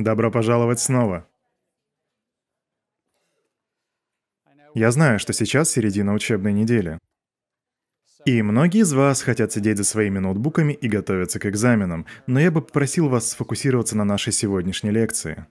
Добро 0.00 0.30
пожаловать 0.30 0.80
снова. 0.80 1.28
Я 4.72 4.92
знаю, 4.92 5.18
что 5.18 5.34
сейчас 5.34 5.68
середина 5.68 6.14
учебной 6.14 6.54
недели. 6.54 6.98
И 8.24 8.40
многие 8.40 8.80
из 8.80 8.94
вас 8.94 9.20
хотят 9.20 9.52
сидеть 9.52 9.76
за 9.76 9.84
своими 9.84 10.18
ноутбуками 10.18 10.72
и 10.72 10.88
готовиться 10.88 11.38
к 11.38 11.44
экзаменам, 11.44 12.06
но 12.26 12.40
я 12.40 12.50
бы 12.50 12.62
попросил 12.62 13.10
вас 13.10 13.28
сфокусироваться 13.28 13.94
на 13.94 14.04
нашей 14.04 14.32
сегодняшней 14.32 14.90
лекции. 14.90 15.46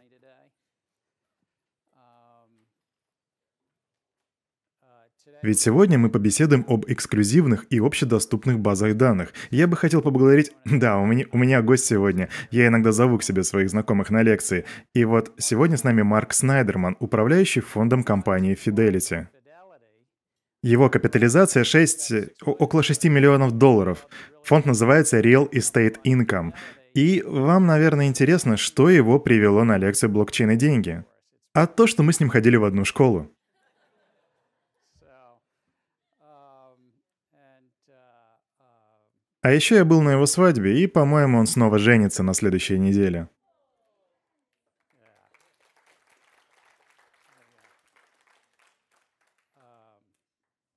Ведь 5.41 5.59
сегодня 5.59 5.97
мы 5.97 6.09
побеседуем 6.09 6.65
об 6.67 6.85
эксклюзивных 6.87 7.65
и 7.69 7.79
общедоступных 7.79 8.59
базах 8.59 8.97
данных. 8.97 9.33
Я 9.51 9.67
бы 9.67 9.77
хотел 9.77 10.01
поблагодарить... 10.01 10.51
Да, 10.65 10.97
у 10.97 11.05
меня, 11.05 11.25
у 11.31 11.38
меня 11.38 11.61
гость 11.61 11.85
сегодня. 11.85 12.29
Я 12.51 12.67
иногда 12.67 12.91
зову 12.91 13.17
к 13.17 13.23
себе 13.23 13.43
своих 13.43 13.70
знакомых 13.70 14.09
на 14.09 14.21
лекции. 14.21 14.65
И 14.93 15.05
вот 15.05 15.31
сегодня 15.38 15.77
с 15.77 15.83
нами 15.83 16.02
Марк 16.02 16.33
Снайдерман, 16.33 16.97
управляющий 16.99 17.61
фондом 17.61 18.03
компании 18.03 18.57
Fidelity. 18.57 19.27
Его 20.61 20.89
капитализация 20.89 21.63
6, 21.63 22.13
около 22.41 22.83
6 22.83 23.05
миллионов 23.05 23.53
долларов. 23.53 24.08
Фонд 24.44 24.66
называется 24.66 25.21
Real 25.21 25.49
Estate 25.52 25.97
Income. 26.05 26.52
И 26.94 27.23
вам, 27.25 27.66
наверное, 27.66 28.08
интересно, 28.08 28.58
что 28.58 28.89
его 28.89 29.19
привело 29.19 29.63
на 29.63 29.77
лекцию 29.77 30.09
блокчейн 30.09 30.52
и 30.52 30.55
деньги. 30.58 31.05
А 31.53 31.66
то, 31.66 31.88
что 31.88 32.03
мы 32.03 32.11
с 32.11 32.19
ним 32.19 32.30
ходили 32.30 32.58
в 32.58 32.66
одну 32.66 32.83
школу. 32.83 33.31
А 39.41 39.52
еще 39.53 39.75
я 39.75 39.85
был 39.85 40.02
на 40.02 40.11
его 40.11 40.25
свадьбе, 40.25 40.81
и, 40.81 40.88
по-моему, 40.88 41.39
он 41.39 41.47
снова 41.47 41.80
женится 41.80 42.23
на 42.23 42.34
следующей 42.34 42.77
неделе. 42.77 43.30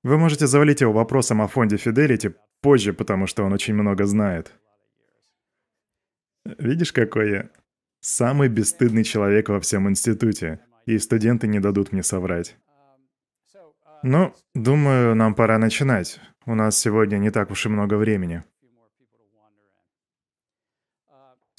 Вы 0.05 0.19
можете 0.19 0.47
завалить 0.47 0.81
его 0.81 0.93
вопросом 0.93 1.43
о 1.43 1.49
фонде 1.49 1.77
Fidelity 1.77 2.35
позже, 2.61 2.93
потому 2.93 3.27
что 3.27 3.45
он 3.45 3.53
очень 3.53 3.75
много 3.75 4.05
знает. 4.05 4.53
Видишь, 6.45 6.93
какой 6.93 7.31
я? 7.31 7.51
Самый 8.01 8.49
бесстыдный 8.49 9.05
человек 9.05 9.49
во 9.49 9.61
всем 9.61 9.89
институте, 9.89 10.61
и 10.87 10.99
студенты 10.99 11.47
не 11.47 11.61
дадут 11.61 11.93
мне 11.93 12.03
соврать. 12.03 12.57
Ну, 14.03 14.35
думаю, 14.55 15.15
нам 15.15 15.37
пора 15.37 15.59
начинать. 15.59 16.21
У 16.47 16.57
нас 16.57 16.77
сегодня 16.77 17.19
не 17.19 17.31
так 17.31 17.53
уж 17.53 17.67
и 17.67 17.69
много 17.69 17.95
времени. 17.95 18.43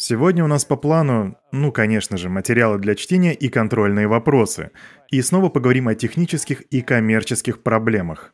Сегодня 0.06 0.44
у 0.44 0.48
нас 0.48 0.66
по 0.66 0.76
плану, 0.76 1.38
ну, 1.54 1.72
конечно 1.72 2.18
же, 2.18 2.28
материалы 2.28 2.78
для 2.78 2.94
чтения 2.94 3.34
и 3.34 3.48
контрольные 3.48 4.06
вопросы. 4.06 4.72
И 5.10 5.22
снова 5.22 5.48
поговорим 5.48 5.88
о 5.88 5.96
технических 5.96 6.64
и 6.64 6.82
коммерческих 6.82 7.64
проблемах. 7.64 8.34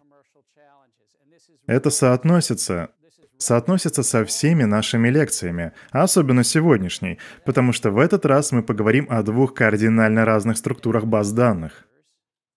Это 1.67 1.91
соотносится, 1.91 2.89
соотносится 3.37 4.01
со 4.01 4.25
всеми 4.25 4.63
нашими 4.63 5.09
лекциями, 5.09 5.73
особенно 5.91 6.43
сегодняшней, 6.43 7.19
потому 7.45 7.71
что 7.71 7.91
в 7.91 7.99
этот 7.99 8.25
раз 8.25 8.51
мы 8.51 8.63
поговорим 8.63 9.05
о 9.07 9.21
двух 9.21 9.53
кардинально 9.53 10.25
разных 10.25 10.57
структурах 10.57 11.05
баз 11.05 11.31
данных. 11.31 11.85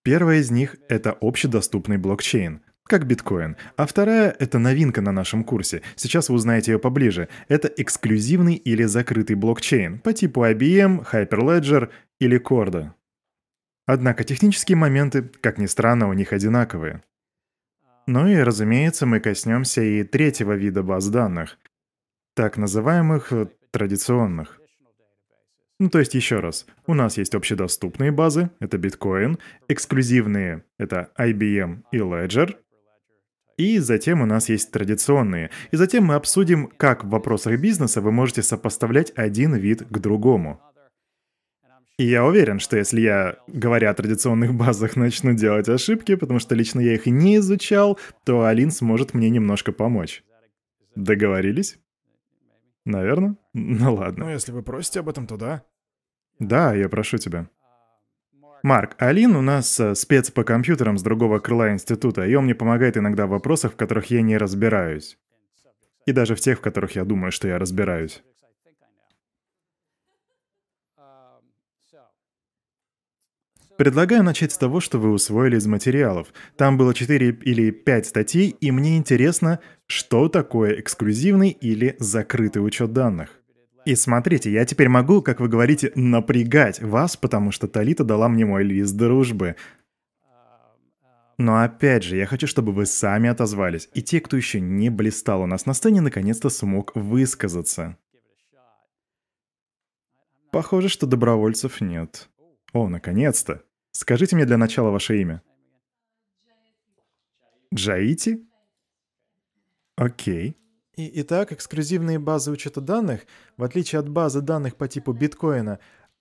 Первая 0.01 0.39
из 0.39 0.49
них— 0.49 0.75
это 0.89 1.15
общедоступный 1.21 1.97
блокчейн— 1.97 2.61
как 2.85 3.05
биткоин. 3.07 3.55
А 3.77 3.85
вторая— 3.85 4.35
это 4.39 4.59
новинка 4.59 5.01
на 5.01 5.11
нашем 5.11 5.43
курсе. 5.43 5.81
Сейчас 5.95 6.29
вы 6.29 6.35
узнаете 6.35 6.73
ее 6.73 6.79
поближе. 6.79 7.29
Это 7.47 7.67
эксклюзивный 7.67 8.55
или 8.55 8.83
закрытый 8.83 9.35
блокчейн 9.35 9.99
по 9.99 10.13
типу 10.13 10.43
IBM, 10.43 11.05
Hyperledger 11.11 11.89
или 12.19 12.39
Corda. 12.39 12.91
Однако 13.85 14.23
технические 14.23 14.77
моменты, 14.77 15.23
как 15.41 15.57
ни 15.57 15.65
странно, 15.65 16.07
у 16.07 16.13
них 16.13 16.33
одинаковые. 16.33 17.01
Ну 18.05 18.27
и, 18.27 18.35
разумеется, 18.37 19.05
мы 19.05 19.19
коснемся 19.19 19.81
и 19.81 20.03
третьего 20.03 20.53
вида 20.53 20.83
баз 20.83 21.07
данных, 21.07 21.57
так 22.35 22.57
называемых 22.57 23.31
э, 23.31 23.47
традиционных. 23.71 24.59
Ну, 25.79 25.89
то 25.89 25.99
есть 25.99 26.13
еще 26.13 26.39
раз, 26.39 26.65
у 26.85 26.93
нас 26.93 27.17
есть 27.17 27.33
общедоступные 27.33 28.11
базы, 28.11 28.49
это 28.59 28.77
биткоин, 28.77 29.39
эксклюзивные, 29.67 30.63
это 30.77 31.11
IBM 31.17 31.83
и 31.91 31.97
Ledger, 31.97 32.55
и 33.57 33.79
затем 33.79 34.21
у 34.21 34.25
нас 34.25 34.49
есть 34.49 34.71
традиционные. 34.71 35.49
И 35.71 35.77
затем 35.77 36.05
мы 36.05 36.15
обсудим, 36.15 36.67
как 36.77 37.03
в 37.03 37.09
вопросах 37.09 37.59
бизнеса 37.59 38.01
вы 38.01 38.11
можете 38.11 38.41
сопоставлять 38.41 39.11
один 39.15 39.55
вид 39.55 39.83
к 39.83 39.99
другому. 39.99 40.59
И 41.97 42.05
я 42.05 42.25
уверен, 42.25 42.59
что 42.59 42.75
если 42.75 43.01
я, 43.01 43.37
говоря 43.47 43.91
о 43.91 43.93
традиционных 43.93 44.53
базах, 44.55 44.95
начну 44.95 45.33
делать 45.33 45.69
ошибки, 45.69 46.15
потому 46.15 46.39
что 46.39 46.55
лично 46.55 46.79
я 46.79 46.95
их 46.95 47.05
не 47.05 47.37
изучал, 47.37 47.99
то 48.25 48.45
Алин 48.45 48.71
сможет 48.71 49.13
мне 49.13 49.29
немножко 49.29 49.71
помочь. 49.71 50.23
Договорились? 50.95 51.79
Наверное? 52.85 53.37
Ну 53.53 53.93
ладно. 53.93 54.25
Ну, 54.25 54.31
если 54.31 54.51
вы 54.51 54.63
просите 54.63 55.01
об 55.01 55.09
этом, 55.09 55.27
то 55.27 55.37
да. 55.37 55.63
Да, 56.39 56.73
я 56.73 56.89
прошу 56.89 57.17
тебя. 57.17 57.47
Марк, 58.63 58.95
Алин 58.97 59.35
у 59.35 59.41
нас 59.41 59.77
э, 59.81 59.93
спец 59.93 60.31
по 60.31 60.45
компьютерам 60.45 60.97
с 60.97 61.03
другого 61.03 61.39
крыла 61.39 61.73
института, 61.73 62.25
и 62.25 62.33
он 62.33 62.45
мне 62.45 62.55
помогает 62.55 62.95
иногда 62.95 63.27
в 63.27 63.31
вопросах, 63.31 63.73
в 63.73 63.75
которых 63.75 64.05
я 64.05 64.21
не 64.21 64.37
разбираюсь. 64.37 65.17
И 66.05 66.13
даже 66.13 66.33
в 66.35 66.39
тех, 66.39 66.59
в 66.59 66.61
которых 66.61 66.95
я 66.95 67.03
думаю, 67.03 67.33
что 67.33 67.49
я 67.49 67.59
разбираюсь. 67.59 68.23
Предлагаю 73.77 74.23
начать 74.23 74.53
с 74.53 74.57
того, 74.57 74.79
что 74.79 74.97
вы 74.97 75.11
усвоили 75.11 75.57
из 75.57 75.67
материалов. 75.67 76.27
Там 76.55 76.77
было 76.77 76.93
4 76.93 77.31
или 77.41 77.71
5 77.71 78.05
статей, 78.05 78.55
и 78.61 78.71
мне 78.71 78.95
интересно, 78.95 79.59
что 79.87 80.29
такое 80.29 80.79
эксклюзивный 80.79 81.49
или 81.49 81.97
закрытый 81.99 82.65
учет 82.65 82.93
данных. 82.93 83.42
И 83.85 83.95
смотрите, 83.95 84.51
я 84.51 84.65
теперь 84.65 84.87
могу, 84.87 85.21
как 85.21 85.41
вы 85.41 85.49
говорите, 85.49 85.91
напрягать 85.95 86.81
вас, 86.81 87.17
потому 87.17 87.51
что 87.51 87.67
Талита 87.67 88.03
дала 88.03 88.29
мне 88.29 88.45
мой 88.45 88.63
лист 88.63 88.95
дружбы. 88.95 89.57
Но 91.37 91.61
опять 91.61 92.03
же, 92.03 92.15
я 92.15 92.25
хочу, 92.25 92.47
чтобы 92.47 92.71
вы 92.71 92.85
сами 92.85 93.29
отозвались, 93.29 93.89
и 93.93 94.01
те, 94.01 94.21
кто 94.21 94.37
еще 94.37 94.61
не 94.61 94.89
блистал 94.89 95.41
у 95.41 95.45
нас 95.45 95.65
на 95.65 95.73
сцене, 95.73 95.99
наконец-то 95.99 96.49
смог 96.49 96.95
высказаться. 96.95 97.97
Похоже, 100.51 100.87
что 100.87 101.07
добровольцев 101.07 101.81
нет. 101.81 102.29
О, 102.71 102.87
наконец-то. 102.87 103.63
Скажите 103.91 104.35
мне 104.35 104.45
для 104.45 104.57
начала 104.57 104.91
ваше 104.91 105.19
имя. 105.19 105.41
Джаити? 107.73 108.47
Окей. 109.95 110.55
И, 110.95 111.21
итак, 111.21 111.51
эксклюзивные 111.51 112.19
базы 112.19 112.51
учета 112.51 112.79
данных, 112.79 113.21
в 113.57 113.63
отличие 113.63 113.99
от 113.99 114.09
базы 114.09 114.41
данных 114.41 114.75
по 114.75 114.87
типу 114.87 115.11
биткоина, 115.11 115.79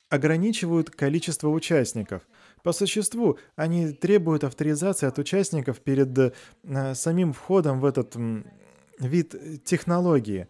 ограничивают 0.09 0.91
количество 0.91 1.49
участников. 1.49 2.23
По 2.63 2.73
существу, 2.73 3.39
они 3.55 3.93
требуют 3.93 4.45
авторизации 4.45 5.07
от 5.07 5.19
участников 5.19 5.81
перед 5.81 6.17
э, 6.19 6.95
самим 6.95 7.33
входом 7.33 7.81
в 7.81 7.85
этот 7.85 8.17
э, 8.17 8.43
вид 8.99 9.65
технологии. 9.65 10.49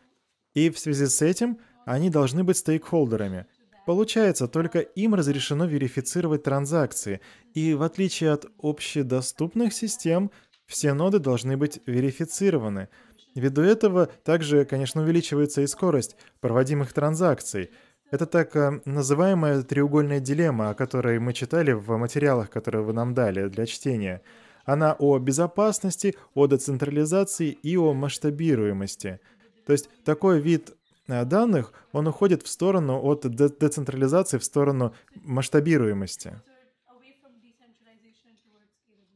И 0.54 0.70
в 0.70 0.78
связи 0.78 1.06
с 1.06 1.20
этим 1.22 1.58
они 1.84 2.10
должны 2.10 2.44
быть 2.44 2.58
стейкхолдерами. 2.58 3.46
Получается, 3.86 4.46
только 4.46 4.78
им 4.78 5.14
разрешено 5.14 5.64
верифицировать 5.64 6.44
транзакции, 6.44 7.20
и 7.54 7.74
в 7.74 7.82
отличие 7.82 8.30
от 8.30 8.46
общедоступных 8.58 9.72
систем, 9.72 10.30
все 10.66 10.92
ноды 10.92 11.18
должны 11.18 11.56
быть 11.56 11.80
верифицированы– 11.86 12.88
Ввиду 13.34 13.62
этого 13.62 14.06
также, 14.24 14.64
конечно, 14.64 15.02
увеличивается 15.02 15.62
и 15.62 15.66
скорость 15.66 16.16
проводимых 16.40 16.92
транзакций. 16.92 17.70
Это 18.10 18.26
так 18.26 18.54
э, 18.56 18.82
называемая 18.84 19.62
треугольная 19.62 20.20
дилемма, 20.20 20.70
о 20.70 20.74
которой 20.74 21.18
мы 21.18 21.32
читали 21.32 21.72
в 21.72 21.96
материалах, 21.96 22.50
которые 22.50 22.84
вы 22.84 22.92
нам 22.92 23.14
дали 23.14 23.48
для 23.48 23.64
чтения. 23.64 24.20
Она 24.66 24.94
о 24.98 25.18
безопасности, 25.18 26.14
о 26.34 26.46
децентрализации 26.46 27.48
и 27.50 27.76
о 27.76 27.94
масштабируемости. 27.94 29.18
То 29.66 29.72
есть 29.72 29.88
такой 30.04 30.40
вид 30.40 30.74
э, 31.08 31.24
данных, 31.24 31.72
он 31.92 32.06
уходит 32.06 32.42
в 32.42 32.48
сторону 32.48 33.00
от 33.02 33.22
децентрализации, 33.22 34.36
в 34.36 34.44
сторону 34.44 34.94
масштабируемости. 35.14 36.38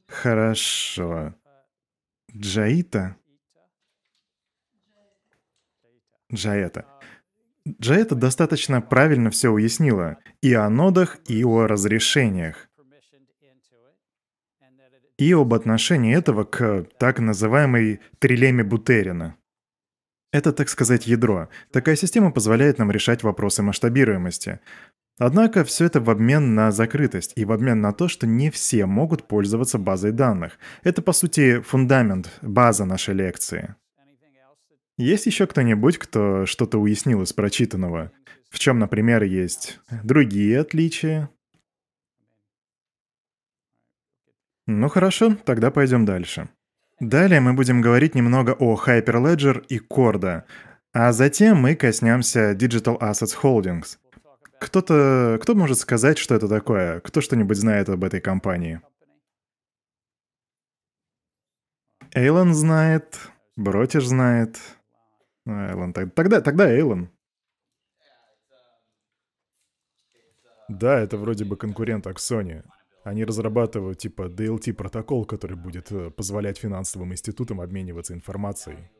Хорошо. 0.09 1.35
Джаита 2.35 3.17
Джаэта. 6.33 6.87
Джаэта 7.81 8.15
достаточно 8.15 8.81
правильно 8.81 9.31
все 9.31 9.51
уяснила 9.51 10.19
и 10.41 10.53
о 10.55 10.69
нодах, 10.71 11.19
и 11.27 11.45
о 11.45 11.67
разрешениях, 11.67 12.69
и 15.19 15.33
об 15.33 15.55
отношении 15.55 16.15
этого 16.15 16.45
к 16.45 16.87
так 16.99 17.19
называемой 17.21 18.01
трилеме 18.19 18.65
Бутерина. 18.65 19.37
Это, 20.33 20.53
так 20.53 20.69
сказать, 20.69 21.07
ядро. 21.07 21.49
Такая 21.73 21.97
система 21.97 22.31
позволяет 22.31 22.79
нам 22.79 22.91
решать 22.91 23.23
вопросы 23.23 23.63
масштабируемости. 23.63 24.61
Однако 25.19 25.65
все 25.65 25.87
это 25.87 26.01
в 26.01 26.11
обмен 26.11 26.55
на 26.55 26.71
закрытость 26.71 27.33
и 27.37 27.47
в 27.47 27.53
обмен 27.53 27.81
на 27.81 27.93
то, 27.93 28.07
что 28.07 28.27
не 28.27 28.51
все 28.51 28.85
могут 28.85 29.27
пользоваться 29.27 29.79
базой 29.79 30.13
данных. 30.13 30.59
Это, 30.83 31.01
по 31.01 31.13
сути, 31.13 31.61
фундамент, 31.61 32.31
база 32.43 32.85
нашей 32.85 33.15
лекции. 33.15 33.77
Есть 34.99 35.27
еще 35.27 35.47
кто-нибудь, 35.47 35.99
кто 35.99 36.47
что-то 36.47 36.79
уяснил 36.79 37.23
из 37.23 37.33
прочитанного? 37.35 38.13
В 38.49 38.59
чем, 38.59 38.79
например, 38.79 39.25
есть 39.25 39.79
другие 40.03 40.61
отличия? 40.61 41.29
Ну 44.67 44.89
хорошо, 44.89 45.37
тогда 45.45 45.71
пойдем 45.71 46.07
дальше. 46.07 46.49
Далее 46.99 47.41
мы 47.41 47.53
будем 47.53 47.83
говорить 47.83 48.15
немного 48.15 48.57
о 48.59 48.75
Hyperledger 48.75 49.65
и 49.69 49.79
Corda, 49.79 50.45
а 50.95 51.13
затем 51.13 51.59
мы 51.59 51.77
коснемся 51.77 52.53
Digital 52.53 52.99
Assets 52.99 53.37
Holdings. 53.43 53.99
Кто-то... 54.59 55.39
Кто 55.43 55.55
может 55.55 55.79
сказать, 55.79 56.17
что 56.17 56.35
это 56.35 56.49
такое? 56.49 57.01
Кто 57.01 57.21
что-нибудь 57.21 57.59
знает 57.59 57.91
об 57.91 58.03
этой 58.03 58.23
компании? 58.23 58.81
Эйлон 62.15 62.55
знает, 62.55 63.19
Бротиш 63.57 64.07
знает. 64.07 64.59
Эйлон, 65.47 65.93
тогда, 65.93 66.41
тогда 66.41 66.71
Эйлон. 66.71 67.11
Да, 70.69 70.99
это 70.99 71.17
вроде 71.17 71.45
бы 71.45 71.57
конкурент 71.57 72.07
Аксони. 72.07 72.63
Они 73.05 73.25
разрабатывают 73.25 73.99
типа 73.99 74.23
DLT 74.23 74.73
протокол, 74.75 75.25
который 75.25 75.57
будет 75.57 75.93
э, 75.93 76.11
позволять 76.11 76.59
финансовым 76.59 77.13
институтам 77.13 77.61
обмениваться 77.61 78.15
информацией. 78.15 78.91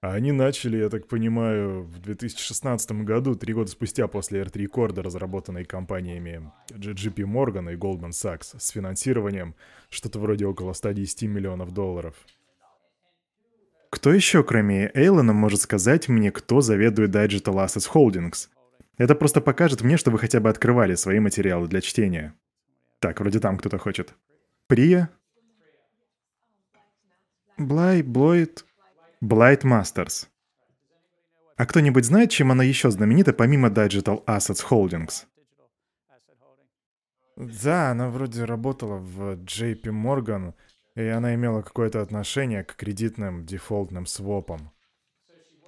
А 0.00 0.12
они 0.12 0.32
начали, 0.32 0.76
я 0.76 0.90
так 0.90 1.08
понимаю, 1.08 1.82
в 1.84 1.98
2016 1.98 2.92
году, 3.02 3.34
три 3.34 3.54
года 3.54 3.70
спустя 3.70 4.06
после 4.06 4.42
R3 4.42 4.66
Corda, 4.66 5.02
разработанной 5.02 5.64
компаниями 5.64 6.52
JP 6.68 7.24
Morgan 7.24 7.72
и 7.72 7.76
Goldman 7.76 8.10
Sachs, 8.10 8.60
с 8.60 8.68
финансированием 8.68 9.56
что-то 9.88 10.20
вроде 10.20 10.46
около 10.46 10.72
110 10.74 11.22
миллионов 11.22 11.72
долларов. 11.72 12.14
Кто 13.98 14.12
еще, 14.12 14.44
кроме 14.44 14.92
Эйлона, 14.94 15.32
может 15.32 15.60
сказать 15.60 16.08
мне, 16.08 16.30
кто 16.30 16.60
заведует 16.60 17.10
Digital 17.10 17.66
Assets 17.66 17.90
Holdings? 17.92 18.48
Это 18.96 19.16
просто 19.16 19.40
покажет 19.40 19.82
мне, 19.82 19.96
что 19.96 20.12
вы 20.12 20.20
хотя 20.20 20.38
бы 20.38 20.48
открывали 20.48 20.94
свои 20.94 21.18
материалы 21.18 21.66
для 21.66 21.80
чтения. 21.80 22.32
Так, 23.00 23.18
вроде 23.18 23.40
там 23.40 23.58
кто-то 23.58 23.76
хочет. 23.78 24.14
Прия? 24.68 25.10
Блай, 27.56 28.02
Блойд, 28.02 28.64
Blight 29.20 29.62
Masters. 29.62 30.28
А 31.56 31.66
кто-нибудь 31.66 32.04
знает, 32.04 32.30
чем 32.30 32.52
она 32.52 32.62
еще 32.62 32.92
знаменита, 32.92 33.32
помимо 33.32 33.66
Digital 33.66 34.24
Assets 34.26 34.64
Holdings? 34.70 35.24
Да, 37.34 37.90
она 37.90 38.10
вроде 38.10 38.44
работала 38.44 38.98
в 38.98 39.32
JP 39.42 39.82
Morgan, 39.86 40.54
и 40.98 41.06
она 41.06 41.34
имела 41.34 41.62
какое-то 41.62 42.02
отношение 42.02 42.64
к 42.64 42.74
кредитным 42.74 43.46
дефолтным 43.46 44.04
свопам. 44.04 44.72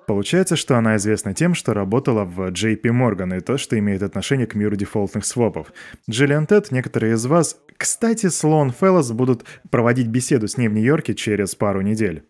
Получается, 0.09 0.56
что 0.56 0.77
она 0.77 0.97
известна 0.97 1.35
тем, 1.35 1.55
что 1.55 1.73
работала 1.73 2.25
в 2.25 2.50
JP 2.50 2.82
Morgan 2.82 3.37
и 3.37 3.41
то, 3.41 3.56
что 3.56 3.79
имеет 3.79 4.03
отношение 4.03 4.49
к 4.49 4.56
миру 4.56 4.75
дефолтных 4.75 5.25
свопов. 5.25 5.73
Джиллиан 6.09 6.47
Тед, 6.47 6.73
некоторые 6.73 7.15
из 7.15 7.25
вас... 7.27 7.61
Кстати, 7.77 8.27
Слоун 8.29 8.73
Феллос 8.73 9.12
будут 9.12 9.44
проводить 9.71 10.09
беседу 10.09 10.49
с 10.49 10.56
ней 10.56 10.67
в 10.67 10.75
Нью-Йорке 10.75 11.15
через 11.15 11.55
пару 11.55 11.81
недель. 11.81 12.25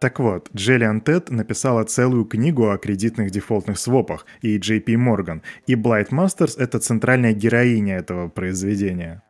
Так 0.00 0.18
вот, 0.18 0.50
Джиллиан 0.54 1.00
Тед 1.00 1.30
написала 1.30 1.84
целую 1.84 2.24
книгу 2.24 2.68
о 2.68 2.78
кредитных 2.78 3.30
дефолтных 3.30 3.78
свопах 3.78 4.26
и 4.42 4.58
JP 4.58 4.86
Morgan, 4.86 5.42
и 5.68 5.74
Blight 5.74 6.08
Masters— 6.10 6.56
это 6.58 6.80
центральная 6.80 7.32
героиня 7.32 7.96
этого 7.96 8.28
произведения. 8.28 9.22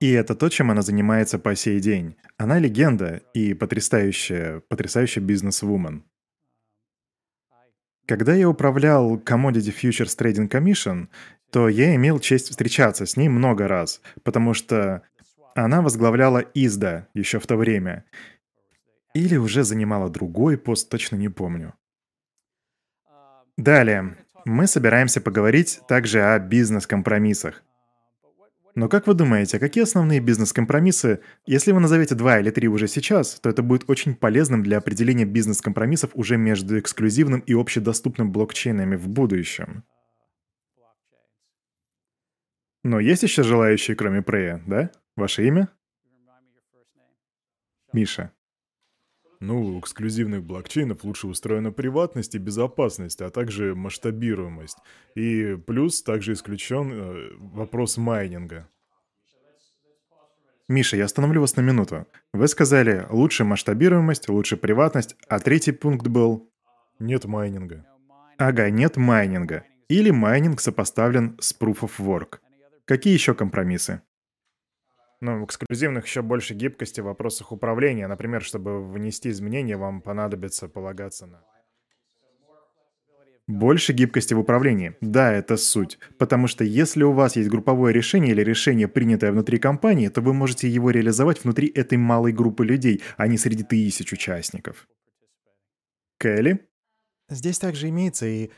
И 0.00 0.10
это 0.10 0.34
то, 0.34 0.48
чем 0.48 0.70
она 0.70 0.82
занимается 0.82 1.38
по 1.38 1.54
сей 1.54 1.80
день. 1.80 2.16
Она 2.36 2.58
легенда 2.58 3.22
и 3.32 3.54
потрясающая, 3.54 4.60
потрясающая 4.68 5.22
бизнес-вумен. 5.22 6.04
Когда 8.06 8.34
я 8.34 8.48
управлял 8.48 9.16
Commodity 9.16 9.74
Futures 9.74 10.16
Trading 10.16 10.48
Commission, 10.48 11.08
то 11.50 11.68
я 11.68 11.94
имел 11.94 12.20
честь 12.20 12.50
встречаться 12.50 13.06
с 13.06 13.16
ней 13.16 13.28
много 13.28 13.66
раз, 13.68 14.00
потому 14.22 14.54
что 14.54 15.02
она 15.54 15.80
возглавляла 15.80 16.38
ИСДА 16.54 17.08
еще 17.14 17.40
в 17.40 17.46
то 17.46 17.56
время— 17.56 18.04
или 19.16 19.36
уже 19.36 19.64
занимала 19.64 20.10
другой 20.10 20.58
пост, 20.58 20.90
точно 20.90 21.16
не 21.16 21.30
помню. 21.30 21.72
Далее. 23.56 24.18
Мы 24.44 24.66
собираемся 24.66 25.22
поговорить 25.22 25.80
также 25.88 26.22
о 26.22 26.38
бизнес-компромиссах. 26.38 27.62
Но 28.76 28.90
как 28.90 29.06
вы 29.06 29.14
думаете, 29.14 29.58
какие 29.58 29.84
основные 29.84 30.20
бизнес-компромиссы? 30.20 31.20
Если 31.46 31.72
вы 31.72 31.80
назовете 31.80 32.14
два 32.14 32.40
или 32.40 32.50
три 32.50 32.68
уже 32.68 32.88
сейчас, 32.88 33.40
то 33.40 33.48
это 33.48 33.62
будет 33.62 33.88
очень 33.88 34.14
полезным 34.14 34.62
для 34.62 34.76
определения 34.76 35.24
бизнес-компромиссов 35.24 36.10
уже 36.12 36.36
между 36.36 36.78
эксклюзивным 36.78 37.40
и 37.40 37.54
общедоступным 37.54 38.32
блокчейнами 38.32 38.96
в 38.96 39.08
будущем. 39.08 39.82
Но 42.84 43.00
есть 43.00 43.22
еще 43.22 43.42
желающие, 43.42 43.96
кроме 43.96 44.20
Прея, 44.20 44.62
да? 44.66 44.90
Ваше 45.16 45.46
имя? 45.46 45.70
Миша. 47.94 48.30
Ну, 49.40 49.62
у 49.62 49.80
эксклюзивных 49.80 50.42
блокчейнов 50.42 51.04
лучше 51.04 51.26
устроена 51.26 51.70
приватность 51.70 52.34
и 52.34 52.38
безопасность, 52.38 53.20
а 53.20 53.30
также 53.30 53.74
масштабируемость. 53.74 54.78
И 55.14 55.56
плюс 55.66 56.02
также 56.02 56.32
исключен 56.32 56.90
э, 56.92 57.30
вопрос 57.38 57.98
майнинга. 57.98 58.68
Миша, 60.68 60.96
я 60.96 61.04
остановлю 61.04 61.42
вас 61.42 61.54
на 61.56 61.60
минуту. 61.60 62.06
Вы 62.32 62.48
сказали 62.48 63.06
лучше 63.10 63.44
масштабируемость, 63.44 64.28
лучше 64.28 64.56
приватность, 64.56 65.16
а 65.28 65.38
третий 65.38 65.72
пункт 65.72 66.08
был... 66.08 66.50
Нет 66.98 67.26
майнинга. 67.26 67.86
Ага, 68.38 68.70
нет 68.70 68.96
майнинга. 68.96 69.64
Или 69.88 70.10
майнинг 70.10 70.60
сопоставлен 70.60 71.36
с 71.40 71.54
Proof 71.54 71.80
of 71.80 71.92
Work. 71.98 72.38
Какие 72.84 73.14
еще 73.14 73.34
компромиссы? 73.34 74.02
Ну, 75.20 75.40
в 75.40 75.44
эксклюзивных 75.46 76.06
еще 76.06 76.22
больше 76.22 76.54
гибкости 76.54 77.00
в 77.00 77.04
вопросах 77.04 77.52
управления. 77.52 78.06
Например, 78.06 78.42
чтобы 78.42 78.86
внести 78.86 79.30
изменения, 79.30 79.76
вам 79.76 80.02
понадобится 80.02 80.68
полагаться 80.68 81.26
на... 81.26 81.42
Больше 83.46 83.92
гибкости 83.92 84.34
в 84.34 84.40
управлении. 84.40 84.96
Да, 85.00 85.32
это 85.32 85.56
суть. 85.56 85.98
Потому 86.18 86.48
что 86.48 86.64
если 86.64 87.04
у 87.04 87.12
вас 87.12 87.36
есть 87.36 87.48
групповое 87.48 87.94
решение 87.94 88.32
или 88.32 88.42
решение, 88.42 88.88
принятое 88.88 89.30
внутри 89.30 89.58
компании, 89.58 90.08
то 90.08 90.20
вы 90.20 90.34
можете 90.34 90.68
его 90.68 90.90
реализовать 90.90 91.44
внутри 91.44 91.68
этой 91.68 91.96
малой 91.96 92.32
группы 92.32 92.66
людей, 92.66 93.02
а 93.16 93.28
не 93.28 93.38
среди 93.38 93.62
тысяч 93.62 94.12
участников. 94.12 94.88
Келли? 96.18 96.68
Здесь 97.28 97.58
также 97.58 97.88
имеется 97.88 98.26
и 98.26 98.50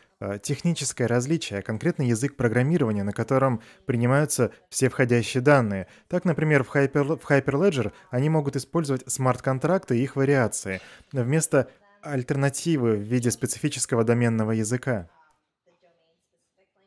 техническое 0.42 1.06
различие, 1.06 1.62
конкретный 1.62 2.08
язык 2.08 2.36
программирования, 2.36 3.04
на 3.04 3.12
котором 3.12 3.62
принимаются 3.86 4.52
все 4.68 4.88
входящие 4.88 5.42
данные. 5.42 5.86
Так, 6.08 6.24
например, 6.24 6.64
в, 6.64 6.74
Hyper, 6.74 7.18
в 7.18 7.30
Hyperledger 7.30 7.92
они 8.10 8.28
могут 8.28 8.56
использовать 8.56 9.04
смарт-контракты 9.06 9.98
и 9.98 10.02
их 10.02 10.16
вариации 10.16 10.80
вместо 11.12 11.70
альтернативы 12.02 12.96
в 12.96 13.02
виде 13.02 13.30
специфического 13.30 14.04
доменного 14.04 14.52
языка. 14.52 15.08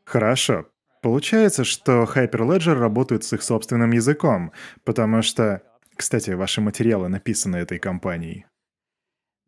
Хорошо. 0.04 0.66
Получается, 1.00 1.64
что 1.64 2.04
Hyperledger 2.04 2.74
работает 2.74 3.24
с 3.24 3.32
их 3.32 3.42
собственным 3.42 3.92
языком, 3.92 4.52
потому 4.84 5.22
что... 5.22 5.62
Кстати, 5.94 6.30
ваши 6.30 6.62
материалы 6.62 7.08
написаны 7.08 7.56
этой 7.56 7.78
компанией. 7.78 8.46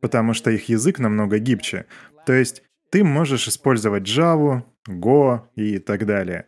Потому 0.01 0.35
что 0.35 0.51
их 0.51 0.69
язык 0.69 0.99
намного 0.99 1.39
гибче. 1.39 1.87
То 2.27 2.35
есть 2.35 2.63
ты 2.95 3.03
можешь 3.03 3.49
использовать 3.49 4.05
Java, 4.05 4.63
Go 4.89 5.41
и 5.57 5.81
так 5.81 6.07
далее. 6.07 6.47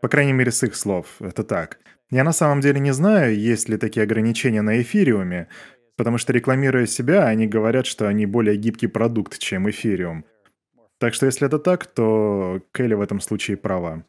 По 0.00 0.08
крайней 0.08 0.32
мере, 0.32 0.52
с 0.52 0.62
их 0.62 0.76
слов, 0.76 1.16
это 1.18 1.42
так. 1.42 1.80
Я 2.10 2.22
на 2.22 2.32
самом 2.32 2.60
деле 2.60 2.78
не 2.78 2.92
знаю, 2.92 3.36
есть 3.36 3.68
ли 3.68 3.76
такие 3.76 4.04
ограничения 4.04 4.62
на 4.62 4.80
эфириуме, 4.80 5.48
потому 5.96 6.16
что 6.18 6.32
рекламируя 6.32 6.86
себя, 6.86 7.26
они 7.26 7.48
говорят, 7.48 7.86
что 7.86 8.06
они 8.06 8.24
более 8.24 8.56
гибкий 8.56 8.86
продукт, 8.86 9.38
чем 9.40 9.68
эфириум. 9.68 10.24
Так 10.98 11.12
что 11.12 11.26
если 11.26 11.48
это 11.48 11.58
так, 11.58 11.86
то 11.86 12.60
Келли 12.72 12.94
в 12.94 13.00
этом 13.00 13.18
случае 13.18 13.56
права. 13.56 14.04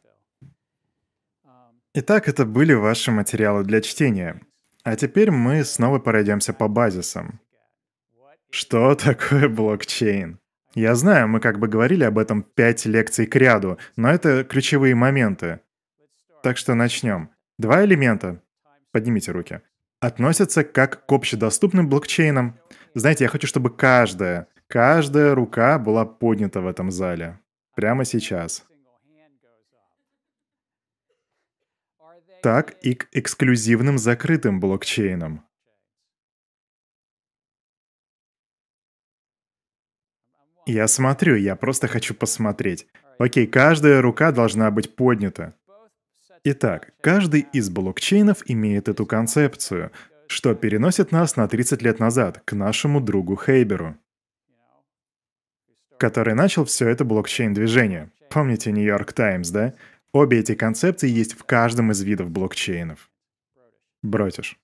Итак, 1.94 2.28
это 2.28 2.46
были 2.46 2.74
ваши 2.74 3.10
материалы 3.10 3.64
для 3.64 3.80
чтения. 3.80 4.40
А 4.84 4.94
теперь 4.94 5.32
мы 5.32 5.64
снова 5.64 5.98
пройдемся 5.98 6.52
по 6.52 6.68
базисам. 6.68 7.40
Что 8.50 8.94
такое 9.08 9.48
блокчейн? 9.48 10.38
Я 10.74 10.94
знаю, 10.94 11.28
мы 11.28 11.40
как 11.40 11.58
бы 11.58 11.68
говорили 11.68 12.04
об 12.04 12.18
этом 12.18 12.42
пять 12.42 12.86
лекций 12.86 13.26
к 13.26 13.36
ряду, 13.36 13.78
но 13.96 14.10
это 14.10 14.44
ключевые 14.44 14.94
моменты. 14.94 15.60
Так 16.42 16.56
что 16.56 16.74
начнем. 16.74 17.30
Два 17.58 17.84
элемента, 17.84 18.42
поднимите 18.90 19.32
руки, 19.32 19.60
относятся 20.00 20.64
как 20.64 21.06
к 21.06 21.12
общедоступным 21.12 21.88
блокчейнам. 21.88 22.58
Знаете, 22.94 23.24
я 23.24 23.28
хочу, 23.28 23.46
чтобы 23.46 23.70
каждая, 23.70 24.48
каждая 24.66 25.34
рука 25.34 25.78
была 25.78 26.04
поднята 26.04 26.60
в 26.60 26.66
этом 26.66 26.90
зале. 26.90 27.38
Прямо 27.74 28.04
сейчас. 28.04 28.64
так 32.42 32.72
и 32.82 32.94
к 32.94 33.08
эксклюзивным 33.12 33.98
закрытым 33.98 34.58
блокчейнам. 34.58 35.44
Я 40.66 40.86
смотрю, 40.86 41.36
я 41.36 41.56
просто 41.56 41.88
хочу 41.88 42.14
посмотреть. 42.14 42.86
Окей, 43.18 43.46
каждая 43.46 44.00
рука 44.00 44.32
должна 44.32 44.70
быть 44.70 44.94
поднята. 44.94 45.54
Итак, 46.44 46.92
каждый 47.00 47.46
из 47.52 47.70
блокчейнов 47.70 48.42
имеет 48.46 48.88
эту 48.88 49.06
концепцию, 49.06 49.92
что 50.26 50.54
переносит 50.54 51.12
нас 51.12 51.36
на 51.36 51.46
30 51.48 51.82
лет 51.82 51.98
назад, 51.98 52.42
к 52.44 52.52
нашему 52.52 53.00
другу 53.00 53.36
Хейберу, 53.36 53.96
который 55.98 56.34
начал 56.34 56.64
все 56.64 56.88
это 56.88 57.04
блокчейн-движение. 57.04 58.10
Помните 58.28 58.72
Нью-Йорк 58.72 59.12
Таймс, 59.12 59.50
да? 59.50 59.74
Обе 60.12 60.40
эти 60.40 60.54
концепции 60.54 61.08
есть 61.08 61.34
в 61.34 61.44
каждом 61.44 61.92
из 61.92 62.02
видов 62.02 62.30
блокчейнов. 62.30 63.10
Бротишь. 64.02 64.58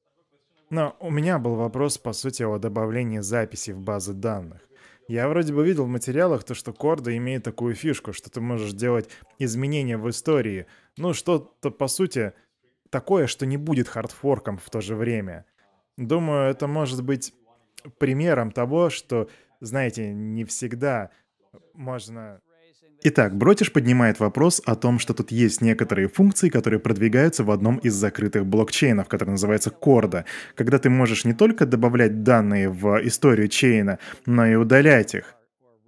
Но 0.71 0.97
у 1.01 1.11
меня 1.11 1.39
был 1.39 1.55
вопрос, 1.55 1.97
по 1.97 2.13
сути, 2.13 2.43
о 2.43 2.59
добавлении 2.59 3.21
записи 3.21 3.71
в 3.71 3.81
базы 3.81 4.15
данных. 4.15 4.68
Я 5.09 5.27
вроде 5.29 5.55
бы 5.55 5.65
видел 5.65 5.85
в 5.87 5.89
материалах 5.89 6.45
то, 6.45 6.55
что 6.55 6.75
Корда 6.75 7.17
имеет 7.17 7.43
такую 7.43 7.75
фишку, 7.75 8.13
что 8.13 8.31
ты 8.31 8.43
можешь 8.43 8.73
делать 8.73 9.09
изменения 9.39 9.97
в 9.97 10.09
истории. 10.11 10.67
Ну, 10.99 11.15
что-то, 11.15 11.71
по 11.71 11.89
сути, 11.89 12.35
такое, 12.91 13.27
что 13.27 13.47
не 13.47 13.57
будет 13.57 13.89
хардфорком 13.89 14.59
в 14.59 14.69
то 14.69 14.83
же 14.83 14.95
время. 14.95 15.47
Думаю, 15.97 16.51
это 16.51 16.67
может 16.67 17.03
быть 17.03 17.33
примером 17.99 18.53
того, 18.53 18.91
что, 18.91 19.31
знаете, 19.61 20.13
не 20.13 20.45
всегда 20.45 21.11
можно 21.73 22.43
Итак, 23.01 23.37
Бротиш 23.37 23.73
поднимает 23.73 24.19
вопрос 24.19 24.61
о 24.65 24.75
том, 24.75 24.99
что 24.99 25.15
тут 25.15 25.31
есть 25.31 25.61
некоторые 25.61 26.09
функции, 26.09 26.49
которые 26.49 26.81
продвигаются 26.81 27.45
в 27.45 27.51
одном 27.53 27.77
из 27.79 27.95
закрытых 27.95 28.45
блокчейнов, 28.45 29.07
который 29.07 29.31
называется 29.31 29.71
Корда, 29.71 30.25
когда 30.57 30.81
ты 30.81 30.91
можешь 30.91 31.25
не 31.25 31.33
только 31.33 31.65
добавлять 31.65 32.25
данные 32.25 32.69
в 32.69 32.99
историю 33.07 33.47
чейна, 33.49 34.01
но 34.27 34.47
и 34.47 34.57
удалять 34.57 35.15
их. 35.15 35.37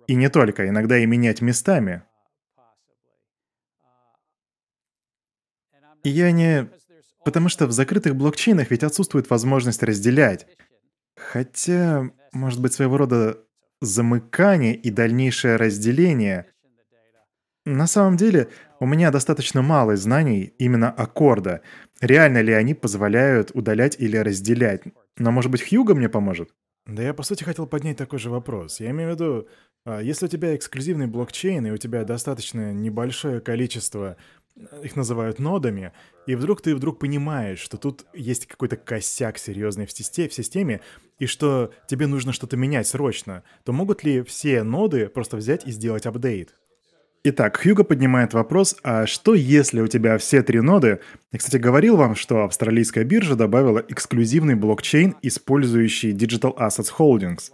И 0.06 0.14
не 0.14 0.28
только, 0.28 0.68
иногда 0.68 0.98
и 0.98 1.06
менять 1.06 1.40
местами. 1.40 2.04
И 6.04 6.10
я 6.10 6.30
не... 6.30 6.68
Потому 7.24 7.48
что 7.48 7.66
в 7.66 7.72
закрытых 7.72 8.14
блокчейнах 8.14 8.70
ведь 8.70 8.84
отсутствует 8.84 9.28
возможность 9.30 9.82
разделять. 9.82 10.46
Хотя, 11.16 12.08
может 12.32 12.60
быть, 12.62 12.72
своего 12.72 12.96
рода 12.96 13.38
замыкание 13.80 14.76
и 14.76 14.90
дальнейшее 14.90 15.56
разделение— 15.56 16.46
на 17.66 17.86
самом 17.86 18.16
деле, 18.16 18.48
у 18.78 18.86
меня 18.86 19.10
достаточно 19.10 19.60
мало 19.60 19.96
знаний 19.96 20.54
именно 20.58 20.90
аккорда. 20.90 21.60
Реально 22.00 22.40
ли 22.40 22.52
они 22.52 22.74
позволяют 22.74 23.50
удалять 23.52 23.96
или 23.98 24.16
разделять? 24.16 24.82
Но, 25.18 25.30
может 25.30 25.50
быть, 25.50 25.68
Хьюго 25.68 25.94
мне 25.94 26.08
поможет? 26.08 26.50
Да 26.86 27.02
я, 27.02 27.12
по 27.12 27.22
сути, 27.22 27.44
хотел 27.44 27.66
поднять 27.66 27.98
такой 27.98 28.18
же 28.18 28.30
вопрос. 28.30 28.80
Я 28.80 28.90
имею 28.90 29.10
в 29.10 29.12
виду, 29.12 29.48
а, 29.84 30.00
если 30.00 30.24
у 30.24 30.28
тебя 30.28 30.56
эксклюзивный 30.56 31.06
блокчейн, 31.06 31.66
и 31.66 31.70
у 31.70 31.76
тебя 31.76 32.04
достаточно 32.04 32.72
небольшое 32.72 33.40
количество, 33.40 34.16
э, 34.56 34.80
их 34.84 34.96
называют 34.96 35.38
нодами, 35.38 35.92
и 36.26 36.34
вдруг 36.34 36.62
ты 36.62 36.74
вдруг 36.74 36.98
понимаешь, 36.98 37.60
что 37.60 37.76
тут 37.76 38.06
есть 38.14 38.46
какой-то 38.46 38.76
косяк 38.76 39.36
серьезный 39.36 39.84
в, 39.86 39.92
системе, 39.92 40.80
и 41.18 41.26
что 41.26 41.72
тебе 41.86 42.06
нужно 42.06 42.32
что-то 42.32 42.56
менять 42.56 42.86
срочно, 42.86 43.44
то 43.64 43.72
могут 43.72 44.02
ли 44.02 44.22
все 44.22 44.62
ноды 44.62 45.08
просто 45.08 45.36
взять 45.36 45.66
и 45.66 45.70
сделать 45.70 46.06
апдейт? 46.06 46.54
Итак, 47.22 47.60
Хьюго 47.62 47.84
поднимает 47.84 48.32
вопрос, 48.32 48.76
а 48.82 49.06
что 49.06 49.34
если 49.34 49.82
у 49.82 49.88
тебя 49.88 50.16
все 50.16 50.42
три 50.42 50.62
ноды? 50.62 51.00
Я, 51.32 51.38
кстати, 51.38 51.58
говорил 51.58 51.96
вам, 51.96 52.14
что 52.14 52.44
австралийская 52.44 53.04
биржа 53.04 53.36
добавила 53.36 53.84
эксклюзивный 53.86 54.54
блокчейн, 54.54 55.14
использующий 55.20 56.12
Digital 56.12 56.56
Assets 56.56 56.88
Holdings. 56.98 57.52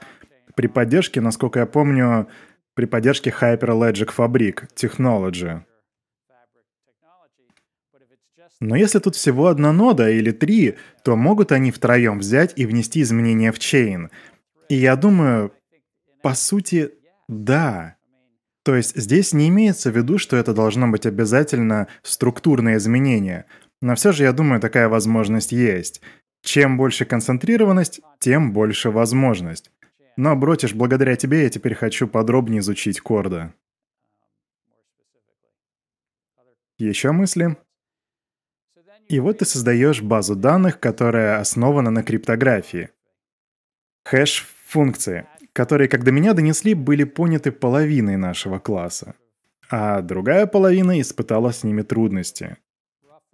При 0.54 0.68
поддержке, 0.68 1.20
насколько 1.20 1.58
я 1.58 1.66
помню, 1.66 2.28
при 2.74 2.84
поддержке 2.84 3.34
Hyperlogic 3.40 4.10
Fabric 4.16 4.68
Technology. 4.76 5.62
Но 8.60 8.76
если 8.76 9.00
тут 9.00 9.16
всего 9.16 9.48
одна 9.48 9.72
нода 9.72 10.08
или 10.08 10.30
три, 10.30 10.76
то 11.02 11.16
могут 11.16 11.50
они 11.50 11.72
втроем 11.72 12.20
взять 12.20 12.52
и 12.54 12.66
внести 12.66 13.02
изменения 13.02 13.50
в 13.50 13.58
чейн. 13.58 14.10
И 14.68 14.76
я 14.76 14.94
думаю, 14.94 15.52
по 16.22 16.34
сути, 16.34 16.92
да. 17.26 17.95
То 18.66 18.74
есть 18.74 18.96
здесь 18.96 19.32
не 19.32 19.48
имеется 19.48 19.92
в 19.92 19.96
виду, 19.96 20.18
что 20.18 20.36
это 20.36 20.52
должно 20.52 20.88
быть 20.88 21.06
обязательно 21.06 21.86
структурное 22.02 22.78
изменение. 22.78 23.44
Но 23.80 23.94
все 23.94 24.10
же, 24.10 24.24
я 24.24 24.32
думаю, 24.32 24.60
такая 24.60 24.88
возможность 24.88 25.52
есть. 25.52 26.02
Чем 26.42 26.76
больше 26.76 27.04
концентрированность, 27.04 28.00
тем 28.18 28.52
больше 28.52 28.90
возможность. 28.90 29.70
Но, 30.16 30.34
Бротиш, 30.34 30.74
благодаря 30.74 31.14
тебе 31.14 31.44
я 31.44 31.48
теперь 31.48 31.76
хочу 31.76 32.08
подробнее 32.08 32.58
изучить 32.58 33.00
Корда. 33.00 33.54
Еще 36.76 37.12
мысли? 37.12 37.56
И 39.08 39.20
вот 39.20 39.38
ты 39.38 39.44
создаешь 39.44 40.02
базу 40.02 40.34
данных, 40.34 40.80
которая 40.80 41.38
основана 41.38 41.90
на 41.92 42.02
криптографии. 42.02 42.90
Хэш-функции 44.06 45.28
которые, 45.56 45.88
как 45.88 46.04
до 46.04 46.12
меня 46.12 46.34
донесли, 46.34 46.74
были 46.74 47.04
поняты 47.04 47.50
половиной 47.50 48.18
нашего 48.18 48.58
класса, 48.58 49.14
а 49.70 50.02
другая 50.02 50.46
половина 50.46 51.00
испытала 51.00 51.50
с 51.50 51.64
ними 51.64 51.80
трудности. 51.80 52.58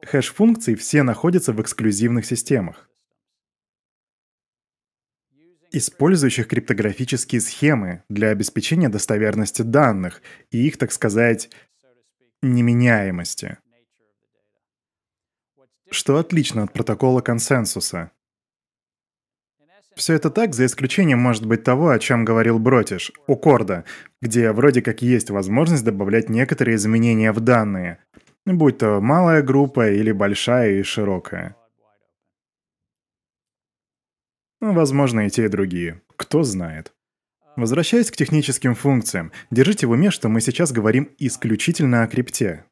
Хэш-функции 0.07 0.77
все 0.77 1.03
находятся 1.03 1.53
в 1.53 1.61
эксклюзивных 1.61 2.25
системах, 2.25 2.89
использующих 5.73 6.47
криптографические 6.47 7.41
схемы 7.41 8.05
для 8.09 8.29
обеспечения 8.29 8.89
достоверности 8.89 9.63
данных 9.63 10.23
и 10.53 10.65
их, 10.65 10.79
так 10.79 10.93
сказать, 10.93 11.51
неменяемости. 12.41 13.59
Что 15.91 16.19
отлично 16.19 16.63
от 16.63 16.73
протокола 16.73 17.21
консенсуса. 17.21 18.13
Все 19.95 20.15
это 20.15 20.31
так, 20.31 20.55
за 20.55 20.67
исключением, 20.67 21.19
может 21.19 21.47
быть, 21.47 21.65
того, 21.65 21.91
о 21.91 21.99
чем 21.99 22.25
говорил 22.25 22.59
Бротиш, 22.59 23.13
у 23.27 23.37
Корда, 23.37 23.85
где 24.21 24.53
вроде 24.53 24.81
как 24.81 25.03
есть 25.03 25.31
возможность 25.31 25.85
добавлять 25.85 26.29
некоторые 26.29 26.77
изменения 26.77 27.33
в 27.33 27.41
данные, 27.41 27.99
будь 28.47 28.79
то 28.79 29.01
малая 29.01 29.43
группа 29.43 29.91
или 29.91 30.13
большая 30.13 30.79
и 30.79 30.83
широкая. 30.83 31.57
Ну, 34.61 34.73
возможно, 34.73 35.27
и 35.27 35.31
те, 35.31 35.47
и 35.47 35.49
другие. 35.49 36.01
Кто 36.17 36.43
знает. 36.43 36.93
Возвращаясь 37.57 38.11
к 38.11 38.17
техническим 38.17 38.75
функциям, 38.75 39.33
держите 39.51 39.87
в 39.87 39.91
уме, 39.91 40.11
что 40.11 40.29
мы 40.29 40.41
сейчас 40.41 40.73
говорим 40.73 41.11
исключительно 41.19 42.03
о 42.03 42.07
крипте. 42.07 42.65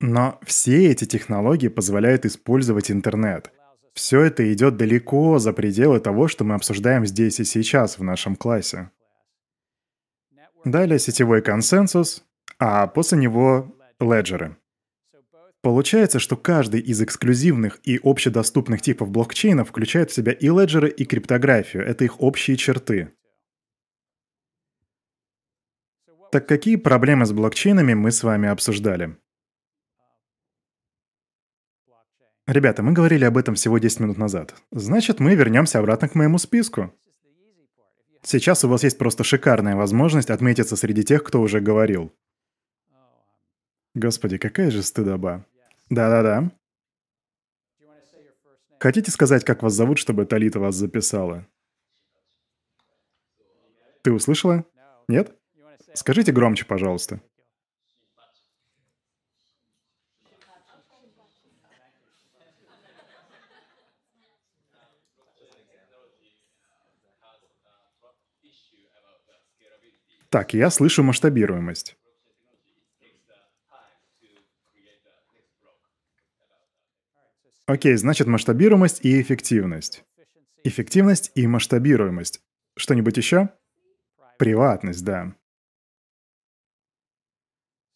Но 0.00 0.38
все 0.44 0.86
эти 0.86 1.04
технологии 1.04 1.68
позволяют 1.68 2.24
использовать 2.24 2.92
интернет— 2.92 3.50
все 3.94 4.22
это 4.22 4.52
идет 4.52 4.76
далеко 4.76 5.38
за 5.38 5.52
пределы 5.52 6.00
того, 6.00 6.28
что 6.28 6.44
мы 6.44 6.54
обсуждаем 6.54 7.06
здесь 7.06 7.40
и 7.40 7.44
сейчас 7.44 7.98
в 7.98 8.04
нашем 8.04 8.36
классе. 8.36 8.90
Далее 10.64 10.98
сетевой 10.98 11.42
консенсус, 11.42 12.24
а 12.58 12.86
после 12.86 13.18
него 13.18 13.74
леджеры. 14.00 14.56
Получается, 15.60 16.18
что 16.18 16.36
каждый 16.36 16.80
из 16.80 17.02
эксклюзивных 17.02 17.80
и 17.82 17.98
общедоступных 18.02 18.80
типов 18.80 19.10
блокчейнов 19.10 19.68
включает 19.68 20.10
в 20.10 20.14
себя 20.14 20.32
и 20.32 20.48
леджеры, 20.48 20.88
и 20.88 21.04
криптографию. 21.04 21.84
Это 21.84 22.04
их 22.04 22.20
общие 22.20 22.56
черты. 22.56 23.12
Так 26.30 26.46
какие 26.46 26.76
проблемы 26.76 27.26
с 27.26 27.32
блокчейнами 27.32 27.94
мы 27.94 28.12
с 28.12 28.22
вами 28.22 28.48
обсуждали? 28.48 29.16
Ребята, 32.48 32.82
мы 32.82 32.92
говорили 32.92 33.26
об 33.26 33.36
этом 33.36 33.56
всего 33.56 33.76
10 33.76 34.00
минут 34.00 34.16
назад. 34.16 34.54
Значит, 34.70 35.20
мы 35.20 35.34
вернемся 35.34 35.80
обратно 35.80 36.08
к 36.08 36.14
моему 36.14 36.38
списку. 36.38 36.90
Сейчас 38.22 38.64
у 38.64 38.70
вас 38.70 38.84
есть 38.84 38.96
просто 38.96 39.22
шикарная 39.22 39.76
возможность 39.76 40.30
отметиться 40.30 40.74
среди 40.74 41.04
тех, 41.04 41.22
кто 41.22 41.42
уже 41.42 41.60
говорил. 41.60 42.10
Господи, 43.94 44.38
какая 44.38 44.70
же 44.70 44.82
стыдоба. 44.82 45.44
Да-да-да. 45.90 46.50
Хотите 48.80 49.10
сказать, 49.10 49.44
как 49.44 49.62
вас 49.62 49.74
зовут, 49.74 49.98
чтобы 49.98 50.24
Талита 50.24 50.58
вас 50.58 50.74
записала? 50.74 51.46
Ты 54.00 54.10
услышала? 54.10 54.64
Нет? 55.06 55.36
Скажите 55.92 56.32
громче, 56.32 56.64
пожалуйста. 56.64 57.20
Так, 70.30 70.52
я 70.52 70.70
слышу 70.70 71.02
масштабируемость. 71.02 71.96
Окей, 77.66 77.96
значит 77.96 78.26
масштабируемость 78.26 79.04
и 79.04 79.20
эффективность. 79.20 80.04
Эффективность 80.64 81.32
и 81.34 81.46
масштабируемость. 81.46 82.40
Что-нибудь 82.76 83.16
еще? 83.16 83.50
Приватность, 84.38 85.04
да. 85.04 85.34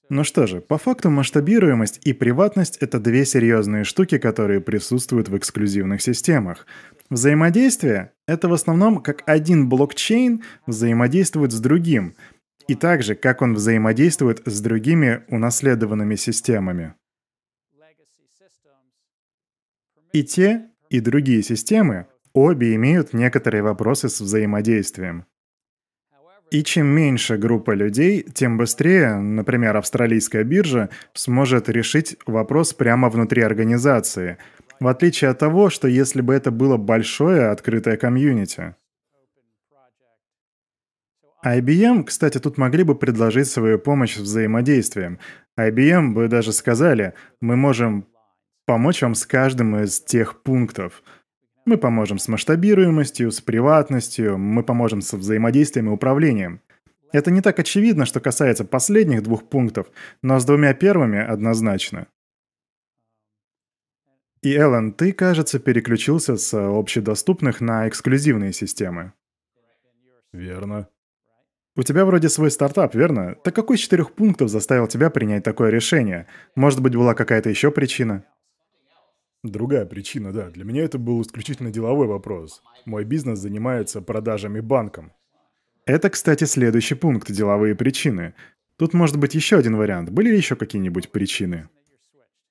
Ну 0.08 0.24
что 0.24 0.46
же, 0.46 0.60
по 0.60 0.78
факту 0.78 1.10
масштабируемость 1.10 2.00
и 2.04 2.12
приватность— 2.12 2.76
это 2.80 3.00
две 3.00 3.24
серьезные 3.24 3.84
штуки, 3.84 4.18
которые 4.18 4.60
присутствуют 4.60 5.28
в 5.28 5.36
эксклюзивных 5.38 6.02
системах. 6.02 6.66
Взаимодействие— 7.08 8.12
это 8.26 8.48
в 8.48 8.52
основном 8.52 9.02
как 9.02 9.22
один 9.26 9.68
блокчейн 9.68 10.42
взаимодействует 10.66 11.52
с 11.52 11.60
другим, 11.60 12.14
и 12.68 12.74
также 12.74 13.14
как 13.14 13.42
он 13.42 13.54
взаимодействует 13.54 14.42
с 14.44 14.60
другими 14.60 15.24
унаследованными 15.28 16.16
системами. 16.16 16.94
И 20.12 20.24
те, 20.24 20.68
и 20.90 21.00
другие 21.00 21.42
системы 21.42 22.06
обе 22.34 22.74
имеют 22.74 23.14
некоторые 23.14 23.62
вопросы 23.62 24.08
с 24.10 24.20
взаимодействием. 24.20 25.24
И 26.52 26.62
чем 26.64 26.86
меньше 26.88 27.38
группа 27.38 27.70
людей, 27.70 28.22
тем 28.22 28.58
быстрее, 28.58 29.14
например, 29.16 29.74
австралийская 29.78 30.44
биржа 30.44 30.90
сможет 31.14 31.70
решить 31.70 32.18
вопрос 32.26 32.74
прямо 32.74 33.08
внутри 33.08 33.40
организации, 33.40 34.36
в 34.78 34.86
отличие 34.86 35.30
от 35.30 35.38
того, 35.38 35.70
что 35.70 35.88
если 35.88 36.20
бы 36.20 36.34
это 36.34 36.50
было 36.50 36.76
большое 36.76 37.46
открытое 37.46 37.96
комьюнити. 37.96 38.74
IBM, 41.42 42.04
кстати, 42.04 42.36
тут 42.36 42.58
могли 42.58 42.84
бы 42.84 42.96
предложить 42.96 43.48
свою 43.48 43.78
помощь 43.78 44.18
взаимодействием. 44.18 45.20
IBM 45.58 46.10
бы 46.12 46.28
даже 46.28 46.52
сказали, 46.52 47.14
мы 47.40 47.56
можем 47.56 48.06
помочь 48.66 49.00
вам 49.00 49.14
с 49.14 49.24
каждым 49.24 49.82
из 49.82 50.02
тех 50.02 50.42
пунктов– 50.42 51.02
мы 51.64 51.78
поможем 51.78 52.18
с 52.18 52.28
масштабируемостью, 52.28 53.30
с 53.30 53.40
приватностью, 53.40 54.38
мы 54.38 54.62
поможем 54.62 55.00
с 55.00 55.12
взаимодействием 55.12 55.88
и 55.88 55.92
управлением. 55.92 56.60
Это 57.12 57.30
не 57.30 57.40
так 57.40 57.58
очевидно, 57.58 58.06
что 58.06 58.20
касается 58.20 58.64
последних 58.64 59.22
двух 59.22 59.48
пунктов, 59.48 59.88
но 60.22 60.38
с 60.38 60.44
двумя 60.44 60.74
первыми 60.74 61.18
однозначно. 61.18 62.06
И, 64.42 64.54
Эллен, 64.54 64.92
ты, 64.92 65.12
кажется, 65.12 65.60
переключился 65.60 66.36
с 66.36 66.52
общедоступных 66.54 67.60
на 67.60 67.88
эксклюзивные 67.88 68.52
системы. 68.52 69.12
Верно. 70.32 70.88
У 71.76 71.82
тебя 71.84 72.04
вроде 72.04 72.28
свой 72.28 72.50
стартап, 72.50 72.94
верно? 72.94 73.36
Так 73.44 73.54
какой 73.54 73.76
из 73.76 73.80
четырех 73.80 74.12
пунктов 74.12 74.50
заставил 74.50 74.88
тебя 74.88 75.10
принять 75.10 75.44
такое 75.44 75.70
решение? 75.70 76.26
Может 76.56 76.80
быть, 76.80 76.96
была 76.96 77.14
какая-то 77.14 77.50
еще 77.50 77.70
причина? 77.70 78.24
Другая 79.42 79.86
причина, 79.86 80.32
да. 80.32 80.50
Для 80.50 80.64
меня 80.64 80.84
это 80.84 80.98
был 80.98 81.20
исключительно 81.20 81.72
деловой 81.72 82.06
вопрос. 82.06 82.62
Мой 82.84 83.04
бизнес 83.04 83.40
занимается 83.40 84.00
продажами 84.00 84.60
банкам. 84.60 85.12
Это, 85.84 86.10
кстати, 86.10 86.44
следующий 86.44 86.94
пункт– 86.94 87.30
деловые 87.32 87.74
причины. 87.74 88.34
Тут 88.76 88.94
может 88.94 89.16
быть 89.16 89.34
еще 89.34 89.56
один 89.56 89.76
вариант. 89.76 90.10
Были 90.10 90.30
ли 90.30 90.36
еще 90.36 90.54
какие-нибудь 90.54 91.10
причины? 91.10 91.68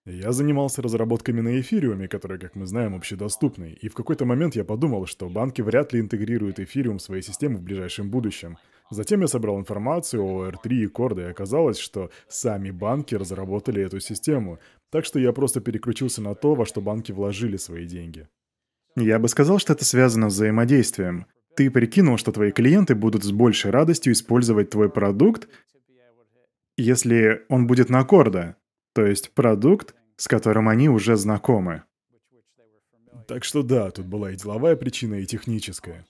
Я 0.06 0.34
занимался 0.34 0.82
разработками 0.82 1.40
на 1.40 1.62
эфириуме, 1.62 2.10
который, 2.10 2.40
как 2.40 2.56
мы 2.56 2.66
знаем, 2.66 2.94
общедоступный. 2.94 3.72
И 3.72 3.88
в 3.88 3.94
какой-то 3.94 4.26
момент 4.26 4.56
я 4.56 4.66
подумал, 4.66 5.06
что 5.06 5.30
банки 5.30 5.62
вряд 5.62 5.94
ли 5.94 6.02
интегрируют 6.02 6.60
эфириум 6.60 6.98
в 6.98 7.02
свои 7.02 7.22
системы 7.22 7.58
в 7.58 7.62
ближайшем 7.62 8.10
будущем. 8.10 8.58
Затем 8.92 9.22
я 9.22 9.28
собрал 9.28 9.58
информацию 9.58 10.22
о 10.22 10.50
R3 10.50 10.84
и 10.84 10.88
Корда, 10.88 11.22
и 11.22 11.32
оказалось, 11.32 11.80
что 11.80 12.12
сами 12.28 12.72
банки 12.72 13.16
разработали 13.16 13.82
эту 13.82 14.02
систему. 14.02 14.60
Так 14.90 15.06
что 15.06 15.18
я 15.18 15.32
просто 15.32 15.62
переключился 15.62 16.22
на 16.22 16.36
то, 16.36 16.56
во 16.56 16.66
что 16.66 16.82
банки 16.82 17.14
вложили 17.14 17.56
свои 17.56 17.86
деньги. 17.86 18.28
Я 18.98 19.18
бы 19.18 19.30
сказал, 19.30 19.60
что 19.60 19.72
это 19.72 19.86
связано 19.86 20.30
с 20.30 20.34
взаимодействием. 20.34 21.26
Ты 21.56 21.72
прикинул, 21.72 22.18
что 22.18 22.34
твои 22.34 22.52
клиенты 22.52 22.94
будут 22.94 23.24
с 23.24 23.32
большей 23.32 23.72
радостью 23.72 24.12
использовать 24.12 24.70
твой 24.70 24.90
продукт, 24.90 25.48
если 26.76 27.46
он 27.48 27.68
будет 27.68 27.90
на 27.90 28.04
Корда, 28.04 28.58
то 28.94 29.06
есть 29.06 29.32
продукт, 29.32 29.96
с 30.18 30.28
которым 30.28 30.68
они 30.68 30.90
уже 30.90 31.16
знакомы. 31.16 31.84
Так 33.26 33.46
что 33.46 33.64
да, 33.64 33.90
тут 33.92 34.08
была 34.08 34.32
и 34.32 34.36
деловая 34.36 34.76
причина, 34.76 35.16
и 35.16 35.26
техническая. 35.26 36.06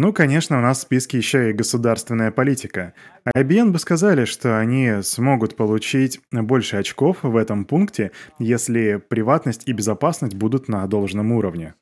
Ну, 0.00 0.12
конечно, 0.12 0.56
у 0.56 0.60
нас 0.60 0.78
в 0.78 0.82
списке 0.82 1.18
еще 1.18 1.50
и 1.50 1.52
государственная 1.52 2.30
политика. 2.30 2.94
IBM 3.36 3.72
бы 3.72 3.80
сказали, 3.80 4.26
что 4.26 4.56
они 4.56 5.02
смогут 5.02 5.56
получить 5.56 6.20
больше 6.30 6.76
очков 6.76 7.24
в 7.24 7.36
этом 7.36 7.64
пункте, 7.64 8.12
если 8.38 9.02
приватность 9.08 9.66
и 9.66 9.72
безопасность 9.72 10.36
будут 10.36 10.68
на 10.68 10.86
должном 10.86 11.32
уровне. 11.32 11.74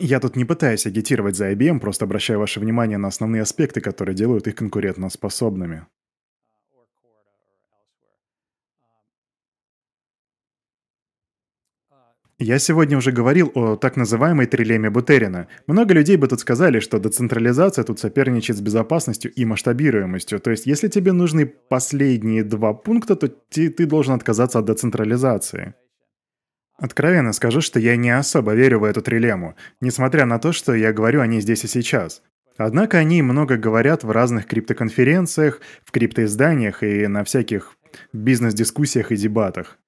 Я 0.00 0.20
тут 0.20 0.36
не 0.36 0.44
пытаюсь 0.44 0.84
агитировать 0.84 1.34
за 1.34 1.52
IBM, 1.52 1.80
просто 1.80 2.04
обращаю 2.04 2.40
ваше 2.40 2.60
внимание 2.60 2.98
на 2.98 3.08
основные 3.08 3.40
аспекты, 3.40 3.80
которые 3.80 4.14
делают 4.14 4.46
их 4.46 4.56
конкурентоспособными. 4.56 5.86
Я 12.44 12.58
сегодня 12.58 12.98
уже 12.98 13.12
говорил 13.12 13.52
о 13.54 13.76
так 13.76 13.96
называемой 13.96 14.46
трилеме 14.46 14.90
Бутерина. 14.90 15.46
Много 15.68 15.94
людей 15.94 16.16
бы 16.16 16.26
тут 16.26 16.40
сказали, 16.40 16.80
что 16.80 16.98
децентрализация 16.98 17.84
тут 17.84 18.00
соперничает 18.00 18.58
с 18.58 18.60
безопасностью 18.60 19.32
и 19.32 19.44
масштабируемостью. 19.44 20.40
То 20.40 20.50
есть, 20.50 20.66
если 20.66 20.88
тебе 20.88 21.12
нужны 21.12 21.46
последние 21.46 22.42
два 22.42 22.74
пункта, 22.74 23.14
то 23.14 23.28
ты, 23.28 23.70
ты 23.70 23.86
должен 23.86 24.14
отказаться 24.14 24.58
от 24.58 24.64
децентрализации. 24.64 25.74
Откровенно 26.76 27.32
скажу, 27.32 27.60
что 27.60 27.78
я 27.78 27.94
не 27.94 28.10
особо 28.10 28.54
верю 28.54 28.80
в 28.80 28.84
эту 28.84 29.02
трилему, 29.02 29.54
несмотря 29.80 30.26
на 30.26 30.40
то, 30.40 30.50
что 30.50 30.74
я 30.74 30.92
говорю 30.92 31.20
о 31.20 31.28
ней 31.28 31.40
здесь 31.40 31.62
и 31.62 31.68
сейчас. 31.68 32.22
Однако 32.56 32.98
они 32.98 33.22
много 33.22 33.56
говорят 33.56 34.02
в 34.02 34.10
разных 34.10 34.46
криптоконференциях, 34.46 35.60
в 35.84 35.92
криптоизданиях 35.92 36.82
и 36.82 37.06
на 37.06 37.22
всяких 37.22 37.76
бизнес-дискуссиях 38.12 39.12
и 39.12 39.16
дебатах. 39.16 39.78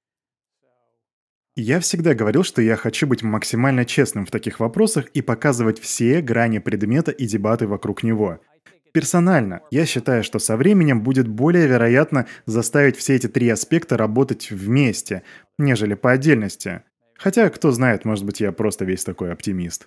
Я 1.56 1.78
всегда 1.78 2.14
говорил, 2.14 2.42
что 2.42 2.60
я 2.60 2.74
хочу 2.74 3.06
быть 3.06 3.22
максимально 3.22 3.84
честным 3.84 4.26
в 4.26 4.30
таких 4.32 4.58
вопросах 4.58 5.06
и 5.14 5.22
показывать 5.22 5.78
все 5.78 6.20
грани 6.20 6.58
предмета 6.58 7.12
и 7.12 7.26
дебаты 7.26 7.68
вокруг 7.68 8.02
него. 8.02 8.40
Персонально, 8.92 9.60
я 9.70 9.86
считаю, 9.86 10.24
что 10.24 10.40
со 10.40 10.56
временем 10.56 11.02
будет 11.02 11.28
более 11.28 11.68
вероятно 11.68 12.26
заставить 12.46 12.96
все 12.96 13.14
эти 13.14 13.28
три 13.28 13.48
аспекта 13.48 13.96
работать 13.96 14.50
вместе, 14.50 15.22
нежели 15.56 15.94
по 15.94 16.10
отдельности. 16.10 16.82
Хотя, 17.16 17.48
кто 17.50 17.70
знает, 17.70 18.04
может 18.04 18.24
быть, 18.24 18.40
я 18.40 18.50
просто 18.50 18.84
весь 18.84 19.04
такой 19.04 19.32
оптимист. 19.32 19.86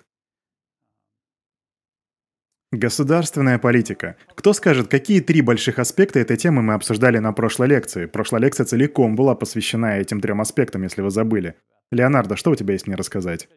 Государственная 2.70 3.58
политика. 3.58 4.16
Кто 4.34 4.52
скажет, 4.52 4.88
какие 4.88 5.20
три 5.20 5.40
больших 5.40 5.78
аспекта 5.78 6.18
этой 6.18 6.36
темы 6.36 6.60
мы 6.60 6.74
обсуждали 6.74 7.16
на 7.16 7.32
прошлой 7.32 7.68
лекции? 7.68 8.04
Прошлая 8.04 8.42
лекция 8.42 8.66
целиком 8.66 9.16
была 9.16 9.34
посвящена 9.34 9.98
этим 9.98 10.20
трем 10.20 10.42
аспектам, 10.42 10.82
если 10.82 11.00
вы 11.00 11.10
забыли. 11.10 11.54
Леонардо, 11.90 12.36
что 12.36 12.50
у 12.50 12.54
тебя 12.56 12.74
есть 12.74 12.86
мне 12.86 12.94
рассказать? 12.94 13.48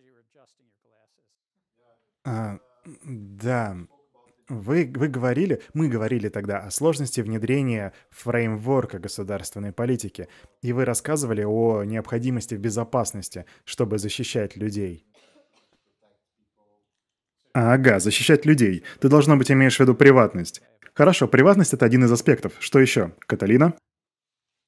А, 2.24 2.60
да. 3.04 3.76
Вы, 4.47 4.89
вы 4.95 5.10
говорили, 5.10 5.62
мы 5.74 5.89
говорили 5.89 6.30
тогда 6.30 6.60
о 6.60 6.71
сложности 6.71 7.19
внедрения 7.19 7.91
фреймворка 8.12 9.00
государственной 9.00 9.74
политики, 9.74 10.30
и 10.62 10.71
вы 10.71 10.86
рассказывали 10.86 11.43
о 11.43 11.84
необходимости 11.84 12.56
безопасности, 12.56 13.45
чтобы 13.65 13.97
защищать 13.97 14.56
людей. 14.56 15.06
Ага, 17.53 17.99
защищать 17.99 18.45
людей. 18.45 18.83
Ты, 18.99 19.09
должно 19.09 19.35
быть, 19.37 19.51
имеешь 19.51 19.77
в 19.77 19.79
виду 19.79 19.93
приватность. 19.93 20.61
Хорошо, 20.93 21.27
приватность— 21.27 21.73
это 21.75 21.85
один 21.85 22.05
из 22.05 22.11
аспектов. 22.11 22.53
Что 22.59 22.79
еще? 22.79 23.13
Каталина? 23.19 23.73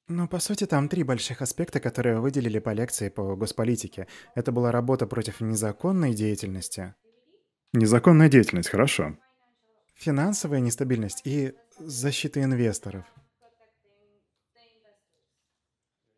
Ну, 0.08 0.28
по 0.28 0.38
сути, 0.38 0.66
там 0.66 0.88
три 0.88 1.02
больших 1.02 1.40
аспекта, 1.40 1.80
которые 1.80 2.20
выделили 2.20 2.58
по 2.58 2.70
лекции 2.70 3.08
по 3.08 3.36
госполитике. 3.36 4.06
Это 4.34 4.52
была 4.52 4.70
работа 4.70 5.06
против 5.06 5.40
незаконной 5.40 6.12
деятельности. 6.12 6.94
Незаконная 7.72 8.28
деятельность, 8.28 8.68
хорошо. 8.68 9.16
Финансовая 9.94 10.60
нестабильность 10.60 11.22
и 11.24 11.54
защита 11.78 12.42
инвесторов. 12.42 13.04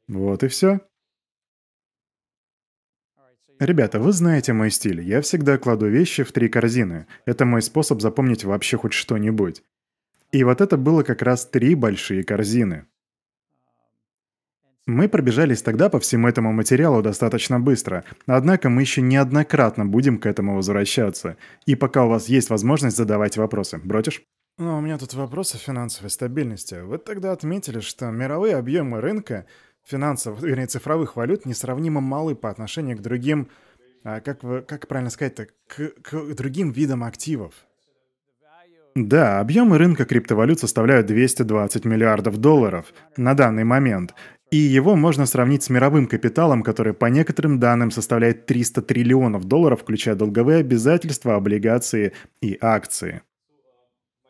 Вот 0.09 0.43
и 0.43 0.49
все. 0.49 0.81
Ребята, 3.59 4.01
вы 4.01 4.13
знаете 4.13 4.53
мой 4.53 4.71
стиль. 4.71 5.01
Я 5.01 5.23
всегда 5.23 5.57
кладу 5.57 5.87
вещи 5.87 6.25
в 6.25 6.33
три 6.33 6.49
корзины. 6.49 7.07
Это 7.25 7.47
мой 7.47 7.63
способ 7.63 8.03
запомнить 8.03 8.45
вообще 8.45 8.77
хоть 8.77 8.93
что-нибудь. 8.93 9.63
И 10.31 10.45
вот 10.45 10.61
это 10.61 10.77
было 10.77 11.03
как 11.03 11.23
раз 11.23 11.47
три 11.47 11.75
большие 11.75 12.23
корзины. 12.23 12.85
Мы 14.85 15.09
пробежались 15.09 15.63
тогда 15.63 15.89
по 15.89 15.99
всему 15.99 16.29
этому 16.29 16.53
материалу 16.53 17.03
достаточно 17.03 17.59
быстро, 17.59 18.05
однако 18.27 18.69
мы 18.69 18.83
еще 18.83 19.01
неоднократно 19.01 19.85
будем 19.85 20.19
к 20.19 20.27
этому 20.27 20.55
возвращаться. 20.55 21.37
И 21.65 21.75
пока 21.75 22.05
у 22.05 22.09
вас 22.09 22.29
есть 22.29 22.51
возможность 22.51 22.97
задавать 22.97 23.37
вопросы. 23.37 23.81
Бродишь? 23.83 24.23
Ну, 24.59 24.79
у 24.79 24.81
меня 24.81 24.97
тут 24.97 25.13
вопрос 25.15 25.55
о 25.55 25.59
финансовой 25.59 26.11
стабильности. 26.11 26.77
Вы 26.83 26.99
тогда 26.99 27.33
отметили, 27.33 27.81
что 27.81 28.11
мировые 28.11 28.57
объемы 28.57 29.01
рынка 29.01 29.47
финансовых, 29.87 30.43
вернее, 30.43 30.67
цифровых 30.67 31.17
валют 31.17 31.47
несравнимо 31.47 32.01
малы 32.01 32.35
по 32.35 32.51
отношению 32.51 32.99
к 32.99 33.03
другим, 33.03 33.49
а, 34.05 34.21
как, 34.21 34.43
вы, 34.43 34.63
как 34.63 34.89
правильно 34.89 35.11
сказать-то, 35.11 35.47
к, 35.69 35.93
к 36.03 36.35
другим 36.35 36.73
видам 36.73 37.05
активов. 37.05 37.55
Да, 38.95 39.41
объемы 39.41 39.77
рынка 39.77 40.07
криптовалют 40.07 40.59
составляют 40.59 41.07
220 41.07 41.85
миллиардов 41.85 42.39
долларов 42.39 42.87
на 43.19 43.35
данный 43.35 43.65
момент, 43.65 44.15
и 44.51 44.57
его 44.57 44.97
можно 44.97 45.27
сравнить 45.27 45.65
с 45.65 45.71
мировым 45.71 46.07
капиталом, 46.07 46.63
который 46.63 46.95
по 46.95 47.07
некоторым 47.07 47.61
данным 47.61 47.91
составляет 47.91 48.47
300 48.47 48.81
триллионов 48.83 49.45
долларов, 49.45 49.83
включая 49.83 50.15
долговые 50.15 50.61
обязательства, 50.61 51.35
облигации 51.35 52.13
и 52.41 52.57
акции. 52.61 53.23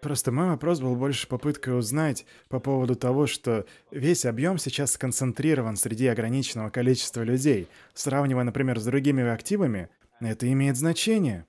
Просто 0.02 0.30
мой 0.30 0.48
вопрос 0.48 0.80
был 0.80 0.94
больше 0.94 1.26
попыткой 1.26 1.78
узнать 1.78 2.26
по 2.48 2.60
поводу 2.60 2.94
того, 2.94 3.26
что 3.26 3.66
весь 3.90 4.24
объем 4.24 4.58
сейчас 4.58 4.92
сконцентрирован 4.92 5.76
среди 5.76 6.06
ограниченного 6.06 6.70
количества 6.70 7.22
людей. 7.22 7.68
Сравнивая, 7.94 8.44
например, 8.44 8.78
с 8.78 8.84
другими 8.84 9.24
активами, 9.24 9.88
это 10.20 10.50
имеет 10.52 10.76
значение. 10.76 11.46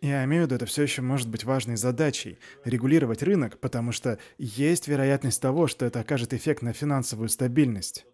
Я 0.00 0.24
имею 0.24 0.42
в 0.42 0.46
виду, 0.46 0.56
это 0.56 0.66
все 0.66 0.82
еще 0.82 1.00
может 1.00 1.28
быть 1.28 1.44
важной 1.44 1.76
задачей– 1.76 2.38
регулировать 2.64 3.22
рынок, 3.22 3.58
потому 3.58 3.90
что 3.90 4.18
есть 4.36 4.86
вероятность 4.86 5.40
того, 5.40 5.66
что 5.66 5.86
это 5.86 6.00
окажет 6.00 6.34
эффект 6.34 6.60
на 6.60 6.74
финансовую 6.74 7.30
стабильность. 7.30 8.04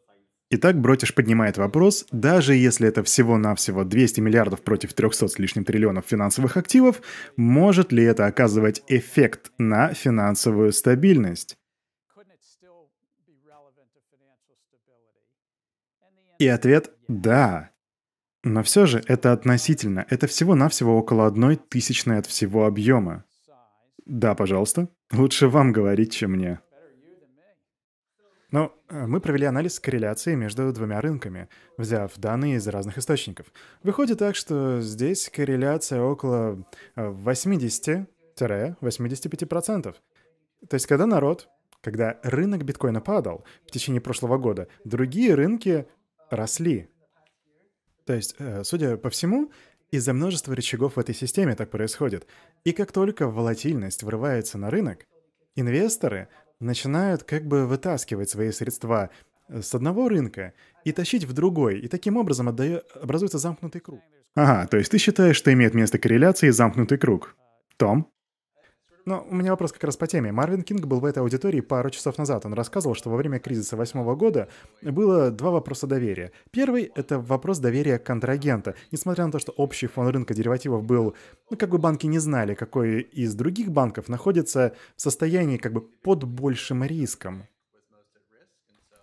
Итак, 0.53 0.81
Бротиш 0.81 1.15
поднимает 1.15 1.59
вопрос, 1.59 2.07
даже 2.11 2.57
если 2.57 2.89
это 2.89 3.05
всего-навсего 3.05 3.85
200 3.85 4.21
миллиардов 4.21 4.63
против 4.63 4.95
300 4.95 5.29
с 5.29 5.39
лишним 5.39 5.65
триллионов 5.65 6.07
финансовых 6.07 6.57
активов, 6.57 7.03
может 7.37 7.93
ли 7.93 8.03
это 8.03 8.27
оказывать 8.27 8.83
эффект 8.89 9.53
на 9.59 9.95
финансовую 9.95 10.73
стабильность? 10.73 11.57
И 16.41 16.49
ответ– 16.49 16.91
да. 17.09 17.71
Но 18.43 18.65
все 18.65 18.87
же 18.87 19.03
это 19.07 19.33
относительно. 19.33 20.05
Это 20.09 20.27
всего-навсего 20.27 20.97
около 20.97 21.27
одной 21.27 21.57
тысячной 21.57 22.19
от 22.19 22.27
всего 22.27 22.67
объема. 22.67 23.25
Да, 24.05 24.35
пожалуйста. 24.35 24.89
Лучше 25.13 25.49
вам 25.49 25.71
говорить, 25.71 26.15
чем 26.15 26.33
мне. 26.33 26.61
Но 28.51 28.75
э, 28.89 29.07
мы 29.07 29.21
провели 29.21 29.47
анализ 29.47 29.79
корреляции 29.79 30.35
между 30.35 30.73
двумя 30.73 31.01
рынками, 31.01 31.49
взяв 31.77 32.13
данные 32.17 32.57
из 32.57 32.67
разных 32.67 32.99
источников. 32.99 33.47
Выходит 33.83 34.19
так, 34.19 34.35
что 34.37 34.81
здесь 34.81 35.31
корреляция 35.33 36.03
около 36.03 36.65
80-85%. 36.97 38.07
Э, 39.89 39.93
То 40.67 40.75
есть, 40.75 40.87
когда 40.87 41.07
народ, 41.07 41.49
когда 41.81 42.19
рынок 42.23 42.65
биткоина 42.65 43.01
падал 43.01 43.45
в 43.67 43.71
течение 43.71 44.01
прошлого 44.01 44.39
года, 44.39 44.69
другие 44.85 45.35
рынки 45.35 45.87
росли. 46.31 46.89
То 48.05 48.15
есть, 48.15 48.35
э, 48.39 48.65
судя 48.65 48.97
по 48.97 49.11
всему, 49.11 49.53
из-за 49.91 50.13
множества 50.13 50.55
рычагов 50.55 50.97
в 50.97 50.99
этой 51.01 51.15
системе 51.15 51.55
так 51.55 51.71
происходит. 51.71 52.27
И 52.65 52.73
как 52.73 52.93
только 52.93 53.29
волатильность 53.29 54.03
врывается 54.03 54.59
на 54.59 54.71
рынок, 54.71 55.07
инвесторы 55.57 56.29
начинают 56.61 57.25
как 57.25 57.47
бы 57.47 57.67
вытаскивать 57.67 58.31
свои 58.31 58.53
средства 58.53 59.11
э, 59.49 59.63
с 59.63 59.75
одного 59.75 60.09
рынка 60.09 60.53
и 60.85 60.93
тащить 60.93 61.25
в 61.25 61.33
другой, 61.33 61.81
и 61.81 61.89
таким 61.89 62.17
образом 62.17 62.49
отдаю, 62.49 62.83
образуется 62.95 63.39
замкнутый 63.39 63.81
круг. 63.81 64.01
Ага, 64.35 64.69
то 64.69 64.77
есть 64.77 64.91
ты 64.91 64.99
считаешь, 64.99 65.37
что 65.37 65.53
имеет 65.53 65.75
место 65.75 65.99
корреляция 65.99 66.49
и 66.49 66.53
замкнутый 66.53 66.99
круг. 66.99 67.37
Том? 67.77 68.11
Но 69.11 69.27
у 69.29 69.35
меня 69.35 69.51
вопрос 69.51 69.73
как 69.73 69.83
раз 69.83 69.97
по 69.97 70.07
теме. 70.07 70.31
Марвин 70.31 70.63
Кинг 70.63 70.87
был 70.87 71.01
в 71.01 71.05
этой 71.05 71.19
аудитории 71.19 71.61
пару 71.61 71.91
часов 71.91 72.17
назад. 72.17 72.47
Он 72.47 72.55
рассказывал, 72.55 72.95
что 72.95 73.11
во 73.11 73.17
время 73.17 73.41
кризиса 73.41 73.77
восьмого 73.77 74.15
года 74.15 74.49
было 74.83 75.33
два 75.33 75.51
вопроса 75.51 75.89
доверия. 75.89 76.31
Первый— 76.53 76.93
это 76.95 77.19
вопрос 77.19 77.59
доверия 77.59 77.99
контрагента. 77.99 78.77
Несмотря 78.93 79.27
на 79.27 79.33
то, 79.33 79.41
что 79.41 79.51
общий 79.51 79.89
фон 79.89 80.07
рынка 80.07 80.33
деривативов 80.33 80.85
был... 80.85 81.17
Ну, 81.51 81.57
как 81.57 81.71
бы 81.71 81.79
банки 81.79 82.07
не 82.07 82.21
знали, 82.21 82.55
какой 82.55 83.01
из 83.01 83.35
других 83.35 83.73
банков 83.73 84.09
находится 84.09 84.77
в 84.95 85.03
состоянии 85.03 85.57
как 85.57 85.73
бы 85.73 85.81
под 85.81 86.23
большим 86.23 86.85
риском. 86.85 87.49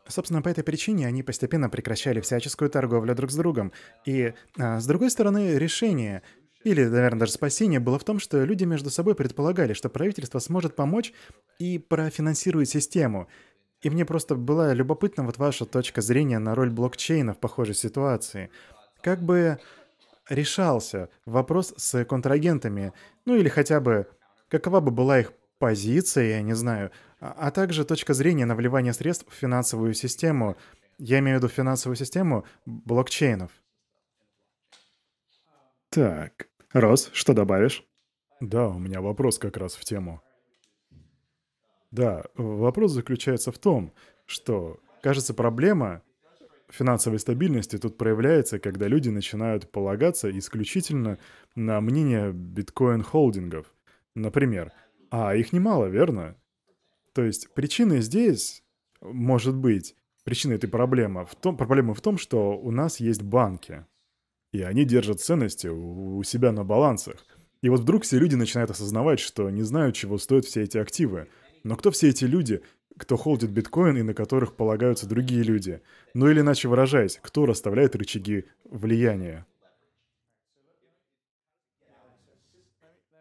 Собственно, 0.07 0.41
по 0.41 0.47
этой 0.47 0.63
причине 0.63 1.05
они 1.05 1.21
постепенно 1.21 1.69
прекращали 1.69 2.21
всяческую 2.21 2.69
торговлю 2.69 3.13
друг 3.13 3.29
с 3.29 3.35
другом. 3.35 3.73
И, 4.05 4.33
а, 4.57 4.79
с 4.79 4.87
другой 4.87 5.11
стороны, 5.11 5.57
решение 5.57 6.21
или, 6.67 6.86
наверное, 6.86 7.21
даже 7.21 7.32
спасение 7.32 7.80
было 7.80 7.97
в 7.97 8.03
том, 8.03 8.19
что 8.19 8.43
люди 8.43 8.63
между 8.65 8.89
собой 8.89 9.15
предполагали, 9.15 9.73
что 9.73 9.89
правительство 9.89 10.39
сможет 10.39 10.75
помочь 10.75 11.13
и 11.60 11.80
профинансирует 11.80 12.69
систему. 12.69 13.27
И 13.82 13.89
мне 13.89 14.06
просто 14.06 14.36
была 14.36 14.73
любопытна 14.73 15.23
вот 15.23 15.38
ваша 15.38 15.65
точка 15.65 16.01
зрения 16.01 16.39
на 16.39 16.56
роль 16.56 16.69
блокчейна 16.69 17.34
в 17.34 17.39
похожей 17.39 17.75
ситуации. 17.75 18.49
Как 19.01 19.21
бы 19.21 19.60
решался 20.30 21.10
вопрос 21.25 21.73
с 21.77 22.03
контрагентами, 22.06 22.93
ну 23.25 23.36
или 23.36 23.49
хотя 23.49 23.80
бы 23.80 24.08
какова 24.49 24.82
бы 24.82 24.91
была 24.91 25.19
их 25.19 25.34
позиция, 25.60 26.38
я 26.38 26.41
не 26.41 26.53
знаю, 26.53 26.91
а, 27.19 27.36
а 27.38 27.51
также 27.51 27.86
точка 27.86 28.13
зрения 28.13 28.45
на 28.45 28.56
вливание 28.56 28.93
средств 28.93 29.25
в 29.30 29.34
финансовую 29.34 29.93
систему, 29.93 30.58
я 30.97 31.19
имею 31.19 31.39
в 31.39 31.43
виду 31.43 31.53
финансовую 31.53 31.95
систему 31.95 32.45
блокчейнов. 32.65 33.51
Так, 35.89 36.46
Рос, 36.73 37.10
что 37.13 37.34
добавишь? 37.34 37.86
Да, 38.41 38.67
у 38.67 38.77
меня 38.77 39.01
вопрос 39.01 39.39
как 39.39 39.56
раз 39.56 39.75
в 39.75 39.86
тему. 39.86 40.21
Да, 41.91 42.25
вопрос 42.36 42.91
заключается 42.91 43.53
в 43.53 43.58
том, 43.58 43.93
что, 44.25 44.80
кажется, 45.01 45.34
проблема 45.34 46.03
финансовой 46.69 47.19
стабильности 47.19 47.77
тут 47.77 47.97
проявляется, 47.97 48.60
когда 48.60 48.88
люди 48.88 49.08
начинают 49.08 49.71
полагаться 49.71 50.30
исключительно 50.38 51.17
на 51.56 51.80
мнение 51.80 52.34
биткоин-холдингов. 52.34 53.65
Например, 54.13 54.73
а 55.10 55.36
их 55.36 55.53
немало, 55.53 55.86
верно? 55.86 56.36
То 57.13 57.23
есть 57.23 57.53
причина 57.53 58.01
здесь, 58.01 58.63
может 58.99 59.56
быть, 59.56 59.95
причина 60.25 60.53
этой 60.53 60.69
проблемы 60.69 61.25
в 61.25 61.36
том, 61.36 61.56
проблема 61.56 61.93
в 61.93 62.01
том, 62.01 62.17
что 62.17 62.58
у 62.58 62.71
нас 62.71 62.99
есть 62.99 63.21
банки 63.21 63.86
и 64.51 64.62
они 64.62 64.86
держат 64.86 65.21
ценности 65.21 65.67
у, 65.67 66.23
себя 66.23 66.51
на 66.51 66.63
балансах. 66.63 67.25
И 67.62 67.69
вот 67.69 67.81
вдруг 67.81 68.03
все 68.03 68.19
люди 68.19 68.36
начинают 68.36 68.71
осознавать, 68.71 69.19
что 69.19 69.49
не 69.49 69.63
знают, 69.63 69.95
чего 69.95 70.17
стоят 70.17 70.45
все 70.45 70.63
эти 70.63 70.77
активы. 70.77 71.27
Но 71.63 71.75
кто 71.75 71.91
все 71.91 72.10
эти 72.10 72.25
люди, 72.25 72.62
кто 72.97 73.17
холдит 73.17 73.51
биткоин 73.51 73.97
и 73.97 74.03
на 74.03 74.13
которых 74.13 74.55
полагаются 74.55 75.07
другие 75.07 75.43
люди? 75.43 75.81
Ну 76.13 76.29
или 76.29 76.41
иначе 76.41 76.67
выражаясь, 76.67 77.19
кто 77.21 77.45
расставляет 77.45 77.95
рычаги 77.95 78.45
влияния? 78.63 79.45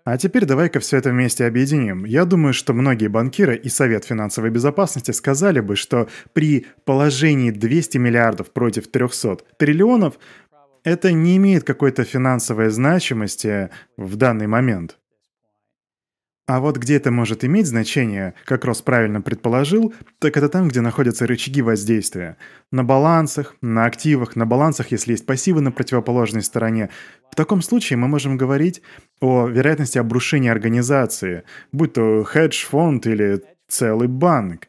А 0.07 0.19
теперь 0.19 0.45
давай-ка 0.45 0.79
все 0.79 0.99
это 0.99 1.11
вместе 1.11 1.45
объединим. 1.47 2.05
Я 2.05 2.27
думаю, 2.27 2.55
что 2.55 2.73
многие 2.73 3.09
банкиры 3.09 3.57
и 3.57 3.69
Совет 3.69 4.05
финансовой 4.05 4.51
безопасности 4.51 5.11
сказали 5.11 5.59
бы, 5.59 5.75
что 5.75 6.09
при 6.33 6.67
положении 6.85 7.51
200 7.51 7.99
миллиардов 7.99 8.53
против 8.53 8.87
300 8.87 9.39
триллионов 9.59 10.21
это 10.87 11.11
не 11.11 11.37
имеет 11.37 11.65
какой-то 11.65 12.05
финансовой 12.05 12.71
значимости 12.71 13.71
в 13.97 14.15
данный 14.15 14.47
момент. 14.47 14.99
А 16.47 16.61
вот 16.61 16.77
где 16.77 16.95
это 16.95 17.11
может 17.11 17.45
иметь 17.45 17.67
значение, 17.67 18.35
как 18.45 18.65
Рос 18.65 18.83
правильно 18.83 19.21
предположил, 19.21 19.93
так 20.21 20.37
это 20.37 20.49
там, 20.49 20.69
где 20.69 20.81
находятся 20.81 21.27
рычаги 21.27 21.61
воздействия. 21.61 22.37
На 22.71 22.85
балансах, 22.85 23.57
на 23.61 23.85
активах, 23.85 24.37
на 24.37 24.47
балансах, 24.47 24.93
если 24.93 25.11
есть 25.11 25.27
пассивы 25.27 25.61
на 25.61 25.73
противоположной 25.73 26.45
стороне. 26.45 26.91
В 27.33 27.35
таком 27.35 27.63
случае 27.63 27.97
мы 27.97 28.07
можем 28.07 28.37
говорить 28.37 28.81
о 29.21 29.49
вероятности 29.49 29.99
обрушения 29.99 30.53
организации, 30.53 31.43
будь 31.73 31.95
то 31.95 32.23
хедж-фонд 32.23 33.09
или 33.09 33.43
целый 33.67 34.07
банк. 34.07 34.69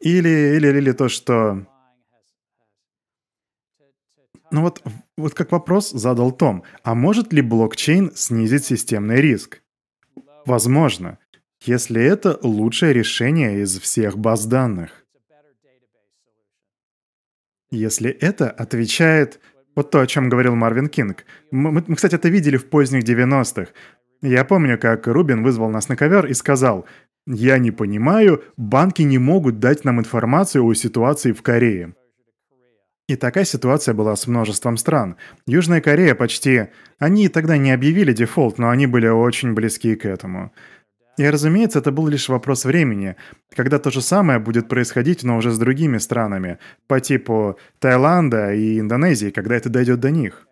Или, 0.00 0.56
или, 0.56 0.68
или 0.68 0.92
то, 0.92 1.10
что 1.10 1.66
ну 4.50 4.62
вот, 4.62 4.82
вот 5.16 5.34
как 5.34 5.52
вопрос 5.52 5.90
задал 5.90 6.32
Том, 6.32 6.64
а 6.82 6.94
может 6.94 7.32
ли 7.32 7.42
блокчейн 7.42 8.12
снизить 8.14 8.64
системный 8.64 9.20
риск? 9.20 9.62
Возможно, 10.46 11.18
если 11.62 12.02
это 12.02 12.38
лучшее 12.42 12.92
решение 12.92 13.62
из 13.62 13.78
всех 13.78 14.18
баз 14.18 14.46
данных. 14.46 15.04
Если 17.70 18.10
это 18.10 18.50
отвечает 18.50 19.40
вот 19.76 19.90
то, 19.90 20.00
о 20.00 20.06
чем 20.06 20.28
говорил 20.28 20.56
Мервин 20.56 20.88
Кинг. 20.88 21.24
Мы, 21.50 21.70
мы, 21.70 21.94
кстати, 21.94 22.16
это 22.16 22.28
видели 22.28 22.56
в 22.56 22.68
поздних 22.68 23.04
90-х. 23.04 23.70
Я 24.22 24.44
помню, 24.44 24.78
как 24.78 25.06
Рубин 25.06 25.42
вызвал 25.42 25.70
нас 25.70 25.88
на 25.88 25.96
ковер 25.96 26.26
и 26.26 26.34
сказал, 26.34 26.86
«Я 27.26 27.58
не 27.58 27.70
понимаю, 27.70 28.42
банки 28.56 29.02
не 29.02 29.18
могут 29.18 29.60
дать 29.60 29.84
нам 29.84 30.00
информацию 30.00 30.64
о 30.64 30.74
ситуации 30.74 31.32
в 31.32 31.42
Корее». 31.42 31.94
И 33.10 33.16
такая 33.16 33.44
ситуация 33.44 33.92
была 33.92 34.14
с 34.14 34.28
множеством 34.28 34.76
стран. 34.76 35.16
Южная 35.44 35.80
Корея 35.80 36.14
почти... 36.14 36.68
Они 37.00 37.26
тогда 37.26 37.56
не 37.56 37.72
объявили 37.72 38.12
дефолт, 38.12 38.56
но 38.56 38.70
они 38.70 38.86
были 38.86 39.08
очень 39.08 39.52
близки 39.52 39.96
к 39.96 40.04
этому. 40.04 40.52
И, 41.18 41.28
разумеется, 41.28 41.80
это 41.80 41.90
был 41.90 42.06
лишь 42.06 42.28
вопрос 42.28 42.64
времени, 42.64 43.16
когда 43.56 43.80
то 43.80 43.90
же 43.90 44.00
самое 44.00 44.38
будет 44.38 44.68
происходить, 44.68 45.24
но 45.24 45.38
уже 45.38 45.50
с 45.50 45.58
другими 45.58 45.98
странами, 45.98 46.58
по 46.86 47.00
типу 47.00 47.58
Таиланда 47.80 48.54
и 48.54 48.78
Индонезии, 48.78 49.30
когда 49.30 49.56
это 49.56 49.68
дойдет 49.68 49.98
до 49.98 50.12
них. 50.12 50.46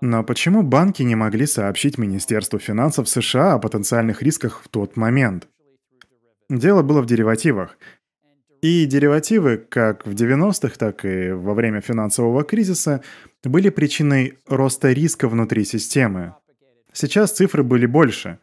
Но 0.00 0.22
почему 0.22 0.62
банки 0.62 1.02
не 1.02 1.16
могли 1.16 1.46
сообщить 1.46 1.98
Министерству 1.98 2.60
финансов 2.60 3.08
США 3.08 3.54
о 3.54 3.58
потенциальных 3.58 4.22
рисках 4.22 4.60
в 4.62 4.68
тот 4.68 4.96
момент? 4.96 5.48
Дело 6.48 6.82
было 6.82 7.02
в 7.02 7.06
деривативах. 7.06 7.76
И 8.60 8.86
деривативы, 8.86 9.56
как 9.58 10.04
в 10.06 10.14
90-х, 10.14 10.74
так 10.76 11.04
и 11.04 11.30
во 11.30 11.54
время 11.54 11.80
финансового 11.80 12.42
кризиса, 12.42 13.02
были 13.44 13.70
причиной 13.70 14.38
роста 14.48 14.90
риска 14.92 15.28
внутри 15.28 15.64
системы. 15.64 16.34
Сейчас 16.92 17.32
цифры 17.32 17.62
были 17.62 17.86
больше. 17.86 18.38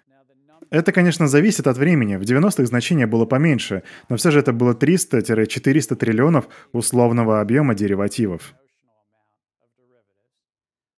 Это, 0.69 0.91
конечно, 0.91 1.27
зависит 1.27 1.67
от 1.67 1.77
времени. 1.77 2.15
В 2.15 2.21
90-х 2.21 2.65
значение 2.65 3.07
было 3.07 3.25
поменьше, 3.25 3.83
но 4.09 4.15
все 4.15 4.31
же 4.31 4.39
это 4.39 4.53
было 4.53 4.73
300-400 4.73 5.95
триллионов 5.95 6.47
условного 6.71 7.41
объема 7.41 7.75
деривативов. 7.75 8.53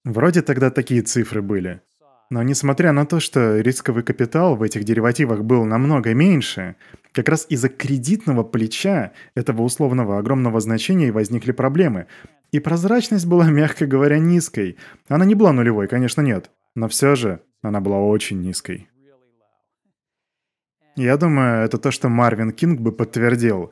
Вроде 0.03 0.41
тогда 0.41 0.69
такие 0.69 1.01
цифры 1.01 1.41
были. 1.41 1.82
Но 2.30 2.44
несмотря 2.44 2.92
на 2.92 3.06
то, 3.06 3.20
что 3.20 3.60
рисковый 3.60 4.04
капитал 4.04 4.56
в 4.56 4.62
этих 4.62 4.84
деривативах 4.84 5.44
был 5.44 5.63
намного 5.63 6.13
меньше, 6.13 6.76
как 7.13 7.30
раз 7.30 7.46
из-за 7.50 7.70
кредитного 7.70 8.44
плеча 8.44 9.13
этого 9.34 9.62
условного 9.62 10.18
огромного 10.18 10.60
значения 10.60 11.12
возникли 11.12 11.54
проблемы. 11.54 12.08
И 12.52 12.60
прозрачность 12.60 13.26
была, 13.26 13.48
мягко 13.50 13.86
говоря, 13.86 14.20
низкой. 14.20 14.78
Она 15.08 15.26
не 15.26 15.36
была 15.36 15.54
нулевой, 15.54 15.88
конечно, 15.88 16.22
нет. 16.22 16.52
Но 16.76 16.88
все 16.90 17.16
же 17.16 17.42
она 17.62 17.80
была 17.80 18.00
очень 18.00 18.42
низкой. 18.42 18.90
Я 20.98 21.16
думаю, 21.16 21.63
это 21.63 21.78
то, 21.78 21.92
что 21.92 22.10
Марвин 22.10 22.52
Кинг 22.52 22.82
бы 22.82 22.92
подтвердил. 22.92 23.72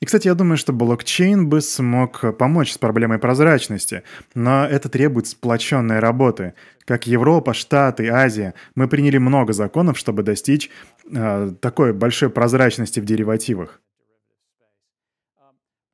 И, 0.00 0.06
кстати, 0.06 0.26
я 0.26 0.34
думаю, 0.34 0.56
что 0.56 0.72
блокчейн 0.72 1.48
бы 1.48 1.60
смог 1.60 2.36
помочь 2.36 2.72
с 2.72 2.78
проблемой 2.78 3.18
прозрачности, 3.18 4.02
но 4.34 4.66
это 4.66 4.88
требует 4.88 5.26
сплоченной 5.28 5.98
работы. 5.98 6.54
Как 6.84 7.06
Европа, 7.06 7.54
Штаты, 7.54 8.08
Азия, 8.08 8.54
мы 8.74 8.88
приняли 8.88 9.18
много 9.18 9.52
законов, 9.52 9.96
чтобы 9.96 10.22
достичь 10.22 10.70
э, 11.10 11.52
такой 11.60 11.92
большой 11.92 12.28
прозрачности 12.28 13.00
в 13.00 13.04
деривативах. 13.04 13.80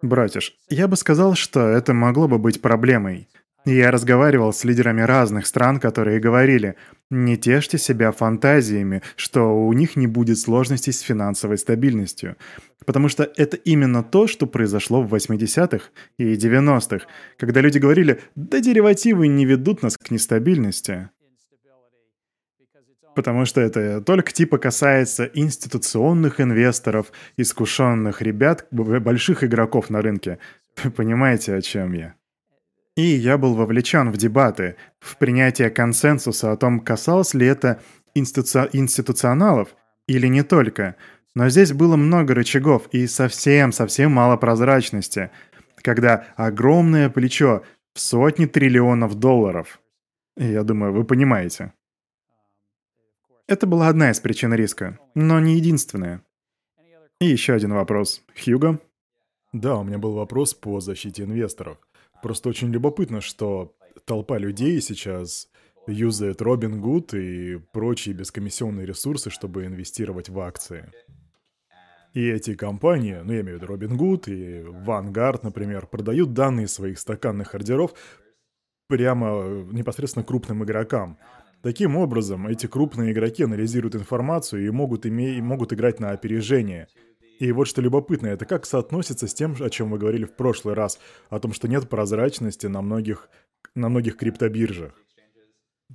Братиш, 0.03 0.57
я 0.71 0.89
бы 0.89 0.97
сказал, 0.97 1.35
что 1.35 1.61
это 1.69 1.93
могло 1.93 2.27
бы 2.27 2.39
быть 2.39 2.63
проблемой. 2.63 3.29
Я 3.67 3.91
разговаривал 3.91 4.55
с 4.55 4.65
лидерами 4.65 5.03
разных 5.03 5.47
стран, 5.47 5.81
которые 5.81 6.19
говорили, 6.19 6.77
не 7.11 7.37
тешьте 7.37 7.77
себя 7.77 8.11
фантазиями, 8.11 9.03
что 9.17 9.43
у 9.43 9.73
них 9.75 9.97
не 9.97 10.07
будет 10.07 10.39
сложностей 10.39 10.95
с 10.95 11.01
финансовой 11.01 11.59
стабильностью. 11.59 12.37
Потому 12.87 13.09
что 13.11 13.31
это 13.37 13.59
именно 13.59 14.03
то, 14.03 14.27
что 14.27 14.47
произошло 14.47 15.03
в 15.03 15.15
80-х 15.15 15.91
и 16.19 16.35
90-х, 16.37 17.07
когда 17.37 17.61
люди 17.61 17.79
говорили, 17.79 18.23
да 18.35 18.61
деривативы 18.61 19.29
не 19.29 19.45
ведут 19.45 19.83
нас 19.83 19.99
к 19.99 20.11
нестабильности. 20.11 21.11
Потому 23.15 23.45
что 23.45 23.61
это 23.61 24.01
только 24.01 24.33
типа 24.33 24.57
касается 24.57 25.31
институционных 25.35 26.41
инвесторов, 26.41 27.13
искушенных 27.37 28.23
ребят, 28.23 28.67
больших 28.71 29.45
игроков 29.45 29.91
на 29.91 30.01
рынке. 30.01 30.39
Понимаете, 30.97 31.55
о 31.55 31.61
чем 31.61 31.93
я? 31.93 32.15
И 32.97 33.03
я 33.03 33.39
был 33.39 33.55
вовлечен 33.55 34.11
в 34.11 34.17
дебаты, 34.17 34.77
в 34.99 35.17
принятие 35.17 35.71
консенсуса 35.71 36.53
о 36.53 36.57
том, 36.57 36.81
касалось 36.81 37.35
ли 37.35 37.47
это 37.47 37.81
институ... 38.15 38.69
институционалов 38.73 39.75
или 40.07 40.27
не 40.27 40.43
только. 40.43 40.97
Но 41.35 41.49
здесь 41.49 41.73
было 41.73 41.97
много 41.97 42.35
рычагов 42.35 42.89
и 42.91 43.07
совсем-совсем 43.07 44.13
мало 44.13 44.37
прозрачности, 44.37 45.31
когда 45.77 46.27
огромное 46.37 47.09
плечо 47.09 47.63
в 47.95 48.01
сотни 48.01 48.47
триллионов 48.47 49.15
долларов. 49.15 49.81
Я 50.37 50.65
думаю, 50.65 50.93
вы 50.93 51.05
понимаете. 51.05 51.73
Это 53.47 53.67
была 53.67 53.89
одна 53.89 54.11
из 54.11 54.21
причин 54.21 54.55
риска, 54.55 54.99
но 55.15 55.41
не 55.41 55.57
единственная. 55.57 56.23
И 57.21 57.27
еще 57.27 57.55
один 57.55 57.75
вопрос. 57.75 58.23
Хьюго? 58.43 58.81
Да, 59.53 59.77
у 59.77 59.85
меня 59.85 59.99
был 59.99 60.15
вопрос 60.15 60.55
по 60.55 60.81
защите 60.81 61.25
инвесторов. 61.25 61.79
Просто 62.23 62.49
очень 62.49 62.71
любопытно, 62.71 63.21
что 63.21 63.75
толпа 64.05 64.39
людей 64.39 64.81
сейчас 64.81 65.49
юзает 65.87 66.43
Robinhood 66.43 67.19
и 67.19 67.57
прочие 67.73 68.15
бескомиссионные 68.15 68.87
ресурсы, 68.87 69.31
чтобы 69.31 69.67
инвестировать 69.67 70.29
в 70.29 70.39
акции. 70.39 70.91
И 72.13 72.27
эти 72.27 72.55
компании, 72.55 73.21
ну 73.23 73.33
я 73.33 73.41
имею 73.41 73.59
в 73.59 73.63
виду 73.63 73.73
Robinhood 73.73 74.31
и 74.31 74.63
Vanguard, 74.63 75.41
например, 75.43 75.87
продают 75.87 76.33
данные 76.33 76.67
своих 76.67 76.99
стаканных 76.99 77.55
ордеров 77.55 77.95
прямо 78.89 79.65
непосредственно 79.71 80.25
крупным 80.25 80.65
игрокам. 80.65 81.19
Таким 81.63 81.97
образом, 81.97 82.47
эти 82.47 82.67
крупные 82.67 83.13
игроки 83.13 83.45
анализируют 83.45 83.95
информацию 83.95 84.67
и 84.67 84.71
могут, 84.71 85.07
име... 85.07 85.35
и 85.37 85.41
могут 85.41 85.73
играть 85.73 86.01
на 86.01 86.11
опережение– 86.11 86.89
и 87.41 87.53
вот 87.53 87.67
что 87.67 87.81
любопытно, 87.81 88.27
это 88.27 88.45
как 88.45 88.67
соотносится 88.67 89.27
с 89.27 89.33
тем, 89.33 89.57
о 89.59 89.71
чем 89.71 89.89
мы 89.89 89.99
говорили 89.99 90.27
в 90.27 90.37
прошлый 90.37 90.75
раз, 90.75 91.01
о 91.31 91.41
том, 91.41 91.55
что 91.55 91.69
нет 91.69 91.89
прозрачности 91.89 92.67
на 92.67 92.83
многих, 92.83 93.31
на 93.75 93.89
многих 93.89 94.19
криптобиржах. 94.19 94.93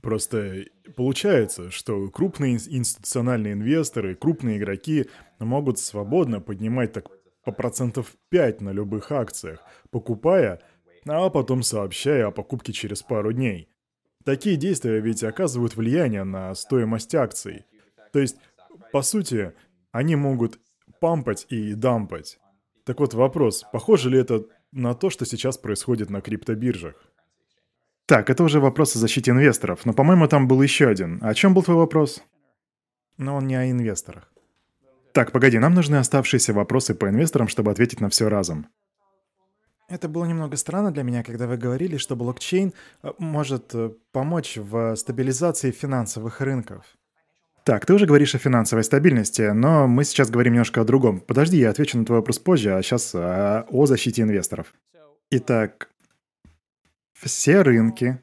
Просто 0.01 0.65
получается, 0.95 1.69
что 1.69 2.09
крупные 2.09 2.55
институциональные 2.55 3.53
инвесторы, 3.53 4.15
крупные 4.15 4.57
игроки 4.57 5.07
могут 5.37 5.77
свободно 5.77 6.41
поднимать 6.41 6.93
так 6.93 7.09
по 7.43 7.51
процентов 7.51 8.15
5 8.29 8.61
на 8.61 8.71
любых 8.71 9.11
акциях, 9.11 9.59
покупая, 9.91 10.61
а 11.05 11.29
потом 11.29 11.61
сообщая 11.61 12.25
о 12.25 12.31
покупке 12.31 12.73
через 12.73 13.03
пару 13.03 13.31
дней. 13.31 13.69
Такие 14.23 14.55
действия 14.55 14.99
ведь 14.99 15.23
оказывают 15.23 15.75
влияние 15.75 16.23
на 16.23 16.55
стоимость 16.55 17.13
акций. 17.13 17.65
То 18.11 18.17
есть, 18.17 18.37
по 18.91 19.03
сути, 19.03 19.53
они 19.91 20.15
могут 20.15 20.59
пампать 20.99 21.45
и 21.49 21.73
дампать. 21.73 22.39
Так 22.83 22.99
вот 22.99 23.13
вопрос, 23.13 23.65
похоже 23.71 24.09
ли 24.09 24.19
это 24.19 24.45
на 24.71 24.93
то, 24.93 25.09
что 25.09 25.25
сейчас 25.25 25.57
происходит 25.57 26.09
на 26.09 26.21
криптобиржах? 26.21 26.95
Так, 28.05 28.29
это 28.29 28.43
уже 28.43 28.59
вопрос 28.59 28.95
о 28.95 28.99
защите 28.99 29.31
инвесторов, 29.31 29.85
но, 29.85 29.93
по-моему, 29.93 30.27
там 30.27 30.47
был 30.47 30.61
еще 30.61 30.87
один. 30.87 31.19
О 31.23 31.33
чем 31.33 31.53
был 31.53 31.63
твой 31.63 31.77
вопрос? 31.77 32.21
Но 33.17 33.35
он 33.35 33.47
не 33.47 33.55
о 33.55 33.69
инвесторах. 33.69 34.31
Так, 35.13 35.31
погоди, 35.31 35.57
нам 35.57 35.73
нужны 35.73 35.95
оставшиеся 35.95 36.53
вопросы 36.53 36.93
по 36.93 37.09
инвесторам, 37.09 37.47
чтобы 37.47 37.71
ответить 37.71 38.01
на 38.01 38.09
все 38.09 38.29
разом. 38.29 38.67
Это 39.87 40.09
было 40.09 40.25
немного 40.25 40.57
странно 40.57 40.91
для 40.91 41.03
меня, 41.03 41.23
когда 41.23 41.47
вы 41.47 41.57
говорили, 41.57 41.97
что 41.97 42.15
блокчейн 42.15 42.73
э, 43.03 43.13
может 43.19 43.73
э, 43.75 43.91
помочь 44.11 44.57
в 44.57 44.95
стабилизации 44.95 45.71
финансовых 45.71 46.41
рынков. 46.41 46.85
Так, 47.65 47.83
ты 47.87 47.95
уже 47.95 48.05
говоришь 48.05 48.35
о 48.35 48.37
финансовой 48.37 48.83
стабильности, 48.83 49.41
но 49.51 49.87
мы 49.87 50.03
сейчас 50.03 50.29
говорим 50.29 50.53
немножко 50.53 50.81
о 50.81 50.85
другом. 50.85 51.19
Подожди, 51.19 51.57
я 51.57 51.71
отвечу 51.71 51.97
на 51.97 52.05
твой 52.05 52.19
вопрос 52.19 52.37
позже, 52.37 52.75
а 52.75 52.83
сейчас 52.83 53.15
о, 53.15 53.65
о 53.67 53.87
защите 53.87 54.21
инвесторов. 54.21 54.71
Итак, 55.31 55.89
все 57.13 57.63
рынки, 57.63 58.21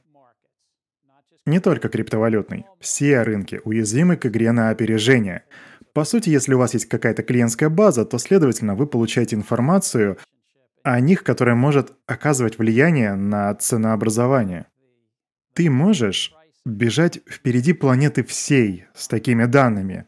не 1.45 1.59
только 1.59 1.89
криптовалютный, 1.89 2.67
все 2.79 3.23
рынки 3.25 3.61
уязвимы 3.65 4.17
к 4.17 4.27
игре 4.27 4.53
на 4.53 4.71
опережение. 4.71 5.43
По 5.93 6.05
сути, 6.05 6.31
если 6.31 6.55
у 6.55 6.59
вас 6.59 6.75
есть 6.75 6.87
какая-то 6.87 7.25
клиентская 7.25 7.69
база, 7.69 8.05
то, 8.05 8.19
следовательно, 8.19 8.77
вы 8.77 8.87
получаете 8.87 9.35
информацию 9.35 10.19
о 10.85 11.01
них, 11.01 11.25
которая 11.25 11.57
может 11.57 11.95
оказывать 12.07 12.59
влияние 12.59 13.17
на 13.17 13.53
ценообразование. 13.57 14.67
Ты 15.53 15.69
можешь 15.69 16.33
бежать 16.65 17.21
впереди 17.29 17.73
планеты 17.73 18.25
всей 18.25 18.87
с 18.95 19.09
такими 19.09 19.45
данными. 19.45 20.07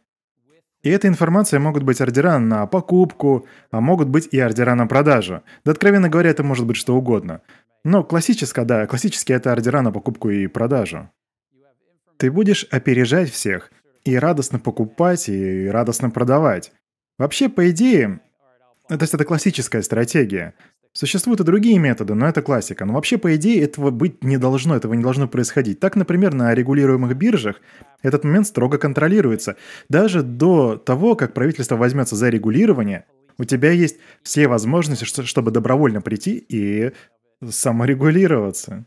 И 0.82 0.90
эта 0.90 1.08
информация 1.08 1.60
могут 1.60 1.82
быть 1.82 2.00
ордера 2.00 2.38
на 2.38 2.66
покупку, 2.66 3.46
а 3.70 3.80
могут 3.80 4.08
быть 4.08 4.28
и 4.32 4.38
ордера 4.38 4.74
на 4.74 4.86
продажу. 4.86 5.42
Да, 5.64 5.72
откровенно 5.72 6.10
говоря, 6.10 6.30
это 6.30 6.42
может 6.42 6.66
быть 6.66 6.76
что 6.76 6.94
угодно. 6.94 7.40
Но 7.84 8.04
классическое, 8.04 8.64
да, 8.64 8.86
классически 8.86 9.32
это 9.32 9.50
ордера 9.52 9.80
на 9.80 9.92
покупку 9.92 10.28
и 10.28 10.46
продажу. 10.46 11.10
Ты 12.18 12.30
будешь 12.30 12.64
опережать 12.70 13.30
всех 13.30 13.72
и 14.04 14.16
радостно 14.16 14.58
покупать, 14.58 15.28
и 15.28 15.66
радостно 15.68 16.10
продавать. 16.10 16.72
Вообще, 17.18 17.48
по 17.48 17.70
идее, 17.70 18.20
то 18.88 18.98
есть 19.00 19.14
это 19.14 19.24
классическая 19.24 19.82
стратегия. 19.82 20.54
Существуют 20.96 21.40
и 21.40 21.44
другие 21.44 21.78
методы, 21.78 22.14
но 22.14 22.28
это 22.28 22.40
классика. 22.40 22.84
Но 22.84 22.92
вообще, 22.94 23.18
по 23.18 23.34
идее, 23.34 23.62
этого 23.64 23.90
быть 23.90 24.22
не 24.22 24.38
должно, 24.38 24.76
этого 24.76 24.94
не 24.94 25.02
должно 25.02 25.26
происходить. 25.26 25.80
Так, 25.80 25.96
например, 25.96 26.34
на 26.34 26.54
регулируемых 26.54 27.16
биржах 27.16 27.60
этот 28.02 28.22
момент 28.22 28.46
строго 28.46 28.78
контролируется. 28.78 29.56
Даже 29.88 30.22
до 30.22 30.76
того, 30.76 31.16
как 31.16 31.34
правительство 31.34 31.76
возьмется 31.76 32.14
за 32.14 32.28
регулирование, 32.28 33.06
у 33.38 33.44
тебя 33.44 33.72
есть 33.72 33.98
все 34.22 34.46
возможности, 34.46 35.04
чтобы 35.04 35.50
добровольно 35.50 36.00
прийти 36.00 36.38
и 36.48 36.92
саморегулироваться. 37.44 38.86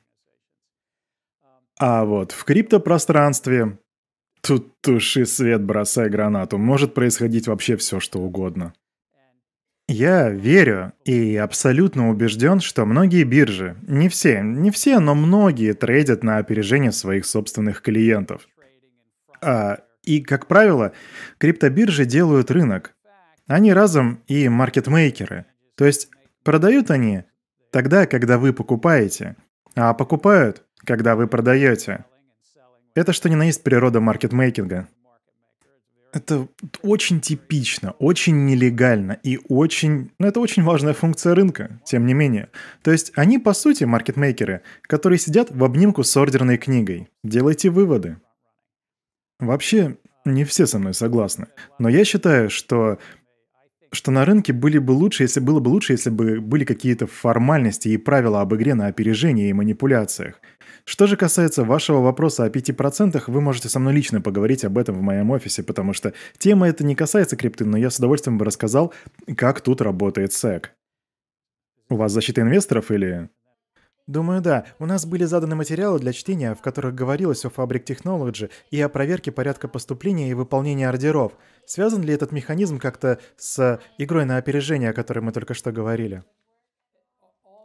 А 1.77 2.05
вот 2.05 2.31
в 2.31 2.45
криптопространстве 2.45 3.77
Тут 4.41 4.79
туши 4.81 5.25
свет, 5.25 5.61
бросай 5.61 6.09
гранату. 6.09 6.57
Может 6.57 6.93
происходить 6.93 7.47
вообще 7.47 7.75
все, 7.75 7.99
что 7.99 8.19
угодно. 8.19 8.73
Я 9.89 10.29
верю 10.29 10.91
и 11.05 11.37
абсолютно 11.37 12.09
убежден, 12.09 12.59
что 12.59 12.85
многие 12.85 13.23
биржи, 13.23 13.77
не 13.87 14.09
все, 14.09 14.41
не 14.41 14.69
все, 14.69 14.99
но 14.99 15.15
многие 15.15 15.73
трейдят 15.73 16.23
на 16.23 16.39
опережение 16.39 16.91
своих 16.91 17.25
собственных 17.25 17.81
клиентов. 17.81 18.47
А, 19.41 19.79
и, 20.03 20.21
как 20.21 20.47
правило, 20.47 20.91
криптобиржи 21.37 22.05
делают 22.05 22.51
рынок. 22.51 22.95
Они 23.47 23.71
разом 23.71 24.21
и 24.27 24.49
маркетмейкеры. 24.49 25.45
То 25.75 25.85
есть 25.85 26.09
продают 26.43 26.91
они 26.91 27.23
тогда, 27.71 28.07
когда 28.07 28.37
вы 28.37 28.51
покупаете, 28.51 29.37
а 29.75 29.93
покупают, 29.93 30.65
когда 30.85 31.15
вы 31.15 31.27
продаете. 31.27 32.03
Это 32.93 33.13
что 33.13 33.29
ни 33.29 33.35
на 33.35 33.43
есть 33.43 33.63
природа 33.63 34.01
маркетмейкинга. 34.01 34.89
Это 36.17 36.47
очень 36.81 37.21
типично, 37.21 37.91
очень 37.99 38.45
нелегально 38.45 39.19
и 39.21 39.39
очень... 39.49 40.09
Ну, 40.17 40.25
это 40.25 40.39
очень 40.39 40.63
важная 40.63 40.95
функция 40.95 41.35
рынка, 41.35 41.79
тем 41.85 42.07
не 42.07 42.15
менее. 42.15 42.49
То 42.81 42.91
есть 42.91 43.11
они, 43.15 43.37
по 43.37 43.53
сути, 43.53 43.83
маркетмейкеры, 43.83 44.63
которые 44.81 45.19
сидят 45.19 45.51
в 45.51 45.63
обнимку 45.63 46.01
с 46.03 46.17
ордерной 46.17 46.57
книгой. 46.57 47.07
Делайте 47.23 47.69
выводы. 47.69 48.17
Вообще, 49.39 49.97
не 50.25 50.43
все 50.43 50.65
со 50.65 50.79
мной 50.79 50.95
согласны. 50.95 51.49
Но 51.77 51.87
я 51.87 52.03
считаю, 52.03 52.49
что 52.49 52.97
что 53.91 54.11
на 54.11 54.25
рынке 54.25 54.53
были 54.53 54.79
бы 54.79 54.91
лучше, 54.91 55.23
если 55.23 55.39
было 55.39 55.59
бы 55.59 55.69
лучше, 55.69 55.93
если 55.93 56.09
бы 56.09 56.41
были 56.41 56.65
какие-то 56.65 57.07
формальности 57.07 57.89
и 57.89 57.97
правила 57.97 58.41
об 58.41 58.53
игре 58.55 58.73
на 58.73 58.87
опережение 58.87 59.49
и 59.49 59.53
манипуляциях. 59.53 60.41
Что 60.89 61.05
же 61.05 61.17
касается 61.17 61.65
вашего 61.65 61.99
вопроса 61.99 62.45
о 62.45 62.49
5%, 62.49 63.21
вы 63.27 63.41
можете 63.41 63.67
со 63.67 63.77
мной 63.77 63.93
лично 63.93 64.21
поговорить 64.21 64.63
об 64.63 64.77
этом 64.77 64.95
в 64.95 65.01
моем 65.01 65.31
офисе, 65.31 65.61
потому 65.61 65.91
что 65.91 66.13
тема 66.37 66.69
эта 66.69 66.85
не 66.85 66.95
касается 66.95 67.35
крипты, 67.35 67.65
но 67.65 67.75
я 67.75 67.89
с 67.89 67.97
удовольствием 67.97 68.37
бы 68.37 68.45
рассказал, 68.45 68.93
как 69.35 69.59
тут 69.59 69.81
работает 69.81 70.31
SEC. 70.31 70.67
У 71.89 71.97
вас 71.97 72.13
защита 72.13 72.39
инвесторов 72.39 72.89
или... 72.89 73.29
Думаю, 74.07 74.39
да. 74.39 74.65
У 74.79 74.85
нас 74.85 75.05
были 75.05 75.25
заданы 75.25 75.55
материалы 75.55 75.99
для 75.99 76.13
чтения, 76.13 76.55
в 76.55 76.61
которых 76.61 76.95
говорилось 76.95 77.43
о 77.43 77.49
Fabric 77.49 77.83
Technology 77.83 78.49
и 78.71 78.79
о 78.79 78.87
проверке 78.87 79.33
порядка 79.33 79.67
поступления 79.67 80.31
и 80.31 80.35
выполнения 80.35 80.87
ордеров. 80.87 81.33
Связан 81.65 82.01
ли 82.01 82.13
этот 82.13 82.31
механизм 82.31 82.79
как-то 82.79 83.19
с 83.35 83.81
игрой 83.97 84.23
на 84.23 84.37
опережение, 84.37 84.91
о 84.91 84.93
которой 84.93 85.19
мы 85.19 85.33
только 85.33 85.53
что 85.53 85.73
говорили? 85.73 86.23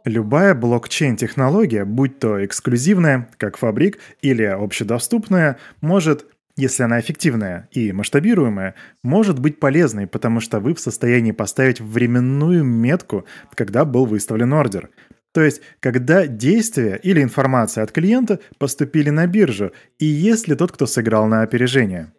Любая 0.05 0.53
блокчейн-технология, 0.53 1.85
будь 1.85 2.19
то 2.19 2.43
эксклюзивная, 2.43 3.29
как 3.37 3.57
Фабрик, 3.57 3.99
или 4.21 4.43
общедоступная, 4.43 5.57
может 5.81 6.25
если 6.55 6.83
она 6.83 6.99
эффективная 6.99 7.67
и 7.71 7.91
масштабируемая, 7.91 8.75
может 9.01 9.39
быть 9.39 9.59
полезной, 9.59 10.05
потому 10.05 10.39
что 10.39 10.59
вы 10.59 10.75
в 10.75 10.79
состоянии 10.79 11.31
поставить 11.31 11.81
временную 11.81 12.63
метку, 12.63 13.25
когда 13.55 13.85
был 13.85 14.05
выставлен 14.05 14.53
ордер. 14.53 14.91
То 15.31 15.41
есть, 15.41 15.61
когда 15.79 16.27
действия 16.27 16.99
или 17.01 17.23
информация 17.23 17.83
от 17.83 17.91
клиента 17.91 18.39
поступили 18.59 19.09
на 19.09 19.25
биржу, 19.25 19.71
и 19.97 20.05
есть 20.05 20.47
ли 20.47 20.55
тот, 20.55 20.71
кто 20.71 20.85
сыграл 20.85 21.25
на 21.25 21.41
опережение. 21.41 22.13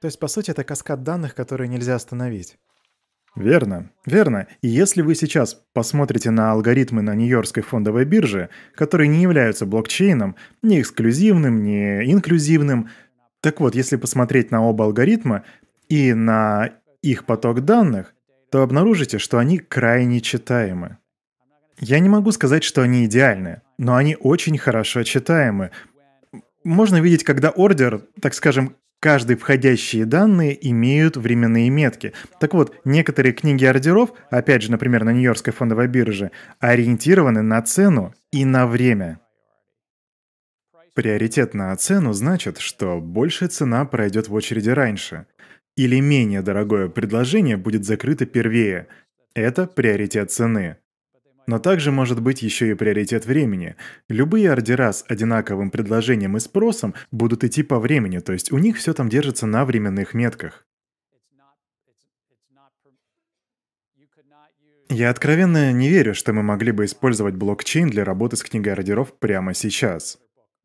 То 0.00 0.06
есть, 0.06 0.18
по 0.18 0.26
сути, 0.26 0.50
это 0.50 0.64
каскад 0.64 1.04
данных, 1.04 1.36
которые 1.36 1.68
нельзя 1.68 1.94
остановить. 1.94 2.58
Верно, 3.36 3.90
верно. 4.06 4.46
И 4.62 4.68
если 4.68 5.02
вы 5.02 5.14
сейчас 5.14 5.62
посмотрите 5.74 6.30
на 6.30 6.52
алгоритмы 6.52 7.02
на 7.02 7.14
Нью-Йоркской 7.14 7.62
фондовой 7.62 8.06
бирже, 8.06 8.48
которые 8.74 9.08
не 9.08 9.20
являются 9.20 9.66
блокчейном, 9.66 10.36
ни 10.62 10.80
эксклюзивным, 10.80 11.62
ни 11.62 12.10
инклюзивным, 12.10 12.88
так 13.42 13.60
вот, 13.60 13.74
если 13.74 13.96
посмотреть 13.96 14.50
на 14.50 14.64
оба 14.64 14.86
алгоритма 14.86 15.44
и 15.90 16.14
на 16.14 16.70
их 17.02 17.26
поток 17.26 17.60
данных, 17.60 18.14
то 18.50 18.62
обнаружите, 18.62 19.18
что 19.18 19.38
они 19.38 19.58
крайне 19.58 20.22
читаемы. 20.22 20.96
Я 21.78 21.98
не 21.98 22.08
могу 22.08 22.32
сказать, 22.32 22.64
что 22.64 22.80
они 22.80 23.04
идеальны, 23.04 23.60
но 23.76 23.96
они 23.96 24.16
очень 24.18 24.56
хорошо 24.56 25.02
читаемы. 25.02 25.72
Можно 26.64 27.02
видеть, 27.02 27.22
когда 27.22 27.50
ордер, 27.50 28.00
так 28.22 28.32
скажем, 28.32 28.76
каждые 29.00 29.36
входящие 29.36 30.04
данные 30.04 30.56
имеют 30.70 31.16
временные 31.16 31.70
метки. 31.70 32.12
Так 32.40 32.54
вот, 32.54 32.74
некоторые 32.84 33.32
книги 33.32 33.64
ордеров, 33.64 34.10
опять 34.30 34.62
же, 34.62 34.70
например, 34.70 35.04
на 35.04 35.12
Нью-Йоркской 35.12 35.52
фондовой 35.52 35.88
бирже, 35.88 36.30
ориентированы 36.60 37.42
на 37.42 37.60
цену 37.62 38.14
и 38.32 38.44
на 38.44 38.66
время. 38.66 39.20
Приоритет 40.94 41.52
на 41.52 41.76
цену 41.76 42.14
значит, 42.14 42.58
что 42.58 43.00
большая 43.00 43.50
цена 43.50 43.84
пройдет 43.84 44.28
в 44.28 44.34
очереди 44.34 44.70
раньше. 44.70 45.26
Или 45.76 46.00
менее 46.00 46.40
дорогое 46.40 46.88
предложение 46.88 47.58
будет 47.58 47.84
закрыто 47.84 48.24
первее. 48.24 48.88
Это 49.34 49.66
приоритет 49.66 50.30
цены. 50.30 50.78
Но 51.46 51.58
также 51.58 51.92
может 51.92 52.20
быть 52.20 52.42
еще 52.42 52.70
и 52.70 52.74
приоритет 52.74 53.24
времени. 53.24 53.76
Любые 54.08 54.50
ордера 54.50 54.92
с 54.92 55.04
одинаковым 55.08 55.70
предложением 55.70 56.36
и 56.36 56.40
спросом 56.40 56.94
будут 57.10 57.44
идти 57.44 57.62
по 57.62 57.78
времени, 57.78 58.18
то 58.18 58.32
есть 58.32 58.52
у 58.52 58.58
них 58.58 58.76
все 58.76 58.92
там 58.94 59.08
держится 59.08 59.46
на 59.46 59.64
временных 59.64 60.12
метках. 60.14 60.66
Я 64.88 65.10
откровенно 65.10 65.72
не 65.72 65.88
верю, 65.88 66.14
что 66.14 66.32
мы 66.32 66.42
могли 66.42 66.70
бы 66.70 66.84
использовать 66.84 67.34
блокчейн 67.34 67.90
для 67.90 68.04
работы 68.04 68.36
с 68.36 68.42
книгой 68.42 68.72
ордеров 68.72 69.18
прямо 69.18 69.52
сейчас. 69.52 70.18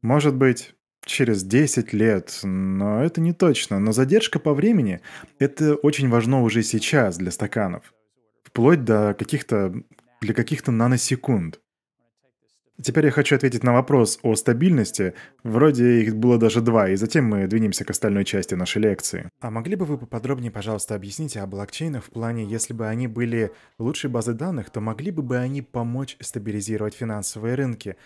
Может 0.04 0.36
быть, 0.36 0.76
через 1.06 1.44
10 1.44 1.92
лет, 1.94 2.40
но 2.44 3.04
это 3.04 3.20
не 3.20 3.34
точно. 3.34 3.80
Но 3.80 3.92
задержка 3.92 4.40
по 4.40 4.54
времени— 4.54 5.02
это 5.40 5.76
очень 5.76 6.10
важно 6.10 6.44
уже 6.44 6.62
сейчас 6.62 7.18
для 7.18 7.32
стаканов. 7.32 7.94
Вплоть 8.44 8.84
до 8.84 9.16
каких-то 9.18 9.74
для 10.22 10.34
каких-то 10.34 10.72
наносекунд. 10.72 11.60
Теперь 12.82 13.06
я 13.06 13.12
хочу 13.12 13.36
ответить 13.36 13.64
на 13.64 13.74
вопрос 13.74 14.18
о 14.24 14.36
стабильности. 14.36 15.14
Вроде 15.44 16.02
их 16.02 16.16
было 16.16 16.40
даже 16.40 16.62
два, 16.62 16.90
и 16.90 16.96
затем 16.96 17.26
мы 17.26 17.46
двинемся 17.46 17.86
к 17.86 17.92
остальной 17.92 18.26
части 18.26 18.56
нашей 18.56 18.82
лекции. 18.82 19.30
А 19.40 19.52
могли 19.52 19.76
бы 19.76 19.86
вы 19.86 20.00
поподробнее, 20.00 20.52
пожалуйста, 20.52 20.96
объяснить 20.96 21.38
о 21.38 21.46
блокчейнах 21.46 22.04
в 22.04 22.10
плане, 22.10 22.44
если 22.44 22.74
бы 22.74 22.88
они 22.88 23.08
были 23.08 23.52
лучшей 23.78 24.10
базой 24.10 24.34
данных, 24.34 24.72
то 24.72 24.82
могли 24.82 25.12
бы 25.12 25.22
бы 25.22 25.38
они 25.38 25.62
помочь 25.62 26.18
стабилизировать 26.20 26.96
финансовые 26.96 27.54
рынки? 27.54 27.98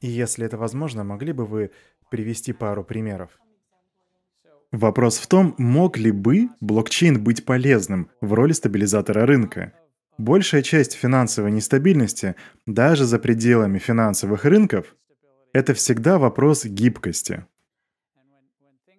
И 0.00 0.08
если 0.08 0.46
это 0.46 0.56
возможно, 0.56 1.02
могли 1.02 1.32
бы 1.32 1.44
вы 1.44 1.70
привести 2.08 2.52
пару 2.52 2.84
примеров? 2.84 3.30
Вопрос 4.70 5.18
в 5.18 5.26
том, 5.26 5.56
мог 5.58 5.98
ли 5.98 6.12
бы 6.12 6.50
блокчейн 6.60 7.20
быть 7.20 7.44
полезным 7.44 8.10
в 8.20 8.32
роли 8.34 8.52
стабилизатора 8.52 9.26
рынка. 9.26 9.72
Большая 10.20 10.60
часть 10.60 10.92
финансовой 10.92 11.50
нестабильности, 11.50 12.36
даже 12.66 13.06
за 13.06 13.18
пределами 13.18 13.78
финансовых 13.78 14.44
рынков, 14.44 14.94
это 15.54 15.72
всегда 15.72 16.18
вопрос 16.18 16.66
гибкости. 16.66 17.46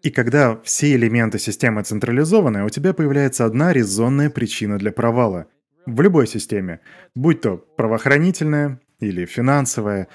И 0.02 0.10
когда 0.10 0.60
все 0.64 0.96
элементы 0.96 1.38
системы 1.38 1.84
централизованы, 1.84 2.66
у 2.66 2.70
тебя 2.70 2.96
появляется 2.96 3.46
одна 3.46 3.72
резонная 3.72 4.32
причина 4.32 4.80
для 4.80 4.92
провала. 4.92 5.46
В 5.86 6.02
любой 6.02 6.26
системе, 6.26 6.80
будь 7.14 7.42
то 7.42 7.58
правоохранительная 7.78 8.82
или 9.00 9.28
финансовая, 9.28 10.08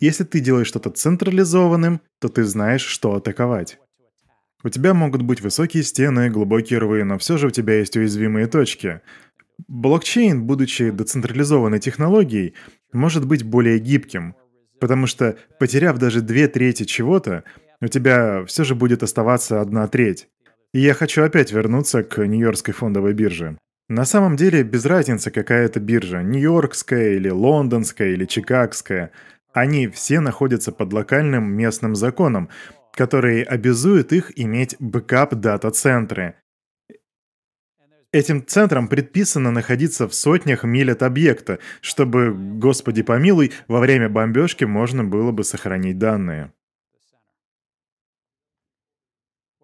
если 0.00 0.24
ты 0.24 0.40
делаешь 0.40 0.66
что-то 0.66 0.90
централизованным, 0.90 2.00
то 2.18 2.28
ты 2.28 2.42
знаешь, 2.42 2.82
что 2.82 3.14
атаковать. 3.14 3.78
У 4.64 4.70
тебя 4.70 4.94
могут 4.94 5.20
быть 5.20 5.42
высокие 5.42 5.82
стены, 5.82 6.30
глубокие 6.30 6.78
рвы, 6.78 7.04
но 7.04 7.18
все 7.18 7.36
же 7.36 7.48
у 7.48 7.50
тебя 7.50 7.78
есть 7.78 7.98
уязвимые 7.98 8.46
точки. 8.46 9.02
Блокчейн, 9.68 10.44
будучи 10.44 10.90
децентрализованной 10.90 11.78
технологией, 11.78 12.54
может 12.92 13.26
быть 13.26 13.44
более 13.44 13.78
гибким, 13.78 14.34
потому 14.80 15.06
что, 15.06 15.36
потеряв 15.58 15.98
даже 15.98 16.20
две 16.20 16.48
трети 16.48 16.84
чего-то, 16.84 17.44
у 17.80 17.86
тебя 17.86 18.44
все 18.46 18.64
же 18.64 18.74
будет 18.74 19.02
оставаться 19.02 19.60
одна 19.60 19.86
треть. 19.88 20.28
И 20.72 20.80
я 20.80 20.94
хочу 20.94 21.22
опять 21.22 21.52
вернуться 21.52 22.02
к 22.02 22.26
Нью-Йоркской 22.26 22.74
фондовой 22.74 23.14
бирже. 23.14 23.58
На 23.88 24.04
самом 24.04 24.36
деле 24.36 24.62
без 24.62 24.86
разницы, 24.86 25.30
какая 25.30 25.66
это 25.66 25.78
биржа, 25.78 26.22
Нью-Йоркская 26.22 27.14
или 27.14 27.28
Лондонская 27.28 28.08
или 28.08 28.24
Чикагская, 28.24 29.10
они 29.52 29.88
все 29.88 30.20
находятся 30.20 30.72
под 30.72 30.92
локальным 30.92 31.52
местным 31.52 31.94
законом, 31.94 32.48
который 32.92 33.42
обязует 33.42 34.12
их 34.12 34.32
иметь 34.36 34.76
бэкап-дата-центры, 34.80 36.36
Этим 38.14 38.46
центрам 38.46 38.86
предписано 38.86 39.50
находиться 39.50 40.06
в 40.06 40.14
сотнях 40.14 40.62
миль 40.62 40.92
от 40.92 41.02
объекта, 41.02 41.58
чтобы, 41.80 42.32
господи 42.32 43.02
помилуй, 43.02 43.50
во 43.66 43.80
время 43.80 44.08
бомбежки 44.08 44.62
можно 44.62 45.02
было 45.02 45.32
бы 45.32 45.42
сохранить 45.42 45.98
данные. 45.98 46.52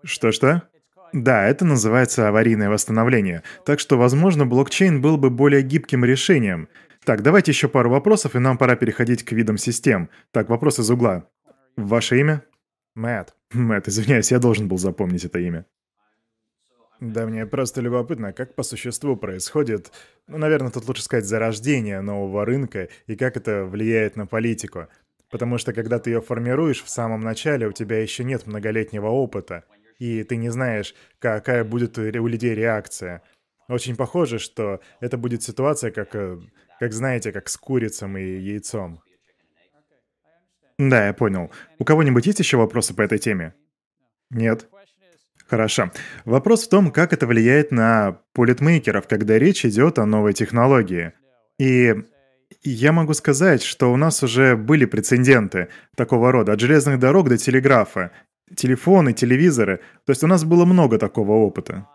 Что-что? 0.03 0.65
Да, 1.13 1.47
это 1.47 1.65
называется 1.65 2.29
аварийное 2.29 2.69
восстановление. 2.69 3.45
Так 3.65 3.79
что, 3.79 3.97
возможно, 3.97 4.47
блокчейн 4.47 5.01
был 5.01 5.17
бы 5.17 5.31
более 5.31 5.63
гибким 5.63 6.05
решением. 6.05 6.69
Так, 7.05 7.23
давайте 7.23 7.53
еще 7.53 7.69
пару 7.69 7.89
вопросов, 7.89 8.35
и 8.35 8.41
нам 8.41 8.59
пора 8.59 8.75
переходить 8.75 9.23
к 9.23 9.31
видам 9.31 9.59
систем. 9.59 10.11
Так, 10.33 10.49
вопрос 10.49 10.81
из 10.81 10.91
угла. 10.91 11.29
Ваше 11.77 12.19
имя? 12.19 12.43
Мэтт. 12.97 13.33
Мэтт, 13.53 13.87
извиняюсь, 13.87 14.33
я 14.33 14.41
должен 14.41 14.67
был 14.67 14.77
запомнить 14.77 15.25
это 15.25 15.39
имя. 15.39 15.67
Да, 17.01 17.27
мне 17.27 17.47
просто 17.47 17.81
любопытно, 17.81 18.35
как 18.35 18.55
по 18.55 18.63
существу 18.63 19.17
происходит, 19.17 19.91
ну, 20.27 20.37
наверное, 20.37 20.71
тут 20.71 20.87
лучше 20.87 21.03
сказать, 21.03 21.25
зарождение 21.25 22.03
нового 22.03 22.45
рынка 22.45 22.89
и 23.07 23.17
как 23.17 23.39
это 23.39 23.65
влияет 23.65 24.17
на 24.17 24.27
политику. 24.27 24.89
Потому 25.31 25.57
что 25.57 25.73
когда 25.73 25.99
ты 25.99 26.11
ее 26.11 26.21
формируешь 26.21 26.83
в 26.83 26.91
самом 26.91 27.23
начале, 27.23 27.67
у 27.67 27.73
тебя 27.73 28.03
еще 28.03 28.23
нет 28.23 28.47
многолетнего 28.47 29.07
опыта, 29.07 29.65
и 29.99 30.23
ты 30.25 30.37
не 30.37 30.51
знаешь, 30.51 30.95
какая 31.19 31.65
будет 31.65 31.97
у 31.97 32.03
людей 32.03 32.55
реакция. 32.55 33.23
Очень 33.69 33.97
похоже, 33.97 34.39
что 34.39 34.81
это 35.01 35.17
будет 35.17 35.43
ситуация, 35.43 35.93
как, 35.93 36.15
э, 36.15 36.39
как 36.81 36.93
знаете, 36.93 37.33
как 37.33 37.49
с 37.49 37.57
курицем 37.57 38.19
и 38.19 38.23
яйцом. 38.23 39.01
Да, 40.79 41.07
я 41.07 41.15
понял. 41.15 41.51
У 41.79 41.85
кого-нибудь 41.85 42.27
есть 42.27 42.41
еще 42.41 42.57
вопросы 42.57 42.95
по 42.95 43.03
этой 43.03 43.19
теме? 43.19 43.55
Нет? 44.31 44.69
Хорошо. 45.51 45.91
Вопрос 46.25 46.65
в 46.65 46.69
том, 46.69 46.93
как 46.93 47.13
это 47.13 47.27
влияет 47.27 47.73
на 47.73 48.21
политмейкеров, 48.35 49.09
когда 49.09 49.37
речь 49.37 49.65
идет 49.67 49.99
о 49.99 50.07
новой 50.07 50.33
технологии. 50.33 51.13
И 51.59 51.93
я 52.63 52.93
могу 52.93 53.15
сказать, 53.15 53.61
что 53.61 53.93
у 53.93 53.97
нас 53.97 54.23
уже 54.23 54.57
были 54.57 54.85
прецеденты 54.85 55.69
такого 55.97 56.31
рода, 56.31 56.53
от 56.53 56.61
железных 56.61 57.01
дорог 57.01 57.29
до 57.29 57.37
телеграфа, 57.37 58.13
телефоны, 58.55 59.13
телевизоры. 59.13 59.81
То 60.07 60.11
есть 60.13 60.23
у 60.23 60.29
нас 60.29 60.45
было 60.45 60.65
много 60.65 60.99
такого 60.99 61.33
опыта. 61.33 61.89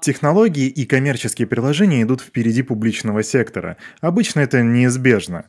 Технологии 0.00 0.66
и 0.66 0.84
коммерческие 0.84 1.46
приложения 1.46 2.02
идут 2.02 2.22
впереди 2.22 2.62
публичного 2.62 3.22
сектора. 3.22 3.76
Обычно 4.00 4.40
это 4.40 4.62
неизбежно. 4.62 5.48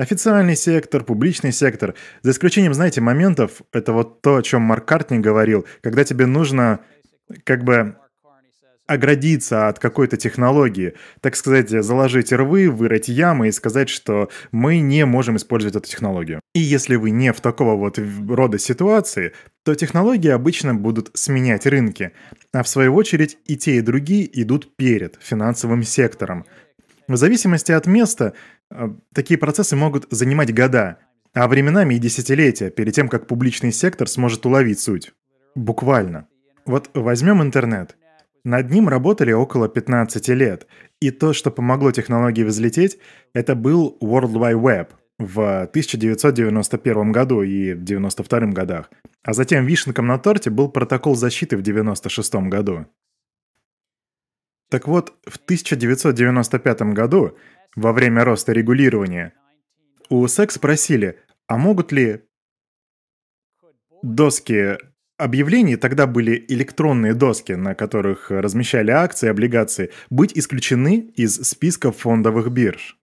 Официальный 0.00 0.56
сектор, 0.56 1.04
публичный 1.04 1.52
сектор, 1.52 1.94
за 2.22 2.30
исключением, 2.30 2.72
знаете, 2.72 3.02
моментов, 3.02 3.60
это 3.70 3.92
вот 3.92 4.22
то, 4.22 4.36
о 4.36 4.42
чем 4.42 4.62
Марк 4.62 4.86
Картни 4.86 5.18
говорил, 5.18 5.66
когда 5.82 6.04
тебе 6.04 6.24
нужно 6.24 6.80
как 7.44 7.64
бы 7.64 7.96
оградиться 8.86 9.68
от 9.68 9.78
какой-то 9.78 10.16
технологии, 10.16 10.94
так 11.20 11.36
сказать, 11.36 11.68
заложить 11.68 12.32
рвы, 12.32 12.70
вырыть 12.70 13.08
ямы 13.08 13.48
и 13.48 13.52
сказать, 13.52 13.90
что 13.90 14.30
мы 14.52 14.80
не 14.80 15.04
можем 15.04 15.36
использовать 15.36 15.76
эту 15.76 15.86
технологию. 15.86 16.40
И 16.54 16.60
если 16.60 16.96
вы 16.96 17.10
не 17.10 17.34
в 17.34 17.42
такого 17.42 17.76
вот 17.76 18.00
рода 18.26 18.58
ситуации, 18.58 19.32
то 19.64 19.74
технологии 19.74 20.30
обычно 20.30 20.74
будут 20.74 21.10
сменять 21.12 21.66
рынки, 21.66 22.12
а 22.54 22.62
в 22.62 22.68
свою 22.68 22.94
очередь 22.94 23.36
и 23.44 23.58
те, 23.58 23.76
и 23.76 23.80
другие 23.82 24.28
идут 24.42 24.74
перед 24.76 25.18
финансовым 25.20 25.82
сектором. 25.82 26.46
В 27.10 27.16
зависимости 27.16 27.72
от 27.72 27.88
места, 27.88 28.34
э, 28.70 28.88
такие 29.12 29.36
процессы 29.36 29.74
могут 29.74 30.06
занимать 30.12 30.54
года, 30.54 30.98
а 31.34 31.48
временами 31.48 31.94
и 31.96 31.98
десятилетия 31.98 32.70
перед 32.70 32.94
тем, 32.94 33.08
как 33.08 33.26
публичный 33.26 33.72
сектор 33.72 34.06
сможет 34.06 34.46
уловить 34.46 34.78
суть. 34.78 35.12
Буквально. 35.56 36.28
Вот 36.66 36.88
возьмем 36.94 37.42
интернет. 37.42 37.96
Над 38.44 38.70
ним 38.70 38.88
работали 38.88 39.32
около 39.32 39.68
15 39.68 40.28
лет, 40.28 40.68
и 41.00 41.10
то, 41.10 41.32
что 41.32 41.50
помогло 41.50 41.90
технологии 41.90 42.44
взлететь, 42.44 42.98
это 43.34 43.56
был 43.56 43.98
World 44.00 44.34
Wide 44.34 44.62
Web 44.62 44.88
в 45.18 45.62
1991 45.62 47.10
году 47.10 47.42
и 47.42 47.74
в 47.74 47.82
1992 47.82 48.52
годах. 48.52 48.88
А 49.24 49.32
затем 49.32 49.66
вишенком 49.66 50.06
на 50.06 50.16
торте 50.16 50.50
был 50.50 50.68
протокол 50.68 51.16
защиты 51.16 51.56
в 51.56 51.60
1996 51.62 52.48
году. 52.48 52.86
Так 54.70 54.86
вот, 54.86 55.12
в 55.26 55.36
1995 55.36 56.82
году, 56.94 57.36
во 57.74 57.92
время 57.92 58.24
роста 58.24 58.52
регулирования, 58.52 59.34
у 60.08 60.26
СЭК 60.26 60.52
спросили, 60.52 61.18
а 61.48 61.58
могут 61.58 61.90
ли 61.90 62.22
доски 64.02 64.78
объявлений, 65.18 65.76
тогда 65.76 66.06
были 66.06 66.44
электронные 66.48 67.14
доски, 67.14 67.52
на 67.52 67.74
которых 67.74 68.30
размещали 68.30 68.92
акции, 68.92 69.28
облигации, 69.28 69.90
быть 70.08 70.38
исключены 70.38 71.12
из 71.16 71.34
списков 71.36 71.98
фондовых 71.98 72.50
бирж. 72.52 72.96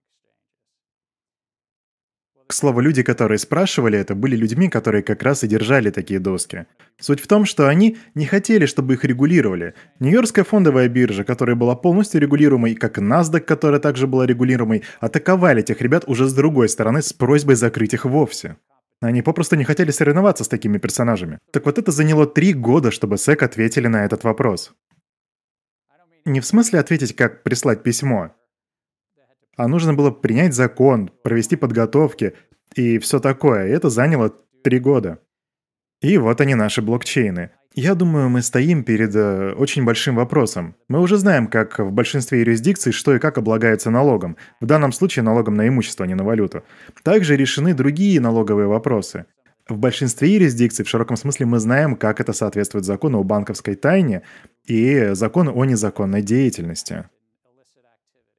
К 2.48 2.54
слову, 2.54 2.80
люди, 2.80 3.02
которые 3.02 3.36
спрашивали 3.36 3.98
это, 3.98 4.14
были 4.14 4.34
людьми, 4.34 4.70
которые 4.70 5.02
как 5.02 5.22
раз 5.22 5.44
и 5.44 5.46
держали 5.46 5.90
такие 5.90 6.18
доски. 6.18 6.64
Суть 6.98 7.20
в 7.20 7.26
том, 7.26 7.44
что 7.44 7.68
они 7.68 7.98
не 8.14 8.24
хотели, 8.24 8.64
чтобы 8.64 8.94
их 8.94 9.04
регулировали. 9.04 9.74
Нью-Йоркская 10.00 10.44
фондовая 10.44 10.88
биржа, 10.88 11.24
которая 11.24 11.56
была 11.56 11.76
полностью 11.76 12.22
регулируемой, 12.22 12.74
как 12.74 12.96
и 12.96 13.02
NASDAQ, 13.02 13.40
которая 13.40 13.80
также 13.80 14.06
была 14.06 14.24
регулируемой, 14.24 14.82
атаковали 15.00 15.60
этих 15.60 15.82
ребят 15.82 16.04
уже 16.06 16.26
с 16.26 16.32
другой 16.32 16.70
стороны 16.70 17.02
с 17.02 17.12
просьбой 17.12 17.54
закрыть 17.54 17.92
их 17.92 18.06
вовсе. 18.06 18.56
Они 19.02 19.20
попросту 19.20 19.56
не 19.56 19.64
хотели 19.64 19.90
соревноваться 19.90 20.42
с 20.42 20.48
такими 20.48 20.78
персонажами. 20.78 21.40
Так 21.52 21.66
вот 21.66 21.76
это 21.76 21.92
заняло 21.92 22.26
три 22.26 22.54
года, 22.54 22.90
чтобы 22.90 23.16
SEC 23.16 23.44
ответили 23.44 23.88
на 23.88 24.06
этот 24.06 24.24
вопрос. 24.24 24.72
Не 26.24 26.40
в 26.40 26.46
смысле 26.46 26.80
ответить, 26.80 27.14
как 27.14 27.42
прислать 27.42 27.82
письмо, 27.82 28.32
а 29.58 29.66
нужно 29.66 29.92
было 29.92 30.12
принять 30.12 30.54
закон, 30.54 31.10
провести 31.24 31.56
подготовки 31.56 32.34
и 32.74 32.98
все 32.98 33.18
такое. 33.18 33.66
И 33.66 33.70
это 33.70 33.90
заняло 33.90 34.32
три 34.62 34.78
года. 34.78 35.18
И 36.00 36.16
вот 36.16 36.40
они 36.40 36.54
наши 36.54 36.80
блокчейны. 36.80 37.50
Я 37.74 37.96
думаю, 37.96 38.28
мы 38.28 38.42
стоим 38.42 38.84
перед 38.84 39.14
э, 39.16 39.52
очень 39.52 39.84
большим 39.84 40.14
вопросом. 40.14 40.76
Мы 40.88 41.00
уже 41.00 41.16
знаем, 41.16 41.48
как 41.48 41.80
в 41.80 41.90
большинстве 41.90 42.40
юрисдикций, 42.40 42.92
что 42.92 43.16
и 43.16 43.18
как 43.18 43.36
облагается 43.36 43.90
налогом. 43.90 44.36
В 44.60 44.66
данном 44.66 44.92
случае 44.92 45.24
налогом 45.24 45.54
на 45.54 45.66
имущество, 45.66 46.04
а 46.04 46.08
не 46.08 46.14
на 46.14 46.22
валюту. 46.22 46.62
Также 47.02 47.36
решены 47.36 47.74
другие 47.74 48.20
налоговые 48.20 48.68
вопросы. 48.68 49.26
В 49.68 49.76
большинстве 49.76 50.34
юрисдикций 50.34 50.84
в 50.84 50.88
широком 50.88 51.16
смысле 51.16 51.46
мы 51.46 51.58
знаем, 51.58 51.96
как 51.96 52.20
это 52.20 52.32
соответствует 52.32 52.84
закону 52.84 53.18
о 53.18 53.24
банковской 53.24 53.74
тайне 53.74 54.22
и 54.66 55.10
закону 55.12 55.52
о 55.52 55.64
незаконной 55.64 56.22
деятельности. 56.22 57.06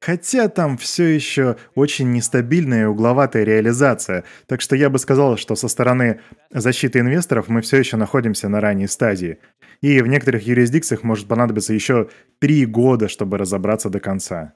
Хотя 0.00 0.48
там 0.48 0.78
все 0.78 1.04
еще 1.04 1.56
очень 1.74 2.10
нестабильная 2.10 2.82
и 2.82 2.86
угловатая 2.86 3.44
реализация, 3.44 4.24
так 4.46 4.62
что 4.62 4.74
я 4.74 4.88
бы 4.88 4.98
сказал, 4.98 5.36
что 5.36 5.54
со 5.56 5.68
стороны 5.68 6.20
защиты 6.50 7.00
инвесторов 7.00 7.48
мы 7.48 7.60
все 7.60 7.76
еще 7.76 7.98
находимся 7.98 8.48
на 8.48 8.60
ранней 8.60 8.86
стадии. 8.86 9.38
И 9.82 10.00
в 10.00 10.06
некоторых 10.06 10.46
юрисдикциях 10.46 11.02
может 11.02 11.28
понадобиться 11.28 11.74
еще 11.74 12.08
три 12.38 12.64
года, 12.64 13.08
чтобы 13.08 13.36
разобраться 13.36 13.90
до 13.90 14.00
конца. 14.00 14.54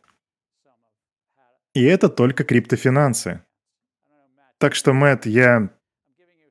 И 1.74 1.82
это 1.82 2.08
только 2.08 2.44
криптофинансы. 2.44 3.42
Так 4.58 4.74
что, 4.74 4.94
Мэтт, 4.94 5.26
я... 5.26 5.70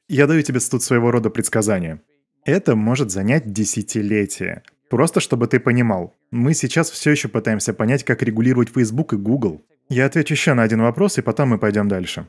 Я 0.07 0.27
даю 0.27 0.43
тебе 0.43 0.59
тут 0.59 0.83
своего 0.83 1.09
рода 1.09 1.29
предсказание. 1.31 2.01
Это 2.45 2.75
может 2.75 3.09
занять 3.09 3.51
десятилетия. 3.51 4.63
Просто 4.93 5.21
чтобы 5.21 5.47
ты 5.47 5.59
понимал, 5.59 6.15
мы 6.29 6.53
сейчас 6.53 6.91
все 6.91 7.09
еще 7.09 7.27
пытаемся 7.27 7.73
понять, 7.73 8.03
как 8.03 8.21
регулировать 8.21 8.69
Facebook 8.69 9.13
и 9.13 9.17
Google. 9.17 9.65
Я 9.89 10.05
отвечу 10.05 10.35
еще 10.35 10.53
на 10.53 10.61
один 10.61 10.83
вопрос, 10.83 11.17
и 11.17 11.23
потом 11.23 11.49
мы 11.49 11.57
пойдем 11.57 11.87
дальше. 11.87 12.27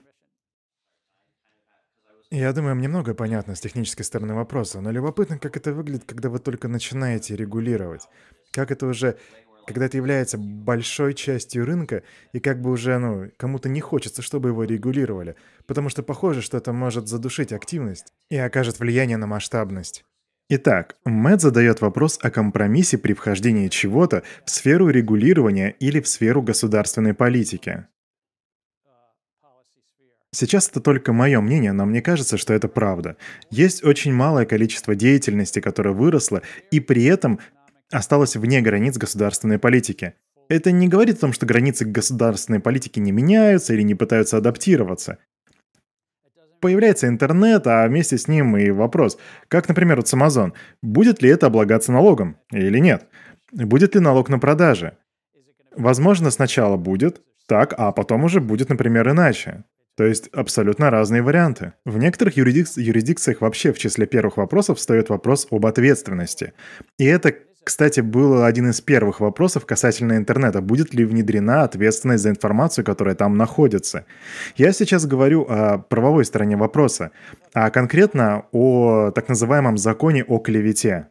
Я 2.30 2.50
думаю, 2.54 2.74
мне 2.74 2.88
много 2.88 3.12
понятно 3.12 3.54
с 3.54 3.60
технической 3.60 4.06
стороны 4.06 4.32
вопроса, 4.32 4.80
но 4.80 4.90
любопытно, 4.90 5.38
как 5.38 5.58
это 5.58 5.74
выглядит, 5.74 6.04
когда 6.06 6.30
вы 6.30 6.38
только 6.38 6.68
начинаете 6.68 7.36
регулировать. 7.36 8.08
Как 8.50 8.70
это 8.70 8.86
уже, 8.86 9.18
когда 9.66 9.84
это 9.84 9.98
является 9.98 10.38
большой 10.38 11.12
частью 11.12 11.66
рынка, 11.66 12.02
и 12.32 12.40
как 12.40 12.62
бы 12.62 12.70
уже, 12.70 12.96
ну, 12.96 13.30
кому-то 13.36 13.68
не 13.68 13.82
хочется, 13.82 14.22
чтобы 14.22 14.48
его 14.48 14.64
регулировали, 14.64 15.36
потому 15.66 15.90
что 15.90 16.02
похоже, 16.02 16.40
что 16.40 16.56
это 16.56 16.72
может 16.72 17.08
задушить 17.08 17.52
активность 17.52 18.06
и 18.30 18.38
окажет 18.38 18.80
влияние 18.80 19.18
на 19.18 19.26
масштабность. 19.26 20.06
Итак, 20.50 20.96
Мэтт 21.06 21.40
задает 21.40 21.80
вопрос 21.80 22.18
о 22.20 22.30
компромиссе 22.30 22.98
при 22.98 23.14
вхождении 23.14 23.68
чего-то 23.68 24.24
в 24.44 24.50
сферу 24.50 24.90
регулирования 24.90 25.74
или 25.80 26.00
в 26.00 26.08
сферу 26.08 26.42
государственной 26.42 27.14
политики. 27.14 27.86
Сейчас 30.32 30.68
это 30.68 30.80
только 30.80 31.12
мое 31.12 31.40
мнение, 31.40 31.72
но 31.72 31.86
мне 31.86 32.02
кажется, 32.02 32.36
что 32.36 32.52
это 32.52 32.68
правда. 32.68 33.16
Есть 33.50 33.84
очень 33.84 34.12
малое 34.12 34.44
количество 34.44 34.94
деятельности, 34.94 35.60
которое 35.60 35.94
выросло 35.94 36.42
и 36.70 36.80
при 36.80 37.04
этом 37.04 37.38
осталось 37.90 38.36
вне 38.36 38.60
границ 38.60 38.98
государственной 38.98 39.58
политики. 39.58 40.14
Это 40.50 40.72
не 40.72 40.88
говорит 40.88 41.16
о 41.18 41.20
том, 41.20 41.32
что 41.32 41.46
границы 41.46 41.86
государственной 41.86 42.60
политики 42.60 42.98
не 42.98 43.12
меняются 43.12 43.72
или 43.72 43.82
не 43.82 43.94
пытаются 43.94 44.36
адаптироваться 44.36 45.18
появляется 46.64 47.08
интернет, 47.08 47.66
а 47.66 47.86
вместе 47.86 48.16
с 48.16 48.26
ним 48.26 48.56
и 48.56 48.70
вопрос, 48.70 49.18
как, 49.48 49.68
например, 49.68 49.96
вот 49.98 50.08
с 50.08 50.14
Amazon, 50.14 50.54
будет 50.80 51.20
ли 51.20 51.28
это 51.28 51.48
облагаться 51.48 51.92
налогом 51.92 52.38
или 52.50 52.78
нет? 52.78 53.06
Будет 53.52 53.94
ли 53.94 54.00
налог 54.00 54.30
на 54.30 54.38
продажи? 54.38 54.96
Возможно, 55.76 56.30
сначала 56.30 56.78
будет 56.78 57.20
так, 57.46 57.74
а 57.76 57.92
потом 57.92 58.24
уже 58.24 58.40
будет, 58.40 58.70
например, 58.70 59.10
иначе. 59.10 59.64
То 59.94 60.04
есть 60.04 60.28
абсолютно 60.28 60.88
разные 60.88 61.20
варианты. 61.20 61.74
В 61.84 61.98
некоторых 61.98 62.38
юрисдик... 62.38 62.78
юрисдикциях 62.78 63.42
вообще 63.42 63.70
в 63.70 63.78
числе 63.78 64.06
первых 64.06 64.38
вопросов 64.38 64.78
встает 64.78 65.10
вопрос 65.10 65.46
об 65.50 65.66
ответственности. 65.66 66.54
И 66.96 67.04
это 67.04 67.34
кстати, 67.64 68.00
был 68.00 68.44
один 68.44 68.70
из 68.70 68.80
первых 68.80 69.20
вопросов 69.20 69.66
касательно 69.66 70.16
интернета. 70.16 70.60
Будет 70.60 70.94
ли 70.94 71.04
внедрена 71.04 71.64
ответственность 71.64 72.22
за 72.22 72.30
информацию, 72.30 72.84
которая 72.84 73.14
там 73.14 73.36
находится? 73.36 74.04
Я 74.56 74.72
сейчас 74.72 75.06
говорю 75.06 75.46
о 75.48 75.78
правовой 75.78 76.24
стороне 76.24 76.56
вопроса, 76.56 77.10
а 77.54 77.70
конкретно 77.70 78.44
о 78.52 79.10
так 79.10 79.28
называемом 79.28 79.78
законе 79.78 80.24
о 80.24 80.38
клевете. 80.38 81.08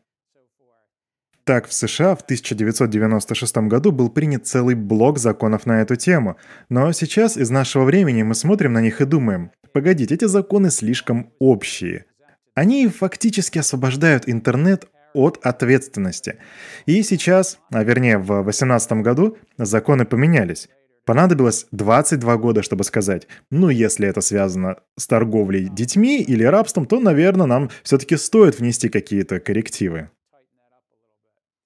Так, 1.44 1.68
в 1.68 1.74
США 1.74 2.16
в 2.16 2.22
1996 2.22 3.58
году 3.68 3.92
был 3.92 4.10
принят 4.10 4.48
целый 4.48 4.76
блок 4.76 5.20
законов 5.20 5.66
на 5.66 5.82
эту 5.82 5.98
тему. 5.98 6.38
Но 6.70 6.92
сейчас 6.94 7.36
из 7.36 7.50
нашего 7.50 7.84
времени 7.84 8.24
мы 8.24 8.34
смотрим 8.34 8.72
на 8.72 8.80
них 8.80 9.02
и 9.02 9.06
думаем, 9.06 9.52
погодите, 9.74 10.16
эти 10.16 10.26
законы 10.26 10.70
слишком 10.70 11.34
общие. 11.40 12.06
Они 12.56 12.88
фактически 12.88 13.58
освобождают 13.58 14.30
интернет 14.30 14.88
от 15.14 15.40
ответственности. 15.46 16.38
И 16.86 17.04
сейчас, 17.04 17.60
а 17.72 17.84
вернее 17.84 18.18
в 18.18 18.44
2018 18.44 18.94
году, 19.04 19.38
законы 19.58 20.06
поменялись. 20.06 20.70
Понадобилось 21.06 21.68
22 21.72 22.38
года, 22.38 22.64
чтобы 22.64 22.86
сказать, 22.86 23.28
ну, 23.52 23.70
если 23.70 24.08
это 24.08 24.22
связано 24.22 24.78
с 24.98 25.06
торговлей 25.06 25.68
детьми 25.68 26.22
или 26.22 26.44
рабством, 26.46 26.86
то, 26.86 27.00
наверное, 27.00 27.46
нам 27.46 27.70
все-таки 27.84 28.16
стоит 28.16 28.60
внести 28.60 28.88
какие-то 28.88 29.42
коррективы. 29.42 30.10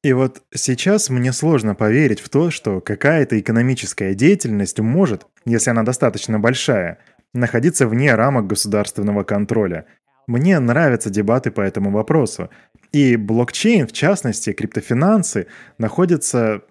И 0.03 0.13
вот 0.13 0.41
сейчас 0.55 1.09
мне 1.09 1.33
сложно 1.33 1.75
поверить 1.75 2.19
в 2.19 2.29
то, 2.29 2.49
что 2.49 2.81
какая-то 2.81 3.39
экономическая 3.39 4.15
деятельность 4.15 4.79
может, 4.79 5.25
если 5.45 5.69
она 5.69 5.83
достаточно 5.83 6.39
большая, 6.39 6.99
находиться 7.33 7.87
вне 7.87 8.15
рамок 8.15 8.47
государственного 8.47 9.23
контроля. 9.23 9.85
Мне 10.27 10.59
нравятся 10.59 11.09
дебаты 11.09 11.51
по 11.51 11.61
этому 11.61 11.91
вопросу. 11.91 12.49
И 12.97 13.15
блокчейн, 13.15 13.85
в 13.85 13.91
частности, 13.91 14.53
криптофинансы, 14.53 15.45
находятся 15.77 16.63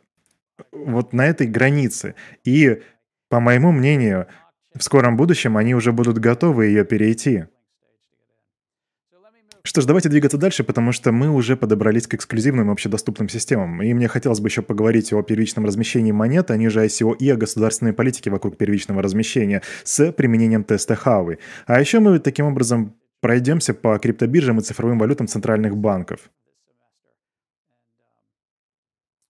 вот 0.73 1.13
на 1.13 1.25
этой 1.25 1.47
границе. 1.47 2.17
И, 2.43 2.83
по 3.29 3.39
моему 3.39 3.71
мнению, 3.71 4.27
в 4.75 4.83
скором 4.83 5.17
будущем 5.17 5.57
они 5.57 5.77
уже 5.77 5.93
будут 5.93 6.19
готовы 6.19 6.67
ее 6.67 6.85
перейти. 6.85 7.45
Что 9.63 9.81
ж, 9.81 9.85
давайте 9.85 10.09
двигаться 10.09 10.37
дальше, 10.37 10.65
потому 10.65 10.91
что 10.91 11.13
мы 11.13 11.31
уже 11.31 11.57
подобрались 11.57 12.09
к 12.09 12.15
эксклюзивным 12.15 12.71
общедоступным 12.71 13.29
системам. 13.29 13.81
И 13.83 13.95
мне 13.95 14.09
хотелось 14.09 14.41
бы 14.41 14.49
еще 14.49 14.63
поговорить 14.63 15.13
о 15.13 15.23
первичном 15.23 15.65
размещении 15.65 16.11
монет, 16.11 16.51
а 16.51 16.57
ниже 16.57 16.85
ICO 16.85 17.17
и 17.17 17.31
о 17.31 17.37
государственной 17.37 17.93
политике 17.93 18.31
вокруг 18.31 18.57
первичного 18.57 19.01
размещения 19.01 19.63
с 19.85 20.11
применением 20.11 20.65
теста 20.65 20.97
Хауи. 20.97 21.39
А 21.67 21.79
еще 21.79 22.01
мы 22.01 22.19
таким 22.19 22.47
образом 22.47 22.97
Пройдемся 23.27 23.75
по 23.75 23.99
криптобиржам 23.99 24.61
и 24.61 24.63
цифровым 24.63 25.01
валютам 25.01 25.27
центральных 25.27 25.77
банков. 25.77 26.31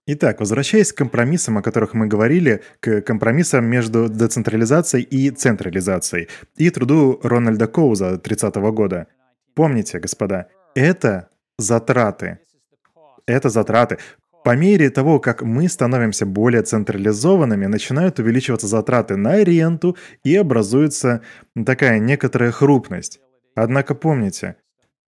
Итак, 0.07 0.39
возвращаясь 0.39 0.93
к 0.93 0.99
компромиссам, 0.99 1.57
о 1.57 1.63
которых 1.63 1.95
мы 1.95 2.07
говорили, 2.07 2.63
к 2.81 3.01
компромиссам 3.01 3.65
между 3.65 4.11
децентрализацией 4.11 5.03
и 5.03 5.31
централизацией, 5.31 6.29
и 6.59 6.69
труду 6.69 7.21
Рональда 7.23 7.69
Коуза 7.69 8.19
30 8.19 8.57
-го 8.57 8.71
года. 8.71 9.07
Помните, 9.55 9.99
господа, 9.99 10.49
это 10.75 11.31
затраты. 11.59 12.39
Это 13.27 13.49
затраты. 13.49 13.97
По 14.45 14.57
мере 14.57 14.91
того, 14.91 15.21
как 15.21 15.43
мы 15.43 15.69
становимся 15.71 16.27
более 16.27 16.63
централизованными, 16.63 17.65
начинают 17.67 18.19
увеличиваться 18.19 18.67
затраты 18.67 19.17
на 19.17 19.41
аренду 19.41 19.97
и 20.23 20.37
образуется 20.37 21.21
такая 21.65 21.99
некоторая 21.99 22.51
хрупность. 22.51 23.21
Однако 23.57 23.95
помните, 23.95 24.57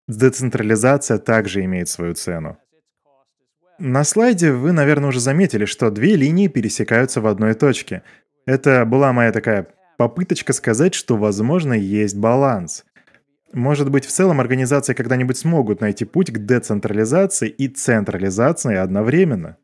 децентрализация 0.07 1.18
также 1.18 1.64
имеет 1.64 1.88
свою 1.88 2.14
цену. 2.14 2.59
На 3.78 4.05
слайде 4.05 4.53
вы, 4.53 4.70
наверное, 4.72 5.09
уже 5.09 5.18
заметили, 5.18 5.64
что 5.64 5.90
две 5.90 6.14
линии 6.14 6.47
пересекаются 6.49 7.20
в 7.20 7.26
одной 7.26 7.55
точке. 7.55 8.03
Это 8.47 8.84
была 8.84 9.12
моя 9.12 9.32
такая 9.32 9.66
попыточка 9.97 10.53
сказать, 10.53 10.95
что, 10.95 11.16
возможно, 11.16 11.72
есть 11.72 12.16
баланс. 12.16 12.84
Может 13.55 13.90
быть, 13.90 14.05
в 14.05 14.11
целом 14.11 14.40
организации 14.40 14.92
когда-нибудь 14.92 15.38
смогут 15.38 15.80
найти 15.80 16.05
путь 16.05 16.30
к 16.30 16.38
децентрализации 16.38 17.49
и 17.49 17.68
централизации 17.68 18.76
одновременно. 18.76 19.57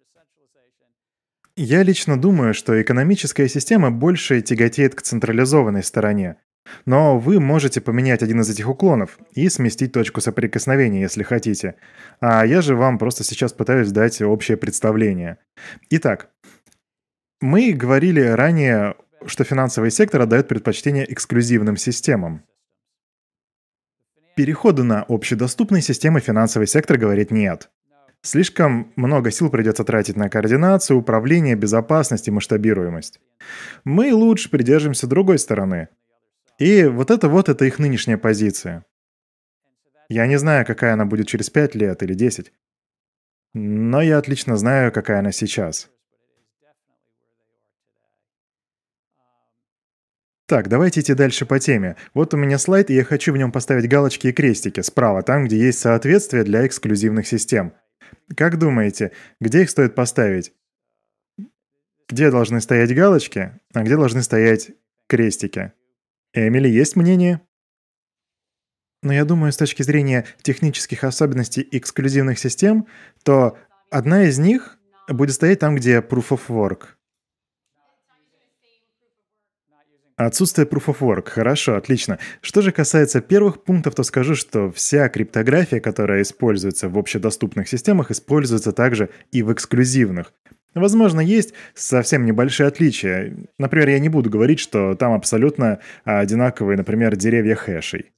Я 1.55 1.83
лично 1.83 2.19
думаю, 2.19 2.55
что 2.55 2.81
экономическая 2.81 3.47
система 3.47 3.91
больше 3.91 4.41
тяготеет 4.41 4.95
к 4.95 5.03
централизованной 5.03 5.83
стороне. 5.83 6.37
Но 6.85 7.19
вы 7.19 7.41
можете 7.41 7.81
поменять 7.81 8.23
один 8.23 8.41
из 8.41 8.51
этих 8.51 8.69
уклонов 8.69 9.19
и 9.33 9.49
сместить 9.49 9.93
точку 9.93 10.21
соприкосновения, 10.21 11.01
если 11.01 11.23
хотите. 11.23 11.77
А 12.21 12.45
я 12.45 12.61
же 12.63 12.77
вам 12.77 12.99
просто 12.99 13.25
сейчас 13.25 13.53
пытаюсь 13.53 13.91
дать 13.91 14.21
общее 14.23 14.57
представление. 14.57 15.39
Итак, 15.91 16.31
мы 17.41 17.73
говорили 17.73 18.21
ранее, 18.21 18.97
что 19.27 19.45
финансовый 19.45 19.91
сектор 19.91 20.23
отдает 20.23 20.49
предпочтение 20.49 21.11
эксклюзивным 21.11 21.77
системам. 21.77 22.43
Переходу 24.37 24.85
на 24.85 25.05
общедоступные 25.09 25.83
системы 25.83 26.21
финансовый 26.21 26.67
сектор 26.67 26.97
говорит 26.97 27.31
нет. 27.31 27.71
Слишком 28.23 28.93
много 28.97 29.31
сил 29.31 29.49
придется 29.49 29.83
тратить 29.83 30.17
на 30.17 30.29
координацию, 30.29 30.99
управление, 30.99 31.57
безопасность 31.57 32.29
и 32.29 32.31
масштабируемость. 32.31 33.19
Мы 33.85 34.13
лучше 34.13 34.51
придержимся 34.51 35.07
другой 35.07 35.39
стороны– 35.39 35.89
и 36.61 36.85
вот 36.85 37.11
это 37.11 37.29
вот 37.29 37.49
это 37.49 37.65
их 37.65 37.79
нынешняя 37.79 38.19
позиция. 38.19 38.85
Я 40.11 40.27
не 40.27 40.39
знаю, 40.39 40.67
какая 40.67 40.93
она 40.93 41.07
будет 41.07 41.27
через 41.27 41.49
5 41.49 41.75
лет 41.75 42.03
или 42.03 42.13
10. 42.13 42.53
Но 43.55 44.03
я 44.03 44.19
отлично 44.19 44.59
знаю, 44.59 44.93
какая 44.93 45.21
она 45.21 45.33
сейчас. 45.33 45.91
Так, 50.47 50.69
давайте 50.69 51.01
идти 51.01 51.15
дальше 51.15 51.47
по 51.47 51.59
теме. 51.59 51.97
Вот 52.13 52.35
у 52.35 52.37
меня 52.37 52.59
слайд, 52.59 52.91
и 52.91 52.95
я 52.95 53.05
хочу 53.05 53.33
в 53.33 53.39
нем 53.39 53.53
поставить 53.53 53.89
галочки 53.89 54.27
и 54.27 54.33
крестики 54.33 54.81
справа, 54.81 55.23
там, 55.23 55.47
где 55.47 55.57
есть 55.57 55.79
соответствие 55.79 56.45
для 56.45 56.67
эксклюзивных 56.67 57.27
систем. 57.27 57.73
Как 58.37 58.59
думаете, 58.59 59.13
где 59.41 59.63
их 59.63 59.71
стоит 59.71 59.95
поставить? 59.95 60.53
Где 62.09 62.31
должны 62.31 62.61
стоять 62.61 62.95
галочки, 62.95 63.59
а 63.73 63.83
где 63.83 63.97
должны 63.97 64.23
стоять 64.23 64.73
крестики? 65.07 65.73
Эмили, 66.33 66.69
есть 66.69 66.97
мнение? 66.97 67.41
Но 69.03 69.13
я 69.13 69.25
думаю, 69.25 69.53
с 69.53 69.57
точки 69.57 69.83
зрения 69.83 70.27
технических 70.43 71.05
особенностей 71.05 71.67
эксклюзивных 71.73 72.39
систем, 72.39 72.87
то 73.25 73.57
одна 73.91 74.25
из 74.25 74.39
них 74.39 74.79
будет 75.09 75.35
стоять 75.35 75.59
там, 75.59 75.75
где 75.75 76.01
Proof 76.01 76.29
of 76.29 76.43
Work. 76.49 76.83
Отсутствие 80.17 80.67
Proof 80.67 80.85
of 80.87 80.99
Work. 81.01 81.31
Хорошо, 81.31 81.77
отлично. 81.77 82.19
Что 82.43 82.61
же 82.61 82.73
касается 82.73 83.23
первых 83.23 83.65
пунктов, 83.65 83.95
то 83.95 84.03
скажу, 84.03 84.35
что 84.35 84.71
вся 84.71 85.09
криптография, 85.09 85.81
которая 85.81 86.21
используется 86.21 86.91
в 86.91 86.99
общедоступных 86.99 87.69
системах, 87.69 88.11
используется 88.11 88.73
также 88.73 89.09
и 89.33 89.43
в 89.43 89.51
эксклюзивных. 89.51 90.35
Возможно, 90.75 91.21
есть 91.21 91.53
совсем 91.75 92.25
небольшие 92.25 92.69
отличия. 92.69 93.37
Например, 93.59 93.89
я 93.89 93.99
не 93.99 94.09
буду 94.09 94.31
говорить, 94.31 94.61
что 94.61 94.95
там 94.95 95.13
абсолютно 95.13 95.81
одинаковые, 96.05 96.77
например, 96.77 97.17
деревья 97.17 97.57
хэшей. 97.57 98.13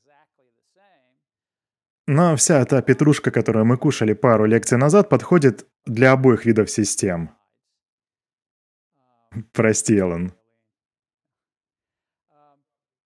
Но 2.07 2.37
вся 2.37 2.61
эта 2.61 2.83
петрушка, 2.83 3.31
которую 3.31 3.65
мы 3.65 3.79
кушали 3.79 4.13
пару 4.13 4.45
лекций 4.45 4.77
назад, 4.77 5.09
подходит 5.09 5.67
для 5.87 6.13
обоих 6.13 6.45
видов 6.45 6.71
систем. 6.71 7.31
Прости, 9.53 9.97
Эллен. 9.97 10.33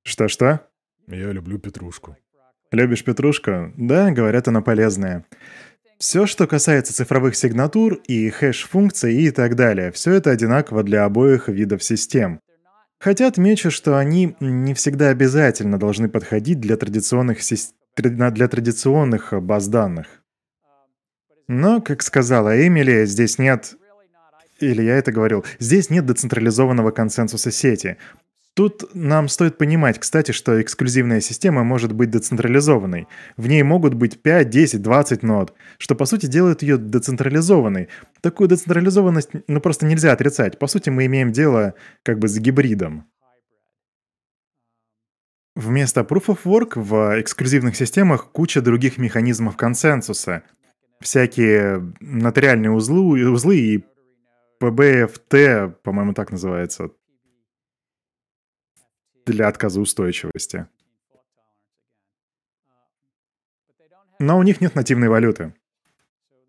Что-что? 0.02 0.68
Я 1.06 1.30
люблю 1.30 1.58
петрушку. 1.58 2.16
Любишь 2.72 3.04
петрушку? 3.04 3.72
Да, 3.76 4.10
говорят, 4.10 4.48
она 4.48 4.60
полезная. 4.60 5.24
Все, 5.98 6.26
что 6.26 6.46
касается 6.46 6.94
цифровых 6.94 7.36
сигнатур 7.36 7.94
и 8.06 8.28
хэш-функций 8.28 9.14
и 9.14 9.30
так 9.30 9.54
далее, 9.54 9.92
все 9.92 10.12
это 10.12 10.30
одинаково 10.30 10.82
для 10.82 11.04
обоих 11.04 11.48
видов 11.48 11.82
систем. 11.82 12.40
Хотя 12.98 13.28
отмечу, 13.28 13.70
что 13.70 13.98
они 13.98 14.36
не 14.40 14.74
всегда 14.74 15.08
обязательно 15.08 15.78
должны 15.78 16.08
подходить 16.08 16.60
для 16.60 16.76
традиционных, 16.76 17.38
для 17.96 18.48
традиционных 18.48 19.32
баз 19.42 19.68
данных. 19.68 20.06
Но, 21.48 21.80
как 21.80 22.02
сказала 22.02 22.66
Эмили, 22.66 23.06
здесь 23.06 23.38
нет 23.38 23.76
или 24.60 24.82
я 24.82 24.96
это 24.96 25.12
говорил, 25.12 25.44
здесь 25.58 25.90
нет 25.90 26.06
децентрализованного 26.06 26.90
консенсуса 26.90 27.50
сети. 27.50 27.98
Тут 28.56 28.94
нам 28.94 29.28
стоит 29.28 29.58
понимать, 29.58 29.98
кстати, 29.98 30.32
что 30.32 30.62
эксклюзивная 30.62 31.20
система 31.20 31.62
может 31.62 31.92
быть 31.92 32.08
децентрализованной. 32.08 33.06
В 33.36 33.48
ней 33.48 33.62
могут 33.62 33.92
быть 33.92 34.22
5, 34.22 34.48
10, 34.48 34.80
20 34.80 35.22
нод, 35.22 35.52
что 35.76 35.94
по 35.94 36.06
сути 36.06 36.24
делает 36.24 36.62
ее 36.62 36.78
децентрализованной. 36.78 37.88
Такую 38.22 38.48
децентрализованность 38.48 39.28
ну, 39.46 39.60
просто 39.60 39.84
нельзя 39.84 40.10
отрицать. 40.12 40.58
По 40.58 40.68
сути, 40.68 40.88
мы 40.88 41.04
имеем 41.04 41.32
дело 41.32 41.74
как 42.02 42.18
бы 42.18 42.28
с 42.28 42.38
гибридом. 42.38 43.04
Вместо 45.54 46.00
Proof 46.00 46.28
of 46.28 46.38
Work 46.44 46.80
в 46.80 47.20
эксклюзивных 47.20 47.76
системах 47.76 48.30
куча 48.32 48.62
других 48.62 48.96
механизмов 48.96 49.58
консенсуса. 49.58 50.44
всякие 51.00 51.92
нотариальные 52.00 52.70
узлы, 52.70 53.30
узлы 53.30 53.56
и 53.58 53.84
ПБФТ, 54.60 55.82
по-моему, 55.82 56.14
так 56.14 56.30
называется, 56.30 56.88
для 59.32 59.48
отказоустойчивости. 59.48 60.66
Но 64.18 64.38
у 64.38 64.42
них 64.42 64.60
нет 64.60 64.74
нативной 64.74 65.08
валюты. 65.08 65.54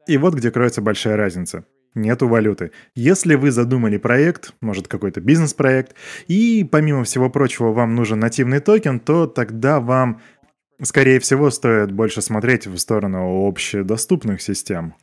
И 0.07 0.17
вот 0.17 0.35
где 0.35 0.51
кроется 0.51 0.81
большая 0.81 1.17
разница. 1.17 1.65
Нету 1.93 2.27
валюты. 2.27 2.71
Если 2.95 3.35
вы 3.35 3.51
задумали 3.51 3.97
проект, 3.97 4.53
может 4.61 4.87
какой-то 4.87 5.19
бизнес-проект, 5.19 5.95
и 6.27 6.63
помимо 6.63 7.03
всего 7.03 7.29
прочего 7.29 7.73
вам 7.73 7.95
нужен 7.95 8.19
нативный 8.19 8.59
токен, 8.59 8.99
то 8.99 9.25
тогда 9.25 9.79
вам, 9.79 10.21
скорее 10.81 11.19
всего, 11.19 11.49
стоит 11.49 11.91
больше 11.91 12.21
смотреть 12.21 12.67
в 12.67 12.77
сторону 12.77 13.47
общедоступных 13.47 14.41
систем. 14.41 14.93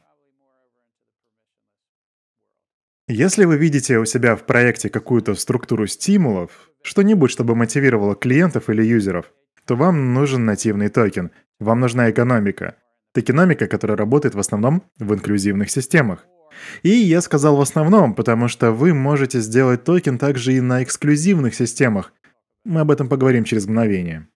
Если 3.07 3.45
вы 3.45 3.59
видите 3.59 3.99
у 3.99 4.07
себя 4.07 4.35
в 4.35 4.47
проекте 4.47 4.89
какую-то 4.89 5.35
структуру 5.35 5.87
стимулов, 5.87 6.71
что-нибудь, 6.83 7.31
чтобы 7.31 7.55
мотивировало 7.55 8.15
клиентов 8.15 8.71
или 8.71 8.83
юзеров, 8.83 9.31
то 9.67 9.77
вам 9.77 10.15
нужен 10.15 10.47
нативный 10.47 10.89
токен, 10.89 11.31
вам 11.61 11.81
нужна 11.81 12.11
экономика. 12.11 12.77
Токеномика, 13.13 13.67
которая 13.67 13.99
работает 13.99 14.35
в 14.35 14.39
основном 14.39 14.85
в 14.99 15.13
инклюзивных 15.13 15.71
системах. 15.71 16.25
И 16.83 16.89
я 16.89 17.21
сказал 17.21 17.57
в 17.57 17.61
основном, 17.61 18.15
потому 18.15 18.49
что 18.49 18.73
вы 18.73 18.95
можете 18.95 19.41
сделать 19.41 19.85
токен 19.85 20.17
также 20.17 20.55
и 20.55 20.63
на 20.63 20.83
эксклюзивных 20.83 21.55
системах. 21.55 22.15
Мы 22.65 22.81
об 22.81 22.91
этом 22.91 23.11
поговорим 23.11 23.45
через 23.45 23.67
мгновение. 23.67 24.29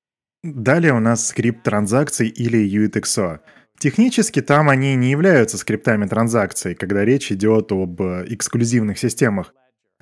Далее 0.42 0.92
у 0.92 1.00
нас 1.00 1.28
скрипт 1.28 1.62
транзакций 1.62 2.28
или 2.28 2.58
UTXO. 2.58 3.40
Технически 3.78 4.42
там 4.42 4.68
они 4.68 4.96
не 4.96 5.10
являются 5.10 5.56
скриптами 5.56 6.06
транзакций, 6.06 6.74
когда 6.74 7.04
речь 7.04 7.30
идет 7.30 7.70
об 7.70 8.02
эксклюзивных 8.02 8.98
системах, 8.98 9.54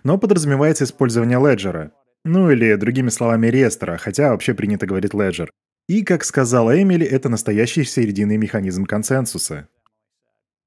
но 0.03 0.17
подразумевается 0.17 0.85
использование 0.85 1.39
леджера, 1.39 1.93
ну 2.25 2.51
или 2.51 2.75
другими 2.77 3.11
словами 3.11 3.49
реестра, 3.49 3.99
хотя 3.99 4.31
вообще 4.31 4.55
принято 4.55 4.87
говорить 4.87 5.13
леджер. 5.13 5.51
И, 5.89 6.03
как 6.03 6.25
сказала 6.25 6.81
Эмили, 6.81 7.07
это 7.07 7.29
настоящий 7.29 7.85
серединный 7.85 8.39
механизм 8.39 8.87
консенсуса. 8.87 9.69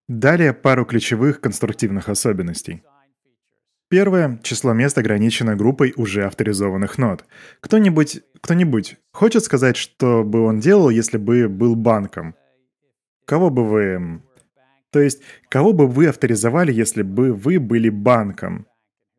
Далее 0.08 0.54
пару 0.54 0.86
ключевых 0.86 1.42
конструктивных 1.42 2.10
особенностей. 2.10 2.84
Первое. 3.90 4.40
Число 4.44 4.74
мест 4.74 4.98
ограничено 5.00 5.56
группой 5.56 5.94
уже 5.98 6.26
авторизованных 6.26 7.00
нод. 7.00 7.26
Кто-нибудь, 7.60 8.22
кто-нибудь 8.40 8.98
хочет 9.12 9.44
сказать, 9.44 9.78
что 9.78 10.24
бы 10.24 10.42
он 10.42 10.60
делал, 10.60 10.92
если 10.92 11.18
бы 11.18 11.50
был 11.50 11.76
банком? 11.76 12.36
Кого 13.30 13.52
бы 13.52 13.64
вы... 13.64 14.24
То 14.90 15.00
есть, 15.00 15.22
кого 15.50 15.72
бы 15.72 15.86
вы 15.86 16.08
авторизовали, 16.08 16.74
если 16.74 17.04
бы 17.04 17.32
вы 17.32 17.60
были 17.60 17.90
банком? 17.90 18.66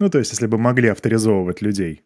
Ну, 0.01 0.11
то 0.11 0.19
есть, 0.19 0.33
если 0.33 0.49
бы 0.49 0.59
могли 0.59 0.89
авторизовывать 0.89 1.63
людей. 1.63 2.05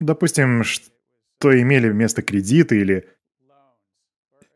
Допустим, 0.00 0.64
что 0.64 1.60
имели 1.60 1.90
вместо 1.90 2.22
кредита 2.22 2.76
или 2.76 3.06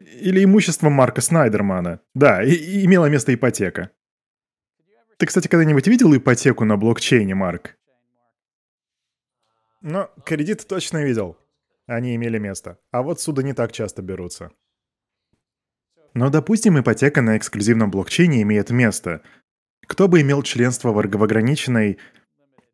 или 0.00 0.42
имущество 0.42 0.88
Марка 0.88 1.20
Снайдермана. 1.20 2.00
Да, 2.14 2.42
и, 2.42 2.52
и 2.52 2.86
имела 2.86 3.10
место 3.10 3.34
ипотека. 3.34 3.90
Ты, 5.18 5.26
кстати, 5.26 5.46
когда-нибудь 5.46 5.86
видел 5.86 6.16
ипотеку 6.16 6.64
на 6.64 6.78
блокчейне, 6.78 7.34
Марк? 7.34 7.76
Ну, 9.82 10.08
кредит 10.24 10.66
точно 10.66 11.04
видел. 11.04 11.36
Они 11.86 12.14
имели 12.14 12.38
место. 12.38 12.78
А 12.90 13.02
вот 13.02 13.20
суда 13.20 13.42
не 13.42 13.54
так 13.54 13.72
часто 13.72 14.02
берутся. 14.02 14.50
Но, 16.14 16.30
допустим, 16.30 16.78
ипотека 16.78 17.22
на 17.22 17.36
эксклюзивном 17.36 17.90
блокчейне 17.90 18.42
имеет 18.42 18.70
место. 18.70 19.22
Кто 19.86 20.08
бы 20.08 20.20
имел 20.20 20.42
членство 20.42 20.92
в 20.92 20.98
ограниченной... 20.98 21.98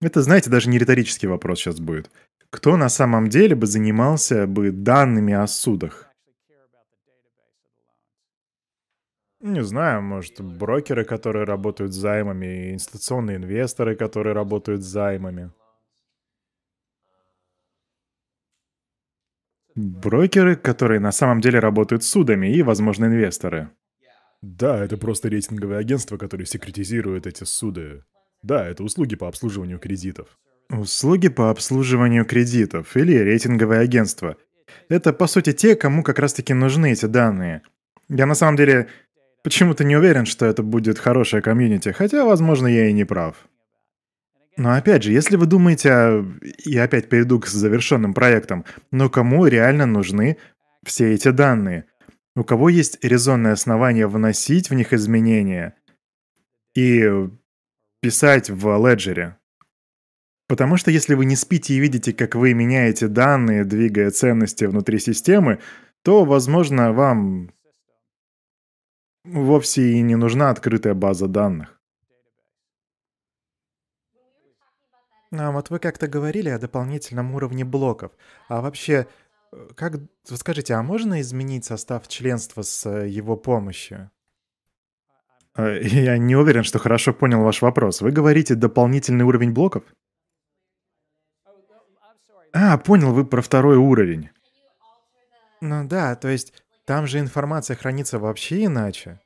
Это, 0.00 0.22
знаете, 0.22 0.50
даже 0.50 0.68
не 0.68 0.78
риторический 0.78 1.26
вопрос 1.26 1.60
сейчас 1.60 1.80
будет. 1.80 2.10
Кто 2.50 2.76
на 2.76 2.88
самом 2.88 3.28
деле 3.28 3.54
бы 3.54 3.66
занимался 3.66 4.46
бы 4.46 4.70
данными 4.70 5.34
о 5.34 5.46
судах? 5.46 6.08
Не 9.40 9.62
знаю, 9.62 10.02
может, 10.02 10.40
брокеры, 10.40 11.04
которые 11.04 11.44
работают 11.44 11.92
с 11.92 11.96
займами, 11.96 12.72
институционные 12.72 13.36
инвесторы, 13.36 13.94
которые 13.94 14.34
работают 14.34 14.82
с 14.82 14.86
займами. 14.86 15.52
Брокеры, 19.78 20.56
которые 20.56 20.98
на 20.98 21.12
самом 21.12 21.40
деле 21.40 21.60
работают 21.60 22.02
с 22.02 22.08
судами 22.08 22.52
и, 22.52 22.62
возможно, 22.62 23.04
инвесторы. 23.04 23.70
Да, 24.42 24.84
это 24.84 24.96
просто 24.96 25.28
рейтинговые 25.28 25.78
агентства, 25.78 26.16
которые 26.16 26.46
секретизируют 26.46 27.26
эти 27.26 27.44
суды. 27.44 28.02
Да, 28.42 28.66
это 28.66 28.82
услуги 28.82 29.14
по 29.14 29.28
обслуживанию 29.28 29.78
кредитов. 29.78 30.38
Услуги 30.70 31.28
по 31.28 31.50
обслуживанию 31.50 32.24
кредитов 32.24 32.96
или 32.96 33.14
рейтинговые 33.16 33.80
агентства. 33.80 34.36
Это, 34.88 35.12
по 35.12 35.28
сути, 35.28 35.52
те, 35.52 35.76
кому 35.76 36.02
как 36.02 36.18
раз-таки 36.18 36.54
нужны 36.54 36.92
эти 36.92 37.06
данные. 37.06 37.62
Я 38.08 38.26
на 38.26 38.34
самом 38.34 38.56
деле 38.56 38.88
Почему-то 39.44 39.84
не 39.84 39.96
уверен, 39.96 40.26
что 40.26 40.46
это 40.46 40.62
будет 40.62 40.98
хорошая 40.98 41.40
комьюнити, 41.40 41.90
хотя, 41.92 42.24
возможно, 42.24 42.66
я 42.66 42.88
и 42.88 42.92
не 42.92 43.04
прав. 43.04 43.36
Но 44.58 44.74
опять 44.74 45.04
же, 45.04 45.12
если 45.12 45.36
вы 45.36 45.46
думаете, 45.46 46.24
я 46.64 46.82
опять 46.82 47.08
перейду 47.08 47.38
к 47.38 47.46
завершенным 47.46 48.12
проектам, 48.12 48.64
но 48.90 49.08
кому 49.08 49.46
реально 49.46 49.86
нужны 49.86 50.36
все 50.84 51.14
эти 51.14 51.28
данные? 51.28 51.84
У 52.34 52.42
кого 52.42 52.68
есть 52.68 52.98
резонное 53.04 53.52
основание 53.52 54.08
вносить 54.08 54.68
в 54.68 54.74
них 54.74 54.92
изменения 54.92 55.76
и 56.74 57.08
писать 58.02 58.50
в 58.50 58.84
леджере? 58.84 59.38
Потому 60.48 60.76
что 60.76 60.90
если 60.90 61.14
вы 61.14 61.24
не 61.24 61.36
спите 61.36 61.74
и 61.74 61.78
видите, 61.78 62.12
как 62.12 62.34
вы 62.34 62.52
меняете 62.52 63.06
данные, 63.06 63.64
двигая 63.64 64.10
ценности 64.10 64.64
внутри 64.64 64.98
системы, 64.98 65.60
то, 66.02 66.24
возможно, 66.24 66.92
вам 66.92 67.52
вовсе 69.24 69.92
и 69.92 70.00
не 70.00 70.16
нужна 70.16 70.50
открытая 70.50 70.94
база 70.94 71.28
данных. 71.28 71.77
Вот 75.30 75.70
вы 75.70 75.78
как-то 75.78 76.08
говорили 76.08 76.48
о 76.48 76.58
дополнительном 76.58 77.34
уровне 77.34 77.64
блоков. 77.64 78.12
А 78.48 78.60
вообще, 78.60 79.06
э, 79.52 79.68
как, 79.74 80.00
скажите, 80.24 80.74
а 80.74 80.82
можно 80.82 81.20
изменить 81.20 81.64
состав 81.64 82.08
членства 82.08 82.62
с 82.62 82.86
э, 82.86 83.08
его 83.08 83.36
помощью? 83.36 84.10
Э, 85.56 85.80
я 85.82 86.16
не 86.16 86.36
уверен, 86.36 86.62
что 86.62 86.78
хорошо 86.78 87.12
понял 87.12 87.42
ваш 87.42 87.62
вопрос. 87.62 88.00
Вы 88.00 88.10
говорите 88.10 88.54
дополнительный 88.54 89.24
уровень 89.24 89.52
блоков? 89.52 89.84
А, 92.52 92.78
понял, 92.78 93.12
вы 93.12 93.26
про 93.26 93.42
второй 93.42 93.76
уровень. 93.76 94.30
Ну 95.60 95.86
да, 95.86 96.14
то 96.16 96.28
есть 96.28 96.54
там 96.86 97.06
же 97.06 97.18
информация 97.18 97.76
хранится 97.76 98.18
вообще 98.18 98.64
иначе. 98.64 99.20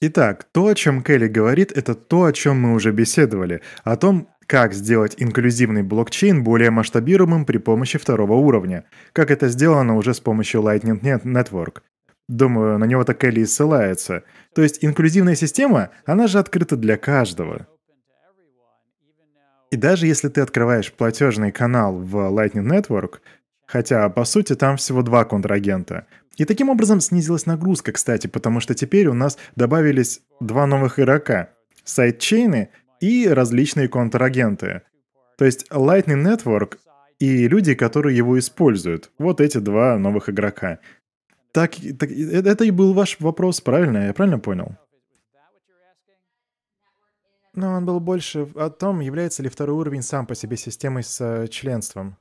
Итак, 0.00 0.44
то, 0.52 0.66
о 0.66 0.74
чем 0.74 1.02
Келли 1.02 1.26
говорит, 1.26 1.72
это 1.72 1.94
то, 1.94 2.24
о 2.24 2.32
чем 2.32 2.60
мы 2.60 2.74
уже 2.74 2.92
беседовали. 2.92 3.62
О 3.82 3.96
том, 3.96 4.28
как 4.46 4.74
сделать 4.74 5.14
инклюзивный 5.16 5.82
блокчейн 5.82 6.44
более 6.44 6.70
масштабируемым 6.70 7.46
при 7.46 7.56
помощи 7.56 7.98
второго 7.98 8.34
уровня. 8.34 8.84
Как 9.14 9.30
это 9.30 9.48
сделано 9.48 9.96
уже 9.96 10.12
с 10.12 10.20
помощью 10.20 10.60
Lightning 10.60 11.00
Network. 11.00 11.80
Думаю, 12.28 12.78
на 12.78 12.84
него-то 12.84 13.14
Келли 13.14 13.40
и 13.40 13.46
ссылается. 13.46 14.24
То 14.54 14.62
есть 14.62 14.84
инклюзивная 14.84 15.34
система, 15.34 15.90
она 16.04 16.26
же 16.26 16.40
открыта 16.40 16.76
для 16.76 16.98
каждого. 16.98 17.66
И 19.70 19.76
даже 19.76 20.06
если 20.06 20.28
ты 20.28 20.42
открываешь 20.42 20.92
платежный 20.92 21.52
канал 21.52 21.98
в 21.98 22.16
Lightning 22.16 22.66
Network, 22.66 23.20
Хотя, 23.66 24.08
по 24.08 24.24
сути, 24.24 24.54
там 24.54 24.76
всего 24.76 25.02
два 25.02 25.24
контрагента. 25.24 26.06
И 26.36 26.44
таким 26.44 26.68
образом 26.68 27.00
снизилась 27.00 27.46
нагрузка, 27.46 27.92
кстати, 27.92 28.26
потому 28.26 28.60
что 28.60 28.74
теперь 28.74 29.06
у 29.08 29.14
нас 29.14 29.38
добавились 29.56 30.20
два 30.40 30.66
новых 30.66 30.98
игрока. 30.98 31.50
Сайдчейны 31.84 32.70
и 33.00 33.28
различные 33.28 33.88
контрагенты. 33.88 34.82
То 35.38 35.44
есть 35.44 35.66
Lightning 35.70 36.22
Network 36.22 36.78
и 37.18 37.48
люди, 37.48 37.74
которые 37.74 38.16
его 38.16 38.38
используют. 38.38 39.10
Вот 39.18 39.40
эти 39.40 39.58
два 39.58 39.98
новых 39.98 40.28
игрока. 40.28 40.80
Так, 41.52 41.72
так 41.98 42.10
это 42.10 42.64
и 42.64 42.70
был 42.70 42.92
ваш 42.92 43.18
вопрос, 43.20 43.62
правильно? 43.62 44.06
Я 44.06 44.12
правильно 44.12 44.38
понял? 44.38 44.76
Но 47.54 47.72
он 47.72 47.86
был 47.86 48.00
больше 48.00 48.46
о 48.54 48.68
том, 48.68 49.00
является 49.00 49.42
ли 49.42 49.48
второй 49.48 49.76
уровень 49.76 50.02
сам 50.02 50.26
по 50.26 50.34
себе 50.34 50.58
системой 50.58 51.02
с 51.02 51.18
э, 51.22 51.48
членством. 51.48 52.18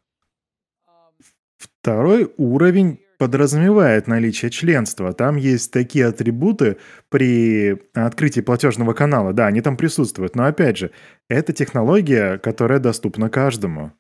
Второй 1.58 2.34
уровень 2.38 3.02
подразумевает 3.18 4.08
наличие 4.08 4.52
членства. 4.52 5.14
Там 5.14 5.36
есть 5.36 5.72
такие 5.72 6.08
атрибуты 6.08 6.78
при 7.10 7.78
открытии 7.94 8.42
платежного 8.42 8.94
канала. 8.94 9.34
Да, 9.34 9.48
они 9.48 9.62
там 9.62 9.78
присутствуют. 9.78 10.36
Но 10.36 10.46
опять 10.46 10.78
же, 10.78 10.92
это 11.30 11.54
технология, 11.54 12.38
которая 12.38 12.80
доступна 12.80 13.30
каждому. 13.30 13.94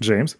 Джеймс? 0.00 0.36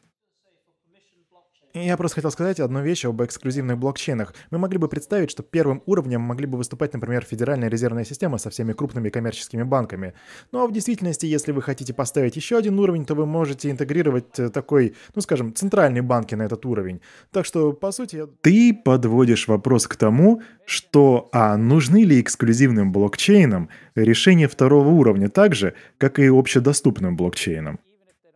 Я 1.85 1.97
просто 1.97 2.17
хотел 2.17 2.31
сказать 2.31 2.59
одну 2.61 2.83
вещь 2.83 3.05
об 3.05 3.23
эксклюзивных 3.23 3.79
блокчейнах. 3.79 4.35
Мы 4.51 4.59
могли 4.59 4.79
бы 4.79 4.89
представить, 4.89 5.31
что 5.31 5.43
первым 5.43 5.83
уровнем 5.87 6.21
могли 6.21 6.47
бы 6.47 6.59
выступать, 6.59 6.93
например, 6.93 7.25
Федеральная 7.25 7.69
резервная 7.69 8.05
система 8.05 8.39
со 8.39 8.51
всеми 8.51 8.73
крупными 8.73 9.11
коммерческими 9.11 9.63
банками. 9.63 10.15
Но 10.51 10.67
в 10.67 10.73
действительности, 10.73 11.27
если 11.27 11.53
вы 11.53 11.63
хотите 11.63 11.95
поставить 11.95 12.37
еще 12.37 12.57
один 12.59 12.79
уровень, 12.79 13.05
то 13.05 13.15
вы 13.15 13.27
можете 13.27 13.71
интегрировать 13.71 14.39
э, 14.39 14.49
такой, 14.49 14.97
ну 15.15 15.23
скажем, 15.23 15.55
центральный 15.55 16.01
банки 16.01 16.35
на 16.35 16.43
этот 16.43 16.67
уровень. 16.67 17.01
Так 17.31 17.45
что, 17.45 17.73
по 17.73 17.93
сути... 17.93 18.27
Ты 18.41 18.75
подводишь 18.75 19.47
вопрос 19.47 19.87
к 19.87 19.95
тому, 19.97 20.43
что 20.65 21.29
а 21.33 21.57
нужны 21.57 22.05
ли 22.05 22.21
эксклюзивным 22.21 22.93
блокчейнам 22.93 23.69
решения 23.95 24.49
второго 24.49 24.89
уровня 24.89 25.29
так 25.29 25.55
же, 25.55 25.75
как 25.99 26.19
и 26.19 26.27
общедоступным 26.27 27.17
блокчейнам? 27.17 27.79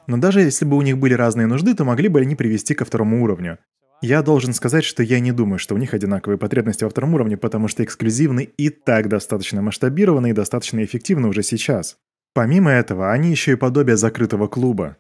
Но 0.07 0.17
даже 0.17 0.41
если 0.41 0.65
бы 0.65 0.77
у 0.77 0.83
них 0.83 0.99
были 0.99 1.15
разные 1.15 1.47
нужды, 1.47 1.75
то 1.75 1.85
могли 1.85 2.09
бы 2.09 2.21
они 2.21 2.35
привести 2.35 2.75
ко 2.75 2.85
второму 2.85 3.23
уровню. 3.23 3.59
Я 4.01 4.23
должен 4.23 4.53
сказать, 4.53 4.85
что 4.85 5.03
я 5.05 5.21
не 5.21 5.31
думаю, 5.31 5.61
что 5.61 5.77
у 5.77 5.79
них 5.79 5.95
одинаковые 5.95 6.37
потребности 6.37 6.83
во 6.83 6.91
втором 6.91 7.15
уровне, 7.15 7.37
потому 7.37 7.69
что 7.69 7.85
эксклюзивный 7.85 8.51
и 8.57 8.69
так 8.69 9.09
достаточно 9.09 9.63
масштабированы 9.63 10.31
и 10.31 10.33
достаточно 10.33 10.83
эффективны 10.83 11.29
уже 11.29 11.45
сейчас. 11.45 11.99
Помимо 12.35 12.71
этого, 12.73 13.13
они 13.13 13.31
еще 13.31 13.53
и 13.53 13.57
подобие 13.57 13.97
закрытого 13.97 14.49
клуба. 14.49 14.97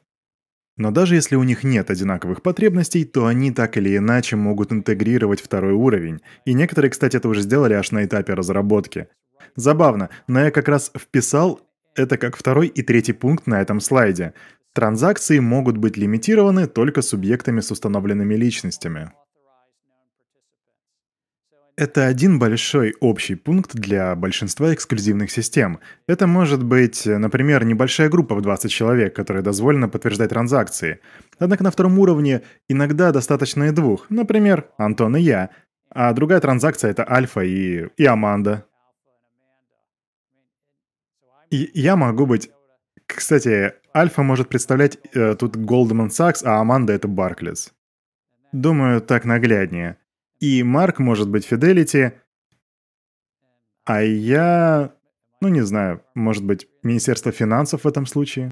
Но 0.76 0.90
даже 0.90 1.16
если 1.16 1.36
у 1.36 1.42
них 1.42 1.64
нет 1.64 1.90
одинаковых 1.90 2.42
потребностей, 2.42 3.05
то 3.05 3.26
они 3.26 3.50
так 3.50 3.76
или 3.76 3.96
иначе 3.96 4.36
могут 4.36 4.72
интегрировать 4.72 5.40
второй 5.40 5.72
уровень. 5.72 6.20
И 6.44 6.55
некоторые, 6.55 6.90
кстати, 6.90 7.16
это 7.16 7.28
уже 7.28 7.42
сделали 7.42 7.74
аж 7.74 7.90
на 7.90 8.05
этапе 8.05 8.34
разработки. 8.34 9.09
Забавно, 9.57 10.11
но 10.28 10.44
я 10.44 10.50
как 10.50 10.68
раз 10.68 10.92
вписал 10.96 11.61
это 11.94 12.16
как 12.16 12.36
второй 12.36 12.68
и 12.68 12.82
третий 12.82 13.12
пункт 13.12 13.46
на 13.46 13.61
этом 13.61 13.80
слайде. 13.80 14.32
Транзакции 14.73 15.39
могут 15.39 15.77
быть 15.77 15.99
лимитированы 15.99 16.66
только 16.66 17.03
субъектами 17.03 17.61
с 17.61 17.70
установленными 17.70 18.35
личностями. 18.35 19.12
Это 21.77 22.07
один 22.07 22.39
большой 22.39 22.95
общий 23.01 23.35
пункт 23.35 23.75
для 23.75 24.14
большинства 24.14 24.73
эксклюзивных 24.73 25.31
систем. 25.31 25.81
Это 26.07 26.27
может 26.27 26.62
быть, 26.62 27.05
например, 27.05 27.64
небольшая 27.64 28.09
группа 28.09 28.35
в 28.35 28.41
20 28.41 28.70
человек, 28.70 29.14
которая 29.14 29.43
дозволена 29.43 29.89
подтверждать 29.89 30.31
транзакции. 30.31 31.01
Однако 31.39 31.64
на 31.64 31.70
втором 31.70 31.99
уровне 31.99 32.43
иногда 32.68 33.11
достаточно 33.12 33.64
и 33.64 33.73
двух, 33.73 34.09
например, 34.11 34.70
Антон 34.79 35.16
и 35.16 35.20
я, 35.20 35.51
а 35.91 36.12
другая 36.12 36.41
транзакция— 36.41 36.91
это 36.93 37.11
Альфа 37.11 37.41
и, 37.41 37.89
и 37.97 38.05
Аманда. 38.05 38.64
И 41.51 41.70
я 41.75 41.97
могу 41.97 42.25
быть 42.25 42.51
кстати, 43.07 43.75
Альфа 43.95 44.22
может 44.22 44.49
представлять 44.49 44.99
э, 45.14 45.34
тут 45.34 45.57
Goldman 45.57 46.09
Sachs, 46.09 46.45
а 46.45 46.61
Аманда— 46.61 46.93
это 46.95 47.09
Barclays. 47.09 47.72
Думаю, 48.53 49.01
так 49.01 49.24
нагляднее. 49.24 49.99
И 50.40 50.62
Марк 50.62 50.99
может 50.99 51.28
быть 51.28 51.51
Fidelity, 51.51 52.12
а 53.84 54.03
я... 54.03 54.95
Ну, 55.40 55.49
не 55.49 55.62
знаю, 55.62 56.03
может 56.14 56.45
быть, 56.45 56.68
Министерство 56.82 57.32
финансов 57.32 57.84
в 57.84 57.88
этом 57.88 58.07
случае? 58.07 58.51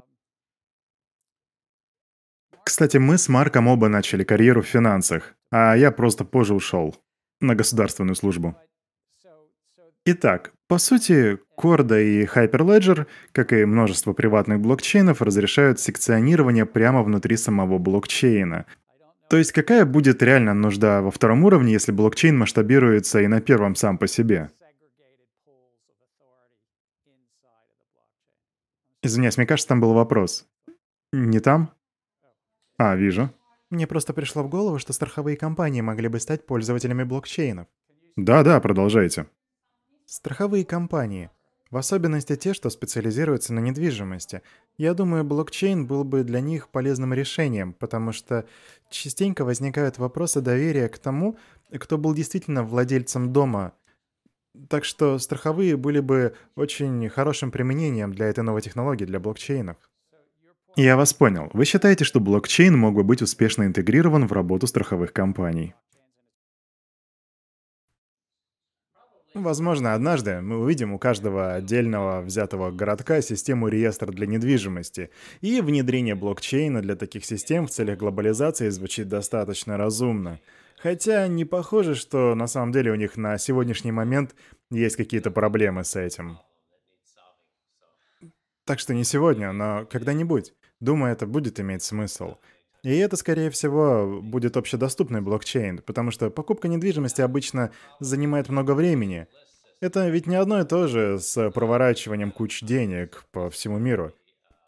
Кстати, 2.63 2.97
мы 2.97 3.17
с 3.17 3.29
Марком 3.29 3.67
оба 3.67 3.87
начали 3.87 4.23
карьеру 4.23 4.61
в 4.61 4.67
финансах, 4.67 5.35
а 5.51 5.75
я 5.75 5.91
просто 5.91 6.25
позже 6.25 6.53
ушел 6.53 6.95
на 7.39 7.55
государственную 7.55 8.15
службу. 8.15 8.55
Итак, 10.05 10.51
по 10.67 10.79
сути, 10.79 11.37
Corda 11.55 12.01
и 12.01 12.25
Hyperledger, 12.25 13.05
как 13.33 13.53
и 13.53 13.65
множество 13.65 14.13
приватных 14.13 14.59
блокчейнов, 14.59 15.21
разрешают 15.21 15.79
секционирование 15.79 16.65
прямо 16.65 17.03
внутри 17.03 17.37
самого 17.37 17.77
блокчейна. 17.77 18.65
То 19.29 19.37
есть 19.37 19.51
какая 19.51 19.85
будет 19.85 20.23
реально 20.23 20.55
нужда 20.55 21.01
во 21.01 21.11
втором 21.11 21.43
уровне, 21.45 21.73
если 21.73 21.91
блокчейн 21.91 22.35
масштабируется 22.35 23.21
и 23.21 23.27
на 23.27 23.41
первом 23.41 23.75
сам 23.75 23.99
по 23.99 24.07
себе? 24.07 24.49
Извиняюсь, 29.03 29.37
мне 29.37 29.45
кажется, 29.45 29.69
там 29.69 29.81
был 29.81 29.93
вопрос. 29.93 30.47
Не 31.11 31.39
там? 31.39 31.71
А, 32.77 32.95
вижу. 32.95 33.29
Мне 33.69 33.85
просто 33.85 34.13
пришло 34.13 34.41
в 34.41 34.49
голову, 34.49 34.79
что 34.79 34.93
страховые 34.93 35.37
компании 35.37 35.81
могли 35.81 36.07
бы 36.07 36.19
стать 36.19 36.45
пользователями 36.45 37.03
блокчейнов. 37.03 37.67
Да-да, 38.15 38.59
продолжайте. 38.59 39.27
Страховые 40.11 40.65
компании, 40.65 41.29
в 41.69 41.77
особенности 41.77 42.35
те, 42.35 42.53
что 42.53 42.69
специализируются 42.69 43.53
на 43.53 43.59
недвижимости. 43.59 44.41
Я 44.77 44.93
думаю, 44.93 45.23
блокчейн 45.23 45.87
был 45.87 46.03
бы 46.03 46.25
для 46.25 46.41
них 46.41 46.67
полезным 46.67 47.13
решением, 47.13 47.71
потому 47.71 48.11
что 48.11 48.45
частенько 48.89 49.45
возникают 49.45 49.99
вопросы 49.99 50.41
доверия 50.41 50.89
к 50.89 50.97
тому, 50.97 51.37
кто 51.71 51.97
был 51.97 52.13
действительно 52.13 52.65
владельцем 52.65 53.31
дома. 53.31 53.71
Так 54.67 54.83
что 54.83 55.17
страховые 55.17 55.77
были 55.77 56.01
бы 56.01 56.35
очень 56.57 57.07
хорошим 57.07 57.49
применением 57.49 58.11
для 58.11 58.25
этой 58.25 58.43
новой 58.43 58.61
технологии, 58.61 59.05
для 59.05 59.21
блокчейнов. 59.21 59.77
Я 60.75 60.97
вас 60.97 61.13
понял. 61.13 61.49
Вы 61.53 61.63
считаете, 61.63 62.03
что 62.03 62.19
блокчейн 62.19 62.77
мог 62.77 62.95
бы 62.95 63.05
быть 63.05 63.21
успешно 63.21 63.63
интегрирован 63.63 64.27
в 64.27 64.33
работу 64.33 64.67
страховых 64.67 65.13
компаний? 65.13 65.73
Возможно, 69.33 69.93
однажды 69.93 70.41
мы 70.41 70.57
увидим 70.57 70.93
у 70.93 70.99
каждого 70.99 71.53
отдельного 71.53 72.21
взятого 72.21 72.69
городка 72.69 73.21
систему 73.21 73.69
реестра 73.69 74.11
для 74.11 74.27
недвижимости, 74.27 75.09
и 75.39 75.61
внедрение 75.61 76.15
блокчейна 76.15 76.81
для 76.81 76.97
таких 76.97 77.23
систем 77.23 77.67
в 77.67 77.69
целях 77.69 77.97
глобализации 77.97 78.67
звучит 78.67 79.07
достаточно 79.07 79.77
разумно. 79.77 80.41
Хотя 80.77 81.27
не 81.27 81.45
похоже, 81.45 81.95
что 81.95 82.35
на 82.35 82.47
самом 82.47 82.73
деле 82.73 82.91
у 82.91 82.95
них 82.95 83.15
на 83.15 83.37
сегодняшний 83.37 83.93
момент 83.93 84.35
есть 84.69 84.97
какие-то 84.97 85.31
проблемы 85.31 85.85
с 85.85 85.95
этим. 85.95 86.37
Так 88.65 88.79
что 88.79 88.93
не 88.93 89.05
сегодня, 89.05 89.53
но 89.53 89.85
когда-нибудь. 89.89 90.53
Думаю, 90.81 91.13
это 91.13 91.25
будет 91.25 91.59
иметь 91.59 91.83
смысл. 91.83 92.35
И 92.83 92.97
это, 92.97 93.15
скорее 93.15 93.51
всего, 93.51 94.21
будет 94.21 94.57
общедоступный 94.57 95.21
блокчейн, 95.21 95.79
потому 95.79 96.09
что 96.09 96.31
покупка 96.31 96.67
недвижимости 96.67 97.21
обычно 97.21 97.71
занимает 97.99 98.49
много 98.49 98.73
времени. 98.73 99.27
Это 99.81 100.09
ведь 100.09 100.27
не 100.27 100.35
одно 100.35 100.61
и 100.61 100.65
то 100.65 100.87
же 100.87 101.19
с 101.19 101.51
проворачиванием 101.51 102.31
куч 102.31 102.61
денег 102.61 103.25
по 103.31 103.49
всему 103.49 103.77
миру. 103.77 104.13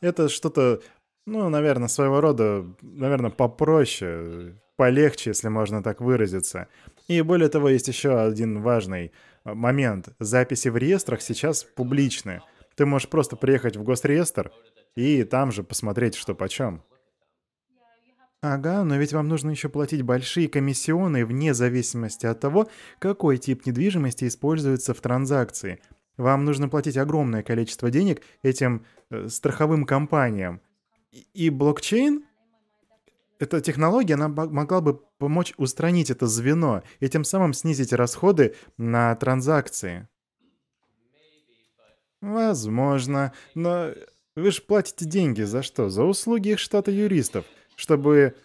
Это 0.02 0.30
что-то, 0.30 0.82
ну, 1.26 1.50
наверное, 1.50 1.88
своего 1.88 2.22
рода, 2.22 2.66
наверное, 2.82 3.32
попроще, 3.32 4.60
полегче, 4.76 5.32
если 5.32 5.48
можно 5.48 5.82
так 5.82 6.02
выразиться. 6.02 6.68
И 7.08 7.22
более 7.22 7.50
того, 7.50 7.70
есть 7.70 7.88
еще 7.88 8.20
один 8.20 8.62
важный 8.62 9.12
момент. 9.44 10.10
Записи 10.20 10.70
в 10.70 10.78
реестрах 10.78 11.22
сейчас 11.22 11.64
публичны. 11.64 12.42
Ты 12.76 12.86
можешь 12.86 13.10
просто 13.10 13.36
приехать 13.36 13.78
в 13.78 13.84
госреестр 13.84 14.52
и 14.96 15.24
там 15.24 15.52
же 15.52 15.64
посмотреть, 15.64 16.16
что 16.16 16.36
почем. 16.36 16.84
Ага, 18.44 18.84
но 18.84 18.98
ведь 18.98 19.14
вам 19.14 19.30
нужно 19.30 19.52
еще 19.52 19.70
платить 19.70 20.02
большие 20.02 20.50
комиссионные 20.50 21.26
вне 21.26 21.54
зависимости 21.54 22.26
от 22.26 22.42
того, 22.42 22.68
какой 23.00 23.38
тип 23.38 23.66
недвижимости 23.66 24.28
используется 24.28 24.94
в 24.94 25.00
транзакции. 25.00 25.80
Вам 26.18 26.44
нужно 26.44 26.68
платить 26.68 26.98
огромное 26.98 27.42
количество 27.42 27.90
денег 27.90 28.22
этим 28.42 28.86
э, 29.10 29.30
страховым 29.30 29.86
компаниям. 29.86 30.60
И, 31.14 31.26
и 31.34 31.50
блокчейн? 31.50 32.26
Эта 33.40 33.62
технология, 33.62 34.16
она 34.16 34.28
могла 34.28 34.82
бы 34.82 35.00
помочь 35.20 35.54
устранить 35.56 36.10
это 36.10 36.28
звено 36.28 36.84
и 37.00 37.08
тем 37.08 37.24
самым 37.24 37.54
снизить 37.54 37.94
расходы 37.94 38.56
на 38.76 39.16
транзакции. 39.16 40.10
Возможно, 42.20 43.32
но 43.56 43.94
вы 44.36 44.52
же 44.52 44.62
платите 44.62 45.06
деньги 45.06 45.44
за 45.44 45.64
что? 45.64 45.90
За 45.90 46.04
услуги 46.04 46.50
их 46.50 46.60
штата 46.60 46.92
юристов– 46.92 47.46
чтобы 47.76 48.36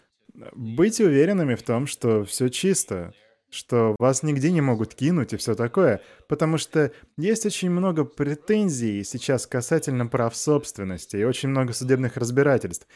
быть 0.55 1.01
уверенными 1.01 1.55
в 1.55 1.63
том, 1.63 1.87
что 1.87 2.25
все 2.25 2.49
чисто, 2.49 3.13
что 3.51 3.97
вас 3.99 4.23
нигде 4.23 4.51
не 4.53 4.61
могут 4.61 4.95
кинуть 4.95 5.33
и 5.33 5.37
все 5.37 5.55
такое, 5.55 6.03
потому 6.29 6.59
что 6.59 6.93
есть 7.17 7.47
очень 7.47 7.71
много 7.71 8.05
претензий 8.05 9.03
сейчас 9.05 9.47
касательно 9.47 10.07
прав 10.07 10.37
собственности 10.37 11.17
и 11.17 11.25
очень 11.25 11.49
много 11.49 11.73
судебных 11.73 12.17
разбирательств. 12.17 12.87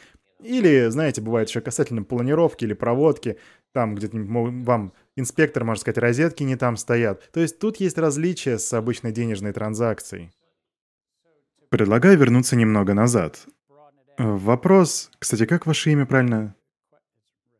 Или, 0.41 0.89
знаете, 0.89 1.21
бывает 1.21 1.49
еще 1.49 1.61
касательно 1.61 2.03
планировки 2.03 2.65
или 2.65 2.73
проводки, 2.73 3.37
там 3.71 3.95
где-нибудь 3.95 4.65
вам 4.65 4.93
инспектор, 5.15 5.63
можно 5.63 5.81
сказать, 5.81 5.97
розетки 5.97 6.43
не 6.43 6.55
там 6.55 6.77
стоят. 6.77 7.31
То 7.31 7.39
есть 7.39 7.59
тут 7.59 7.77
есть 7.77 7.97
различия 7.97 8.59
с 8.59 8.71
обычной 8.73 9.11
денежной 9.11 9.53
транзакцией. 9.53 10.31
Предлагаю 11.69 12.17
вернуться 12.17 12.55
немного 12.55 12.93
назад. 12.93 13.47
Вопрос, 14.17 15.09
кстати, 15.17 15.45
как 15.45 15.65
ваше 15.65 15.91
имя 15.91 16.05
правильно? 16.05 16.55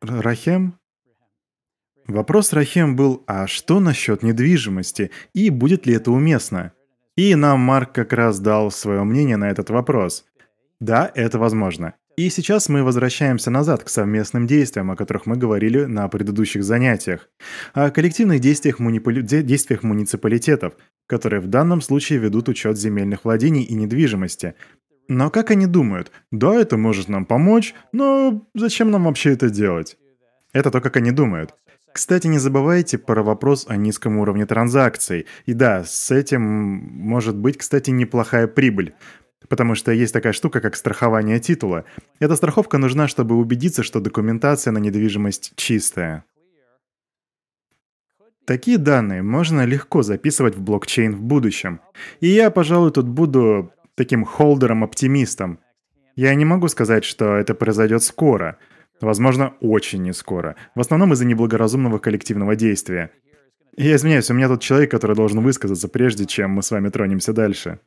Рахем? 0.01 0.77
Вопрос 2.05 2.53
Рахем 2.53 2.95
был, 2.95 3.23
а 3.27 3.47
что 3.47 3.79
насчет 3.79 4.23
недвижимости 4.23 5.09
и 5.33 5.49
будет 5.49 5.85
ли 5.85 5.93
это 5.95 6.11
уместно? 6.11 6.73
И 7.15 7.33
нам 7.35 7.59
Марк 7.59 7.93
как 7.93 8.13
раз 8.13 8.39
дал 8.39 8.71
свое 8.71 9.03
мнение 9.03 9.37
на 9.37 9.49
этот 9.49 9.69
вопрос. 9.69 10.25
Да, 10.79 11.11
это 11.15 11.39
возможно. 11.39 11.93
И 12.17 12.29
сейчас 12.29 12.69
мы 12.69 12.83
возвращаемся 12.83 13.49
назад 13.49 13.83
к 13.83 13.89
совместным 13.89 14.45
действиям, 14.45 14.91
о 14.91 14.95
которых 14.95 15.25
мы 15.25 15.35
говорили 15.35 15.85
на 15.85 16.07
предыдущих 16.07 16.63
занятиях. 16.63 17.29
О 17.73 17.89
коллективных 17.89 18.39
действиях, 18.39 18.77
мунипули... 18.79 19.21
действиях 19.21 19.81
муниципалитетов, 19.81 20.73
которые 21.07 21.39
в 21.39 21.47
данном 21.47 21.81
случае 21.81 22.19
ведут 22.19 22.49
учет 22.49 22.77
земельных 22.77 23.25
владений 23.25 23.63
и 23.63 23.73
недвижимости. 23.73 24.53
Но 25.07 25.29
как 25.29 25.51
они 25.51 25.67
думают? 25.67 26.11
Да, 26.31 26.53
это 26.55 26.77
может 26.77 27.09
нам 27.09 27.25
помочь, 27.25 27.73
но 27.91 28.47
зачем 28.53 28.91
нам 28.91 29.03
вообще 29.05 29.33
это 29.33 29.49
делать? 29.49 29.97
Это 30.53 30.71
то, 30.71 30.81
как 30.81 30.97
они 30.97 31.11
думают. 31.11 31.55
Кстати, 31.91 32.25
не 32.27 32.39
забывайте 32.39 32.97
про 32.97 33.21
вопрос 33.21 33.65
о 33.67 33.75
низком 33.75 34.17
уровне 34.17 34.45
транзакций. 34.45 35.27
И 35.45 35.53
да, 35.53 35.83
с 35.83 36.09
этим 36.09 36.41
может 36.41 37.35
быть, 37.35 37.57
кстати, 37.57 37.91
неплохая 37.91 38.47
прибыль. 38.47 38.93
Потому 39.47 39.75
что 39.75 39.91
есть 39.91 40.13
такая 40.13 40.33
штука, 40.33 40.61
как 40.61 40.75
страхование 40.75 41.39
титула. 41.39 41.85
Эта 42.19 42.35
страховка 42.35 42.77
нужна, 42.77 43.07
чтобы 43.07 43.35
убедиться, 43.35 43.83
что 43.83 43.99
документация 43.99 44.71
на 44.71 44.79
недвижимость 44.79 45.53
чистая. 45.55 46.25
Такие 48.45 48.77
данные 48.77 49.21
можно 49.21 49.65
легко 49.65 50.01
записывать 50.01 50.55
в 50.55 50.61
блокчейн 50.61 51.15
в 51.15 51.21
будущем. 51.21 51.79
И 52.19 52.27
я, 52.27 52.49
пожалуй, 52.49 52.91
тут 52.91 53.07
буду 53.07 53.71
таким 53.95 54.25
холдером-оптимистом. 54.25 55.59
Я 56.15 56.33
не 56.35 56.45
могу 56.45 56.67
сказать, 56.67 57.03
что 57.03 57.35
это 57.35 57.55
произойдет 57.55 58.03
скоро. 58.03 58.57
Возможно, 59.01 59.55
очень 59.59 60.03
не 60.03 60.13
скоро. 60.13 60.55
В 60.75 60.79
основном 60.79 61.13
из-за 61.13 61.25
неблагоразумного 61.25 61.99
коллективного 61.99 62.55
действия. 62.55 63.11
Я 63.75 63.95
извиняюсь, 63.95 64.29
у 64.29 64.33
меня 64.33 64.47
тут 64.47 64.61
человек, 64.61 64.91
который 64.91 65.15
должен 65.15 65.41
высказаться, 65.41 65.87
прежде 65.87 66.25
чем 66.25 66.51
мы 66.51 66.61
с 66.61 66.69
вами 66.69 66.89
тронемся 66.89 67.33
дальше. 67.33 67.79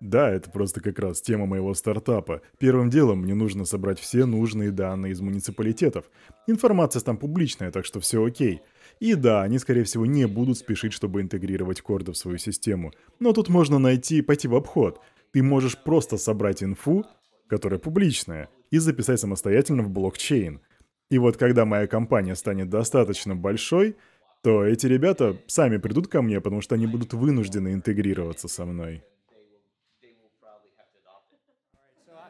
Да, 0.00 0.30
это 0.30 0.50
просто 0.50 0.80
как 0.80 0.98
раз 0.98 1.20
тема 1.22 1.46
моего 1.46 1.72
стартапа. 1.74 2.42
Первым 2.58 2.90
делом 2.90 3.22
мне 3.22 3.34
нужно 3.34 3.64
собрать 3.64 3.98
все 3.98 4.26
нужные 4.26 4.70
данные 4.70 5.12
из 5.12 5.20
муниципалитетов. 5.20 6.04
Информация 6.46 7.00
там 7.00 7.16
публичная, 7.16 7.70
так 7.70 7.84
что 7.84 8.00
все 8.00 8.22
окей. 8.24 8.60
И 9.04 9.16
да, 9.16 9.42
они, 9.42 9.58
скорее 9.58 9.84
всего, 9.84 10.06
не 10.06 10.26
будут 10.26 10.56
спешить, 10.56 10.94
чтобы 10.94 11.20
интегрировать 11.20 11.82
корды 11.82 12.12
в 12.12 12.16
свою 12.16 12.38
систему. 12.38 12.90
Но 13.20 13.34
тут 13.34 13.50
можно 13.50 13.78
найти, 13.78 14.22
пойти 14.22 14.48
в 14.48 14.54
обход. 14.54 14.98
Ты 15.30 15.42
можешь 15.42 15.76
просто 15.76 16.16
собрать 16.16 16.62
инфу, 16.62 17.04
которая 17.46 17.78
публичная, 17.78 18.48
и 18.70 18.78
записать 18.78 19.20
самостоятельно 19.20 19.82
в 19.82 19.90
блокчейн. 19.90 20.62
И 21.10 21.18
вот 21.18 21.36
когда 21.36 21.66
моя 21.66 21.86
компания 21.86 22.34
станет 22.34 22.70
достаточно 22.70 23.36
большой, 23.36 23.94
то 24.42 24.64
эти 24.64 24.86
ребята 24.86 25.38
сами 25.48 25.76
придут 25.76 26.08
ко 26.08 26.22
мне, 26.22 26.40
потому 26.40 26.62
что 26.62 26.74
они 26.74 26.86
будут 26.86 27.12
вынуждены 27.12 27.74
интегрироваться 27.74 28.48
со 28.48 28.64
мной. 28.64 29.04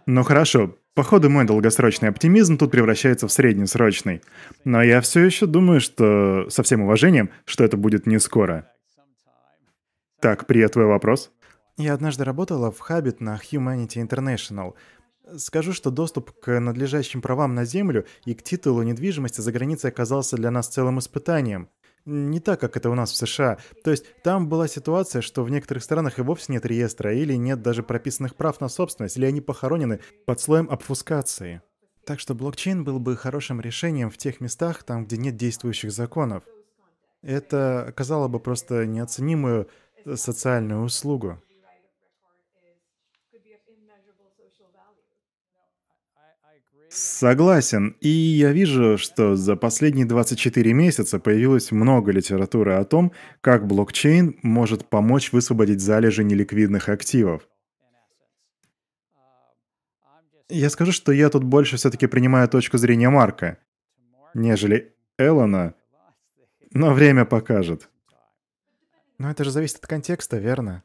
Ну 0.07 0.25
хорошо, 0.25 0.77
походу 0.95 1.29
мой 1.29 1.45
долгосрочный 1.45 2.09
оптимизм 2.09 2.57
тут 2.57 2.71
превращается 2.71 3.29
в 3.29 3.33
среднесрочный. 3.33 4.23
Но 4.65 4.83
я 4.83 5.01
все 5.01 5.25
еще 5.25 5.47
думаю, 5.47 5.81
что, 5.81 6.49
со 6.49 6.63
всем 6.63 6.83
уважением, 6.83 7.31
что 7.45 7.65
это 7.65 7.77
будет 7.77 8.07
не 8.07 8.19
скоро. 8.19 8.71
Так, 10.21 10.47
Прия, 10.47 10.69
твой 10.69 10.87
вопрос? 10.87 11.31
Я 11.77 11.93
однажды 11.93 12.25
работала 12.25 12.71
в 12.71 12.79
Хабит 12.79 13.21
на 13.21 13.37
Humanity 13.37 13.97
International. 13.97 14.75
Скажу, 15.37 15.73
что 15.73 15.91
доступ 15.91 16.39
к 16.39 16.61
надлежащим 16.61 17.21
правам 17.21 17.55
на 17.55 17.65
землю 17.65 18.07
и 18.25 18.35
к 18.35 18.43
титулу 18.43 18.83
недвижимости 18.83 19.41
за 19.41 19.53
границей 19.53 19.91
оказался 19.91 20.37
для 20.37 20.51
нас 20.51 20.69
целым 20.69 20.99
испытанием. 20.99 21.69
Не 22.07 22.39
так, 22.41 22.61
как 22.61 22.77
это 22.77 22.91
у 22.91 22.95
нас 22.95 23.13
в 23.13 23.17
США. 23.17 23.59
То 23.83 23.91
есть 23.91 24.05
там 24.23 24.49
была 24.49 24.69
ситуация, 24.69 25.23
что 25.23 25.43
в 25.43 25.51
некоторых 25.51 25.83
странах 25.83 26.19
и 26.19 26.23
вовсе 26.23 26.53
нет 26.53 26.67
реестра, 26.67 27.15
или 27.15 27.35
нет 27.35 27.63
даже 27.63 27.83
прописанных 27.83 28.35
прав 28.35 28.61
на 28.61 28.69
собственность, 28.69 29.17
или 29.17 29.25
они 29.25 29.41
похоронены 29.41 30.01
под 30.27 30.41
слоем 30.41 30.69
обфускации. 30.71 31.63
Так 32.05 32.21
что 32.21 32.35
блокчейн 32.35 32.85
был 32.85 32.99
бы 32.99 33.17
хорошим 33.17 33.61
решением 33.63 34.11
в 34.11 34.19
тех 34.19 34.43
местах, 34.43 34.83
там, 34.83 35.07
где 35.07 35.17
нет 35.17 35.37
действующих 35.37 35.91
законов. 35.91 36.45
Это 37.23 37.87
оказало 37.89 38.29
бы 38.29 38.39
просто 38.39 38.85
неоценимую 38.85 39.69
социальную 40.15 40.83
услугу. 40.83 41.43
Согласен. 46.95 47.97
И 48.01 48.09
я 48.09 48.53
вижу, 48.53 48.99
что 48.99 49.35
за 49.35 49.57
последние 49.57 50.07
24 50.07 50.73
месяца 50.73 51.19
появилось 51.19 51.73
много 51.73 52.13
литературы 52.13 52.75
о 52.75 52.85
том, 52.85 53.11
как 53.41 53.67
блокчейн 53.67 54.39
может 54.43 54.89
помочь 54.89 55.33
высвободить 55.33 55.81
залежи 55.81 56.23
неликвидных 56.23 56.89
активов. 56.89 57.49
Я 60.49 60.71
скажу, 60.71 60.93
что 60.93 61.11
я 61.11 61.31
тут 61.31 61.43
больше 61.43 61.79
все-таки 61.79 62.07
принимаю 62.07 62.49
точку 62.49 62.79
зрения 62.79 63.11
Марка, 63.11 63.59
нежели 64.33 64.95
Эллона, 65.19 65.75
но 66.73 66.95
время 66.95 67.25
покажет. 67.25 67.91
Но 69.19 69.33
это 69.33 69.43
же 69.43 69.51
зависит 69.51 69.79
от 69.79 69.89
контекста, 69.89 70.37
верно? 70.37 70.85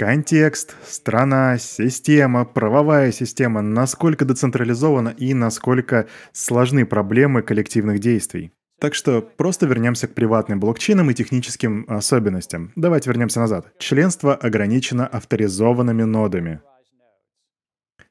Контекст, 0.00 0.76
страна, 0.86 1.58
система, 1.58 2.46
правовая 2.46 3.12
система, 3.12 3.60
насколько 3.60 4.24
децентрализована 4.24 5.10
и 5.10 5.34
насколько 5.34 6.06
сложны 6.32 6.86
проблемы 6.86 7.42
коллективных 7.42 7.98
действий. 7.98 8.50
Так 8.80 8.94
что 8.94 9.20
просто 9.20 9.66
вернемся 9.66 10.08
к 10.08 10.14
приватным 10.14 10.58
блокчейнам 10.58 11.10
и 11.10 11.14
техническим 11.14 11.84
особенностям. 11.86 12.72
Давайте 12.76 13.10
вернемся 13.10 13.40
назад. 13.40 13.74
Членство 13.78 14.34
ограничено 14.34 15.06
авторизованными 15.06 16.04
нодами. 16.04 16.62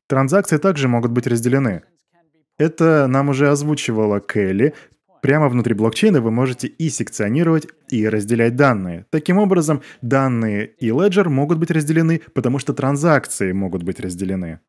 Транзакции 0.08 0.58
также 0.58 0.88
могут 0.88 1.10
быть 1.10 1.26
разделены. 1.26 1.82
Это 2.60 3.08
нам 3.08 3.30
уже 3.30 3.50
озвучивала 3.50 4.20
Келли, 4.20 4.76
Прямо 5.22 5.50
внутри 5.50 5.74
блокчейна 5.74 6.22
вы 6.22 6.32
можете 6.32 6.68
и 6.68 6.90
секционировать, 6.90 7.68
и 7.90 8.08
разделять 8.08 8.56
данные. 8.56 9.06
Таким 9.10 9.38
образом, 9.38 9.82
данные 10.02 10.68
и 10.80 10.90
Ledger 10.90 11.30
могут 11.30 11.58
быть 11.58 11.72
разделены, 11.72 12.22
потому 12.34 12.60
что 12.60 12.74
транзакции 12.74 13.52
могут 13.52 13.84
быть 13.84 14.00
разделены. 14.00 14.60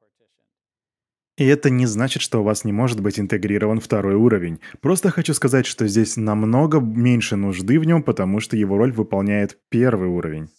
И 1.36 1.46
это 1.46 1.70
не 1.70 1.86
значит, 1.86 2.20
что 2.20 2.40
у 2.40 2.44
вас 2.44 2.64
не 2.64 2.72
может 2.72 3.00
быть 3.00 3.18
интегрирован 3.18 3.80
второй 3.80 4.14
уровень. 4.14 4.60
Просто 4.82 5.10
хочу 5.10 5.32
сказать, 5.32 5.64
что 5.64 5.86
здесь 5.86 6.16
намного 6.16 6.80
меньше 6.80 7.36
нужды 7.36 7.80
в 7.80 7.84
нем, 7.84 8.02
потому 8.02 8.40
что 8.40 8.56
его 8.56 8.76
роль 8.76 8.92
выполняет 8.92 9.56
первый 9.70 10.08
уровень. 10.08 10.50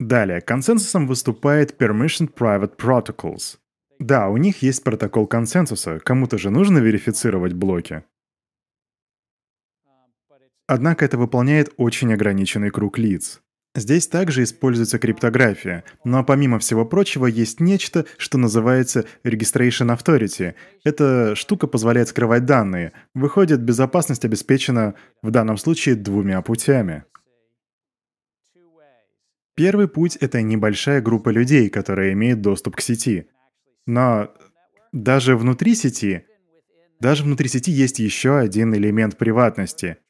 Далее, 0.00 0.40
консенсусом 0.40 1.06
выступает 1.06 1.80
Permission 1.80 2.28
Private 2.32 2.76
Protocols. 2.76 3.58
Да, 3.98 4.28
у 4.28 4.36
них 4.36 4.62
есть 4.62 4.82
протокол 4.84 5.26
консенсуса, 5.26 6.00
кому-то 6.00 6.36
же 6.36 6.50
нужно 6.50 6.78
верифицировать 6.78 7.52
блоки. 7.52 8.02
Однако 10.66 11.04
это 11.04 11.16
выполняет 11.16 11.72
очень 11.76 12.12
ограниченный 12.12 12.70
круг 12.70 12.98
лиц. 12.98 13.40
Здесь 13.76 14.08
также 14.08 14.42
используется 14.42 14.98
криптография, 14.98 15.84
но 16.02 16.24
помимо 16.24 16.58
всего 16.58 16.86
прочего 16.86 17.26
есть 17.26 17.60
нечто, 17.60 18.06
что 18.16 18.38
называется 18.38 19.04
Registration 19.22 19.94
Authority. 19.94 20.54
Эта 20.82 21.34
штука 21.34 21.66
позволяет 21.66 22.08
скрывать 22.08 22.46
данные. 22.46 22.92
Выходит, 23.14 23.60
безопасность 23.60 24.24
обеспечена 24.24 24.94
в 25.22 25.30
данном 25.30 25.58
случае 25.58 25.94
двумя 25.94 26.40
путями. 26.40 27.04
Первый 29.54 29.88
путь— 29.88 30.16
это 30.20 30.40
небольшая 30.40 31.02
группа 31.02 31.28
людей, 31.28 31.68
которая 31.68 32.12
имеет 32.12 32.40
доступ 32.40 32.76
к 32.76 32.80
сети. 32.80 33.28
Но 33.86 34.34
даже 34.92 35.36
внутри 35.36 35.74
сети, 35.74 36.24
даже 36.98 37.24
внутри 37.24 37.48
сети 37.48 37.72
есть 37.72 37.98
еще 37.98 38.38
один 38.38 38.74
элемент 38.74 39.18
приватности— 39.18 39.98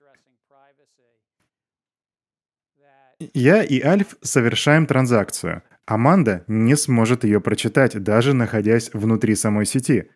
Я 3.19 3.63
и 3.63 3.81
Альф 3.81 4.17
совершаем 4.21 4.87
транзакцию. 4.87 5.63
Аманда 5.87 6.45
не 6.49 6.77
сможет 6.77 7.25
ее 7.25 7.41
прочитать, 7.41 8.03
даже 8.03 8.35
находясь 8.35 8.91
внутри 8.93 9.35
самой 9.35 9.65
сети. 9.65 10.11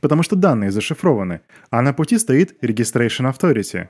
Потому 0.00 0.22
что 0.22 0.36
данные 0.36 0.70
зашифрованы, 0.70 1.40
а 1.70 1.82
на 1.82 1.92
пути 1.92 2.18
стоит 2.18 2.62
Registration 2.62 3.32
Authority. 3.32 3.88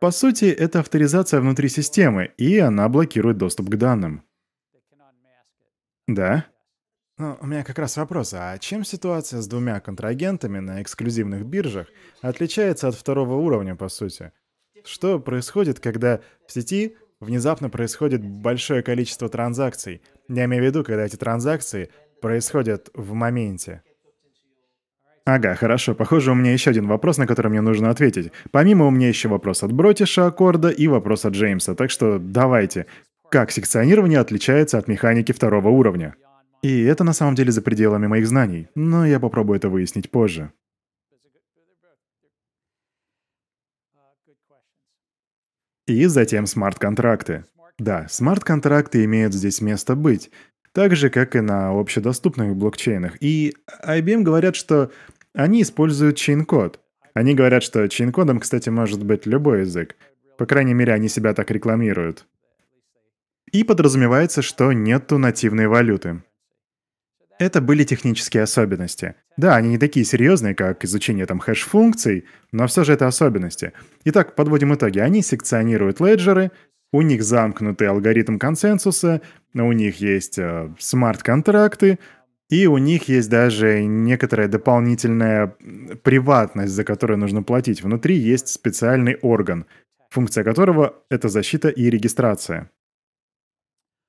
По 0.00 0.10
сути, 0.10 0.46
это 0.46 0.80
авторизация 0.80 1.40
внутри 1.40 1.68
системы, 1.68 2.32
и 2.36 2.58
она 2.58 2.88
блокирует 2.88 3.38
доступ 3.38 3.70
к 3.70 3.76
данным. 3.76 4.24
Да? 6.08 6.46
Ну, 7.18 7.38
у 7.40 7.46
меня 7.46 7.64
как 7.64 7.78
раз 7.78 7.96
вопрос, 7.96 8.34
а 8.34 8.58
чем 8.58 8.84
ситуация 8.84 9.40
с 9.40 9.48
двумя 9.48 9.80
контрагентами 9.80 10.58
на 10.58 10.82
эксклюзивных 10.82 11.46
биржах 11.46 11.88
отличается 12.20 12.88
от 12.88 12.94
второго 12.94 13.34
уровня, 13.34 13.74
по 13.74 13.88
сути? 13.88 14.32
Что 14.86 15.18
происходит, 15.18 15.80
когда 15.80 16.20
в 16.46 16.52
сети 16.52 16.94
внезапно 17.18 17.68
происходит 17.68 18.24
большое 18.24 18.82
количество 18.82 19.28
транзакций? 19.28 20.00
Я 20.28 20.44
имею 20.44 20.62
в 20.62 20.66
виду, 20.66 20.84
когда 20.84 21.04
эти 21.04 21.16
транзакции 21.16 21.90
происходят 22.22 22.88
в 22.94 23.12
моменте. 23.12 23.82
Ага, 25.24 25.56
хорошо. 25.56 25.96
Похоже, 25.96 26.30
у 26.30 26.34
меня 26.36 26.52
еще 26.52 26.70
один 26.70 26.86
вопрос, 26.86 27.18
на 27.18 27.26
который 27.26 27.48
мне 27.48 27.60
нужно 27.60 27.90
ответить. 27.90 28.30
Помимо 28.52 28.86
у 28.86 28.92
меня 28.92 29.08
еще 29.08 29.28
вопрос 29.28 29.64
от 29.64 29.72
Бротиша 29.72 30.26
Аккорда 30.26 30.68
и 30.68 30.86
вопрос 30.86 31.24
от 31.24 31.34
Джеймса. 31.34 31.74
Так 31.74 31.90
что 31.90 32.20
давайте. 32.20 32.86
Как 33.28 33.50
секционирование 33.50 34.20
отличается 34.20 34.78
от 34.78 34.86
механики 34.86 35.32
второго 35.32 35.68
уровня? 35.68 36.14
И 36.62 36.84
это 36.84 37.02
на 37.02 37.12
самом 37.12 37.34
деле 37.34 37.50
за 37.50 37.60
пределами 37.60 38.06
моих 38.06 38.28
знаний, 38.28 38.68
но 38.76 39.04
я 39.04 39.18
попробую 39.18 39.56
это 39.56 39.68
выяснить 39.68 40.12
позже. 40.12 40.52
И 45.86 46.06
затем 46.06 46.46
смарт-контракты. 46.46 47.44
Да, 47.78 48.06
смарт-контракты 48.08 49.04
имеют 49.04 49.34
здесь 49.34 49.60
место 49.60 49.94
быть, 49.94 50.30
так 50.72 50.96
же, 50.96 51.10
как 51.10 51.36
и 51.36 51.40
на 51.40 51.78
общедоступных 51.78 52.56
блокчейнах. 52.56 53.16
И 53.20 53.54
IBM 53.84 54.22
говорят, 54.22 54.56
что 54.56 54.90
они 55.32 55.62
используют 55.62 56.16
чейн-код. 56.16 56.80
Они 57.14 57.34
говорят, 57.34 57.62
что 57.62 57.84
чейн-кодом, 57.84 58.40
кстати, 58.40 58.68
может 58.68 59.04
быть 59.04 59.26
любой 59.26 59.60
язык. 59.60 59.96
По 60.38 60.44
крайней 60.44 60.74
мере, 60.74 60.92
они 60.92 61.08
себя 61.08 61.34
так 61.34 61.50
рекламируют. 61.50 62.26
И 63.52 63.62
подразумевается, 63.62 64.42
что 64.42 64.72
нету 64.72 65.18
нативной 65.18 65.68
валюты. 65.68 66.22
Это 67.38 67.60
были 67.60 67.84
технические 67.84 68.44
особенности. 68.44 69.14
Да, 69.36 69.56
они 69.56 69.68
не 69.68 69.78
такие 69.78 70.06
серьезные, 70.06 70.54
как 70.54 70.84
изучение 70.84 71.26
там 71.26 71.38
хэш-функций, 71.38 72.24
но 72.52 72.66
все 72.66 72.82
же 72.82 72.94
это 72.94 73.06
особенности. 73.06 73.72
Итак, 74.04 74.34
подводим 74.34 74.74
итоги. 74.74 75.00
Они 75.00 75.22
секционируют 75.22 76.00
леджеры, 76.00 76.50
у 76.92 77.02
них 77.02 77.22
замкнутый 77.22 77.88
алгоритм 77.88 78.38
консенсуса, 78.38 79.20
у 79.52 79.72
них 79.72 80.00
есть 80.00 80.38
э, 80.38 80.72
смарт-контракты, 80.78 81.98
и 82.48 82.66
у 82.66 82.78
них 82.78 83.08
есть 83.08 83.28
даже 83.28 83.84
некоторая 83.84 84.48
дополнительная 84.48 85.54
приватность, 86.02 86.72
за 86.72 86.84
которую 86.84 87.18
нужно 87.18 87.42
платить. 87.42 87.82
Внутри 87.82 88.16
есть 88.16 88.48
специальный 88.48 89.16
орган, 89.16 89.66
функция 90.08 90.42
которого— 90.42 90.94
это 91.10 91.28
защита 91.28 91.68
и 91.68 91.90
регистрация. 91.90 92.70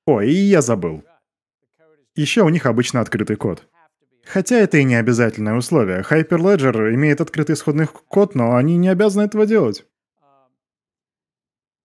О, 0.06 0.22
и 0.22 0.32
я 0.32 0.62
забыл. 0.62 1.04
Еще 2.18 2.42
у 2.42 2.50
них 2.50 2.66
обычно 2.66 3.00
открытый 3.00 3.36
код. 3.36 3.68
Хотя 4.26 4.58
это 4.58 4.80
и 4.80 4.84
не 4.84 4.96
обязательное 4.96 5.54
условие. 5.54 6.02
Hyperledger 6.02 6.94
имеет 6.96 7.22
открытый 7.22 7.54
исходный 7.54 7.86
код, 7.86 8.34
но 8.34 8.56
они 8.56 8.76
не 8.76 8.90
обязаны 8.90 9.24
этого 9.24 9.46
делать. 9.46 9.86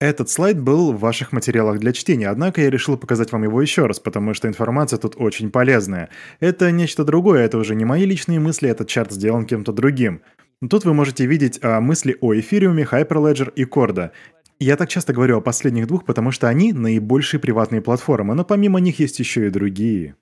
Этот 0.00 0.30
слайд 0.30 0.58
был 0.58 0.92
в 0.92 0.98
ваших 0.98 1.32
материалах 1.32 1.78
для 1.78 1.92
чтения, 1.92 2.28
однако 2.28 2.62
я 2.62 2.70
решил 2.70 2.96
показать 2.96 3.30
вам 3.30 3.44
его 3.44 3.60
еще 3.60 3.86
раз, 3.86 4.00
потому 4.00 4.32
что 4.32 4.48
информация 4.48 4.98
тут 4.98 5.14
очень 5.16 5.50
полезная. 5.50 6.08
Это 6.40 6.72
нечто 6.72 7.04
другое, 7.04 7.44
это 7.44 7.58
уже 7.58 7.74
не 7.74 7.84
мои 7.84 8.06
личные 8.06 8.40
мысли, 8.40 8.70
этот 8.70 8.88
чарт 8.88 9.12
сделан 9.12 9.44
кем-то 9.44 9.72
другим. 9.72 10.22
Тут 10.68 10.86
вы 10.86 10.94
можете 10.94 11.26
видеть 11.26 11.60
а, 11.62 11.80
мысли 11.80 12.16
о 12.20 12.34
эфириуме, 12.34 12.88
Hyperledger 12.90 13.52
и 13.54 13.64
Корда. 13.64 14.12
Я 14.58 14.76
так 14.76 14.88
часто 14.88 15.12
говорю 15.12 15.36
о 15.36 15.40
последних 15.40 15.86
двух, 15.86 16.04
потому 16.04 16.32
что 16.32 16.48
они 16.48 16.72
наибольшие 16.72 17.38
приватные 17.38 17.82
платформы, 17.82 18.34
но 18.34 18.44
помимо 18.44 18.80
них 18.80 18.98
есть 18.98 19.18
еще 19.18 19.46
и 19.46 19.50
другие. 19.50 20.16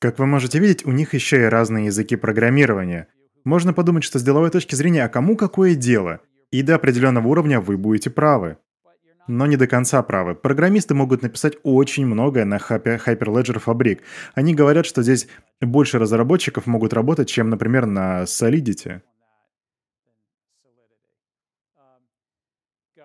Как 0.00 0.20
вы 0.20 0.26
можете 0.26 0.60
видеть, 0.60 0.86
у 0.86 0.92
них 0.92 1.12
еще 1.12 1.42
и 1.42 1.46
разные 1.46 1.86
языки 1.86 2.14
программирования. 2.14 3.08
Можно 3.44 3.72
подумать, 3.72 4.04
что 4.04 4.20
с 4.20 4.22
деловой 4.22 4.50
точки 4.50 4.76
зрения, 4.76 5.04
а 5.04 5.08
кому 5.08 5.36
какое 5.36 5.74
дело? 5.74 6.20
И 6.52 6.62
до 6.62 6.76
определенного 6.76 7.26
уровня 7.26 7.60
вы 7.60 7.76
будете 7.76 8.08
правы. 8.08 8.58
Но 9.26 9.46
не 9.46 9.56
до 9.56 9.66
конца 9.66 10.00
правы. 10.04 10.36
Программисты 10.36 10.94
могут 10.94 11.22
написать 11.22 11.56
очень 11.64 12.06
многое 12.06 12.44
на 12.44 12.58
Hyperledger 12.58 13.60
Fabric. 13.62 14.00
Они 14.34 14.54
говорят, 14.54 14.86
что 14.86 15.02
здесь 15.02 15.26
больше 15.60 15.98
разработчиков 15.98 16.66
могут 16.66 16.92
работать, 16.92 17.28
чем, 17.28 17.50
например, 17.50 17.86
на 17.86 18.22
Solidity. 18.22 19.02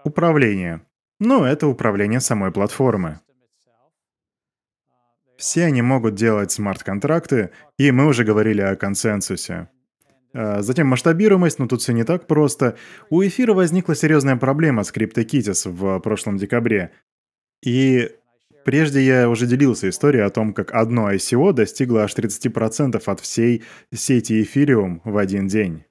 Управление. 0.03 0.81
Ну, 1.19 1.43
это 1.43 1.67
управление 1.67 2.19
самой 2.19 2.51
платформы. 2.51 3.19
Все 5.37 5.65
они 5.65 5.81
могут 5.81 6.15
делать 6.15 6.51
смарт-контракты, 6.51 7.51
и 7.77 7.91
мы 7.91 8.07
уже 8.07 8.23
говорили 8.23 8.61
о 8.61 8.75
консенсусе. 8.75 9.69
А, 10.33 10.61
затем 10.61 10.87
масштабируемость, 10.87 11.59
но 11.59 11.67
тут 11.67 11.81
все 11.81 11.93
не 11.93 12.03
так 12.03 12.27
просто. 12.27 12.77
У 13.09 13.21
эфира 13.23 13.53
возникла 13.53 13.95
серьезная 13.95 14.35
проблема 14.35 14.83
с 14.83 14.91
CryptoKitties 14.91 15.69
в 15.69 15.99
прошлом 15.99 16.37
декабре. 16.37 16.91
И 17.63 18.11
прежде 18.65 19.01
я 19.01 19.29
уже 19.29 19.47
делился 19.47 19.89
историей 19.89 20.23
о 20.23 20.29
том, 20.29 20.53
как 20.53 20.73
одно 20.73 21.11
ICO 21.11 21.53
достигло 21.53 22.03
аж 22.03 22.15
30% 22.15 23.01
от 23.05 23.19
всей 23.19 23.63
сети 23.93 24.41
эфириум 24.41 25.01
в 25.03 25.17
один 25.17 25.47
день. 25.47 25.85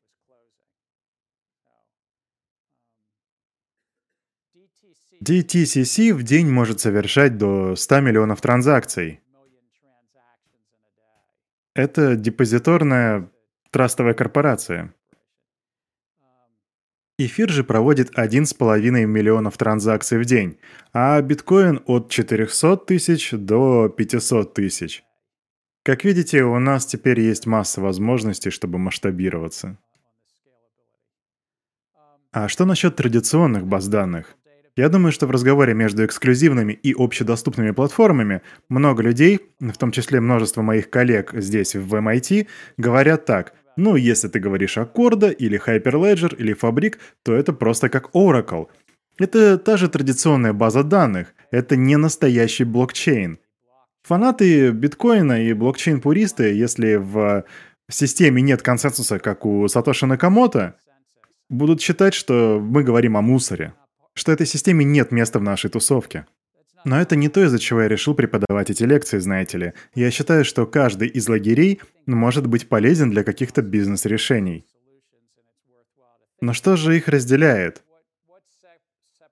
DTCC 5.24 6.12
в 6.14 6.24
день 6.24 6.50
может 6.50 6.80
совершать 6.80 7.38
до 7.38 7.76
100 7.76 8.00
миллионов 8.00 8.40
транзакций. 8.40 9.20
Это 11.74 12.16
депозиторная 12.16 13.30
трастовая 13.70 14.12
корпорация. 14.12 14.94
Эфир 17.18 17.50
же 17.50 17.64
проводит 17.64 18.18
1,5 18.18 19.06
миллионов 19.06 19.56
транзакций 19.56 20.18
в 20.18 20.24
день, 20.24 20.58
а 20.92 21.20
биткоин 21.22 21.82
от 21.86 22.10
400 22.10 22.76
тысяч 22.78 23.30
до 23.32 23.88
500 23.88 24.54
тысяч. 24.54 25.04
Как 25.82 26.04
видите, 26.04 26.42
у 26.44 26.58
нас 26.58 26.84
теперь 26.84 27.20
есть 27.20 27.46
масса 27.46 27.80
возможностей, 27.80 28.50
чтобы 28.50 28.78
масштабироваться. 28.78 29.78
А 32.32 32.48
что 32.48 32.64
насчет 32.64 32.96
традиционных 32.96 33.66
баз 33.66 33.88
данных? 33.88 34.36
Я 34.74 34.88
думаю, 34.88 35.12
что 35.12 35.26
в 35.26 35.30
разговоре 35.30 35.74
между 35.74 36.02
эксклюзивными 36.06 36.72
и 36.72 36.94
общедоступными 36.96 37.72
платформами 37.72 38.40
много 38.70 39.02
людей, 39.02 39.40
в 39.60 39.76
том 39.76 39.92
числе 39.92 40.18
множество 40.20 40.62
моих 40.62 40.88
коллег 40.88 41.34
здесь 41.34 41.74
в 41.74 41.94
MIT, 41.94 42.46
говорят 42.78 43.26
так. 43.26 43.52
Ну, 43.76 43.96
если 43.96 44.28
ты 44.28 44.40
говоришь 44.40 44.78
о 44.78 44.84
Corda 44.84 45.30
или 45.30 45.60
Hyperledger 45.60 46.34
или 46.34 46.56
Fabric, 46.56 46.96
то 47.22 47.34
это 47.34 47.52
просто 47.52 47.90
как 47.90 48.14
Oracle. 48.14 48.68
Это 49.18 49.58
та 49.58 49.76
же 49.76 49.88
традиционная 49.88 50.54
база 50.54 50.82
данных. 50.82 51.34
Это 51.50 51.76
не 51.76 51.96
настоящий 51.98 52.64
блокчейн. 52.64 53.38
Фанаты 54.04 54.70
биткоина 54.70 55.44
и 55.44 55.52
блокчейн-пуристы, 55.52 56.54
если 56.54 56.94
в 56.96 57.44
системе 57.90 58.40
нет 58.40 58.62
консенсуса, 58.62 59.18
как 59.18 59.44
у 59.44 59.68
Сатоши 59.68 60.06
Накамото, 60.06 60.76
будут 61.50 61.82
считать, 61.82 62.14
что 62.14 62.58
мы 62.58 62.84
говорим 62.84 63.18
о 63.18 63.20
мусоре 63.20 63.74
что 64.14 64.32
этой 64.32 64.46
системе 64.46 64.84
нет 64.84 65.12
места 65.12 65.38
в 65.38 65.42
нашей 65.42 65.70
тусовке. 65.70 66.26
Но 66.84 67.00
это 67.00 67.14
не 67.14 67.28
то, 67.28 67.44
из-за 67.44 67.58
чего 67.58 67.82
я 67.82 67.88
решил 67.88 68.14
преподавать 68.14 68.70
эти 68.70 68.82
лекции, 68.82 69.18
знаете 69.18 69.58
ли. 69.58 69.72
Я 69.94 70.10
считаю, 70.10 70.44
что 70.44 70.66
каждый 70.66 71.08
из 71.08 71.28
лагерей 71.28 71.80
может 72.06 72.46
быть 72.46 72.68
полезен 72.68 73.10
для 73.10 73.22
каких-то 73.22 73.62
бизнес-решений. 73.62 74.66
Но 76.40 76.52
что 76.52 76.76
же 76.76 76.96
их 76.96 77.06
разделяет? 77.06 77.82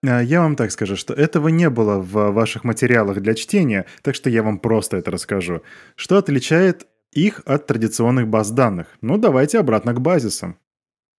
А, 0.06 0.20
я 0.20 0.40
вам 0.40 0.54
так 0.54 0.70
скажу, 0.70 0.96
что 0.96 1.12
этого 1.12 1.48
не 1.48 1.68
было 1.68 1.98
в 1.98 2.30
ваших 2.30 2.62
материалах 2.64 3.20
для 3.20 3.34
чтения, 3.34 3.86
так 4.02 4.14
что 4.14 4.30
я 4.30 4.42
вам 4.42 4.58
просто 4.60 4.96
это 4.96 5.10
расскажу. 5.10 5.62
Что 5.96 6.18
отличает 6.18 6.86
их 7.10 7.42
от 7.44 7.66
традиционных 7.66 8.28
баз 8.28 8.52
данных? 8.52 8.86
Ну, 9.00 9.18
давайте 9.18 9.58
обратно 9.58 9.92
к 9.92 10.00
базисам. 10.00 10.56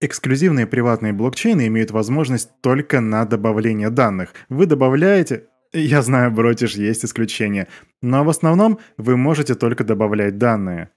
Эксклюзивные 0.04 0.66
приватные 0.66 1.14
блокчейны 1.14 1.68
имеют 1.68 1.92
возможность 1.92 2.50
только 2.62 3.02
на 3.02 3.24
добавление 3.24 3.92
данных. 3.92 4.34
Вы 4.50 4.66
добавляете... 4.66 5.48
Я 5.74 6.02
знаю, 6.02 6.32
Бротиш, 6.32 6.74
есть 6.74 7.06
исключения. 7.06 7.68
Но 8.02 8.24
в 8.24 8.30
основном 8.30 8.80
вы 8.98 9.16
можете 9.16 9.54
только 9.54 9.84
добавлять 9.84 10.40
данные. 10.40 10.90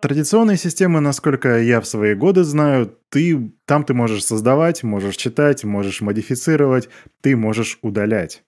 Традиционные 0.00 0.56
системы, 0.56 0.98
насколько 0.98 1.60
я 1.60 1.80
в 1.80 1.86
свои 1.86 2.14
годы 2.14 2.42
знаю, 2.42 2.98
ты, 3.08 3.52
там 3.64 3.84
ты 3.84 3.94
можешь 3.94 4.24
создавать, 4.24 4.82
можешь 4.82 5.16
читать, 5.16 5.62
можешь 5.62 6.00
модифицировать, 6.00 6.88
ты 7.20 7.36
можешь 7.36 7.78
удалять. 7.82 8.42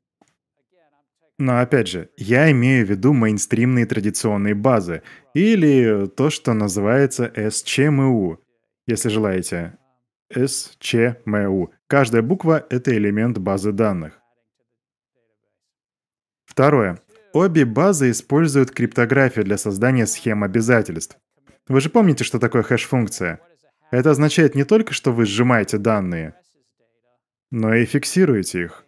Но 1.39 1.59
опять 1.61 1.89
же, 1.89 2.11
я 2.16 2.51
имею 2.53 2.87
в 2.87 2.91
виду 2.91 3.12
мейнстримные 3.12 3.87
традиционные 3.87 4.55
базы, 4.55 5.03
или 5.35 6.07
то, 6.07 6.30
что 6.30 6.53
называется 6.53 7.32
SCMU, 7.35 8.39
если 8.87 9.09
желаете. 9.09 9.76
SCMU. 10.32 11.70
Каждая 11.87 12.22
буква— 12.22 12.66
это 12.70 12.97
элемент 12.97 13.39
базы 13.39 13.72
данных. 13.72 14.20
Второе. 16.47 17.01
Обе 17.32 17.64
базы 17.64 18.11
используют 18.11 18.70
криптографию 18.70 19.45
для 19.45 19.59
создания 19.59 20.07
схем 20.07 20.45
обязательств. 20.45 21.18
Вы 21.66 21.80
же 21.80 21.91
помните, 21.91 22.22
что 22.22 22.39
такое 22.39 22.62
хэш-функция? 22.62 23.41
Это 23.91 24.11
означает 24.11 24.55
не 24.55 24.64
только, 24.64 24.93
что 24.93 25.12
вы 25.12 25.24
сжимаете 25.24 25.78
данные, 25.78 26.35
но 27.51 27.74
и 27.74 27.85
фиксируете 27.85 28.64
их. 28.64 28.84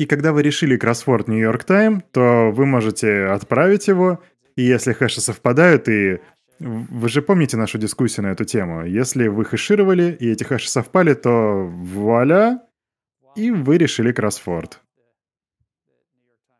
И 0.00 0.06
когда 0.06 0.32
вы 0.32 0.42
решили 0.42 0.78
кроссворд 0.78 1.28
York 1.28 1.66
Time, 1.66 2.02
то 2.10 2.50
вы 2.52 2.64
можете 2.64 3.26
отправить 3.26 3.86
его, 3.86 4.18
и 4.56 4.62
если 4.62 4.94
хэши 4.94 5.20
совпадают, 5.20 5.90
и 5.90 6.20
вы 6.58 7.08
же 7.10 7.20
помните 7.20 7.58
нашу 7.58 7.76
дискуссию 7.76 8.24
на 8.24 8.32
эту 8.32 8.46
тему. 8.46 8.86
Если 8.86 9.28
вы 9.28 9.44
хэшировали, 9.44 10.16
и 10.18 10.30
эти 10.30 10.42
хэши 10.42 10.70
совпали, 10.70 11.12
то 11.12 11.66
вуаля, 11.66 12.62
и 13.36 13.50
вы 13.50 13.76
решили 13.76 14.10
кроссворд. 14.10 14.80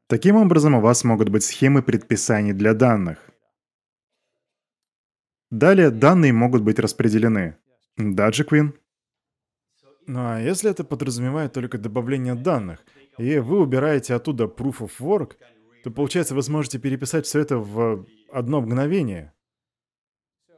Таким 0.06 0.36
образом, 0.36 0.74
у 0.74 0.80
вас 0.82 1.02
могут 1.04 1.30
быть 1.30 1.42
схемы 1.42 1.82
предписаний 1.82 2.52
для 2.52 2.74
данных. 2.74 3.16
Далее 5.50 5.90
данные 5.90 6.34
могут 6.34 6.60
быть 6.60 6.78
распределены. 6.78 7.56
Да, 7.96 8.28
Джеквин? 8.28 8.74
Ну 10.06 10.20
а 10.26 10.40
если 10.40 10.70
это 10.70 10.82
подразумевает 10.84 11.52
только 11.52 11.78
добавление 11.78 12.34
данных, 12.34 12.80
и 13.20 13.38
вы 13.38 13.60
убираете 13.60 14.14
оттуда 14.14 14.44
proof 14.44 14.78
of 14.78 14.92
work, 14.98 15.32
то 15.84 15.90
получается 15.90 16.34
вы 16.34 16.42
сможете 16.42 16.78
переписать 16.78 17.26
все 17.26 17.40
это 17.40 17.58
в 17.58 18.06
одно 18.32 18.62
мгновение. 18.62 19.34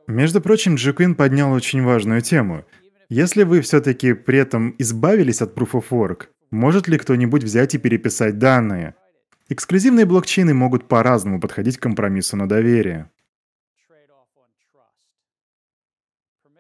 Между 0.07 0.41
прочим, 0.41 0.77
Джеквин 0.77 1.17
поднял 1.17 1.53
очень 1.53 1.83
важную 1.83 2.21
тему. 2.23 2.65
Если 3.09 3.43
вы 3.43 3.61
все-таки 3.63 4.15
при 4.15 4.39
этом 4.39 4.75
избавились 4.79 5.43
от 5.43 5.57
Proof 5.57 5.73
of 5.73 5.85
Work, 5.91 6.27
может 6.51 6.89
ли 6.89 6.99
кто-нибудь 6.99 7.45
взять 7.45 7.75
и 7.75 7.79
переписать 7.79 8.39
данные? 8.39 8.95
Эксклюзивные 9.49 10.07
блокчейны 10.07 10.55
могут 10.55 10.89
по-разному 10.89 11.41
подходить 11.41 11.79
к 11.79 11.83
компромиссу 11.83 12.37
на 12.37 12.49
доверие. 12.49 13.11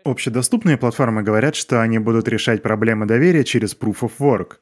Общедоступные 0.04 0.76
платформы 0.76 1.22
говорят, 1.22 1.54
что 1.54 1.80
они 1.80 1.98
будут 2.00 2.26
решать 2.28 2.62
проблемы 2.62 3.06
доверия 3.06 3.44
через 3.44 3.76
Proof 3.76 4.00
of 4.00 4.12
Work. 4.18 4.56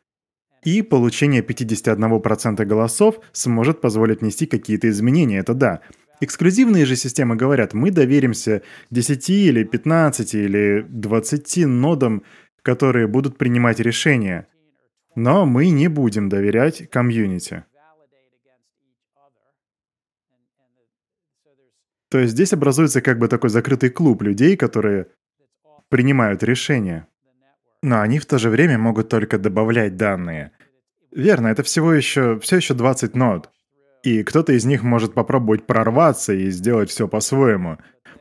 И 0.62 0.82
получение 0.82 1.42
51% 1.42 2.64
голосов 2.64 3.20
сможет 3.32 3.80
позволить 3.80 4.20
внести 4.20 4.46
какие-то 4.46 4.88
изменения, 4.90 5.38
это 5.38 5.54
да. 5.54 5.80
Эксклюзивные 6.20 6.84
же 6.84 6.96
системы 6.96 7.34
говорят, 7.34 7.72
мы 7.72 7.90
доверимся 7.90 8.62
10 8.90 9.30
или 9.30 9.64
15 9.64 10.34
или 10.34 10.84
20 10.88 11.66
нодам, 11.66 12.22
которые 12.62 13.06
будут 13.06 13.38
принимать 13.38 13.80
решения. 13.80 14.46
Но 15.14 15.46
мы 15.46 15.70
не 15.70 15.88
будем 15.88 16.28
доверять 16.28 16.90
комьюнити. 16.90 17.64
То 22.10 22.18
есть 22.18 22.32
здесь 22.32 22.52
образуется 22.52 23.00
как 23.00 23.18
бы 23.18 23.28
такой 23.28 23.50
закрытый 23.50 23.88
клуб 23.88 24.22
людей, 24.22 24.56
которые 24.56 25.06
принимают 25.88 26.42
решения. 26.42 27.06
Но 27.82 28.00
они 28.00 28.18
в 28.18 28.26
то 28.26 28.38
же 28.38 28.50
время 28.50 28.78
могут 28.78 29.08
только 29.08 29.38
добавлять 29.38 29.96
данные. 29.96 30.52
Верно, 31.10 31.48
это 31.48 31.62
всего 31.62 31.92
еще, 31.92 32.38
все 32.40 32.56
еще 32.56 32.74
20 32.74 33.16
нод. 33.16 33.50
И 34.02 34.22
кто-то 34.22 34.52
из 34.52 34.64
них 34.64 34.82
может 34.82 35.14
попробовать 35.14 35.66
прорваться 35.66 36.32
и 36.32 36.50
сделать 36.50 36.90
все 36.90 37.08
по-своему. 37.08 37.78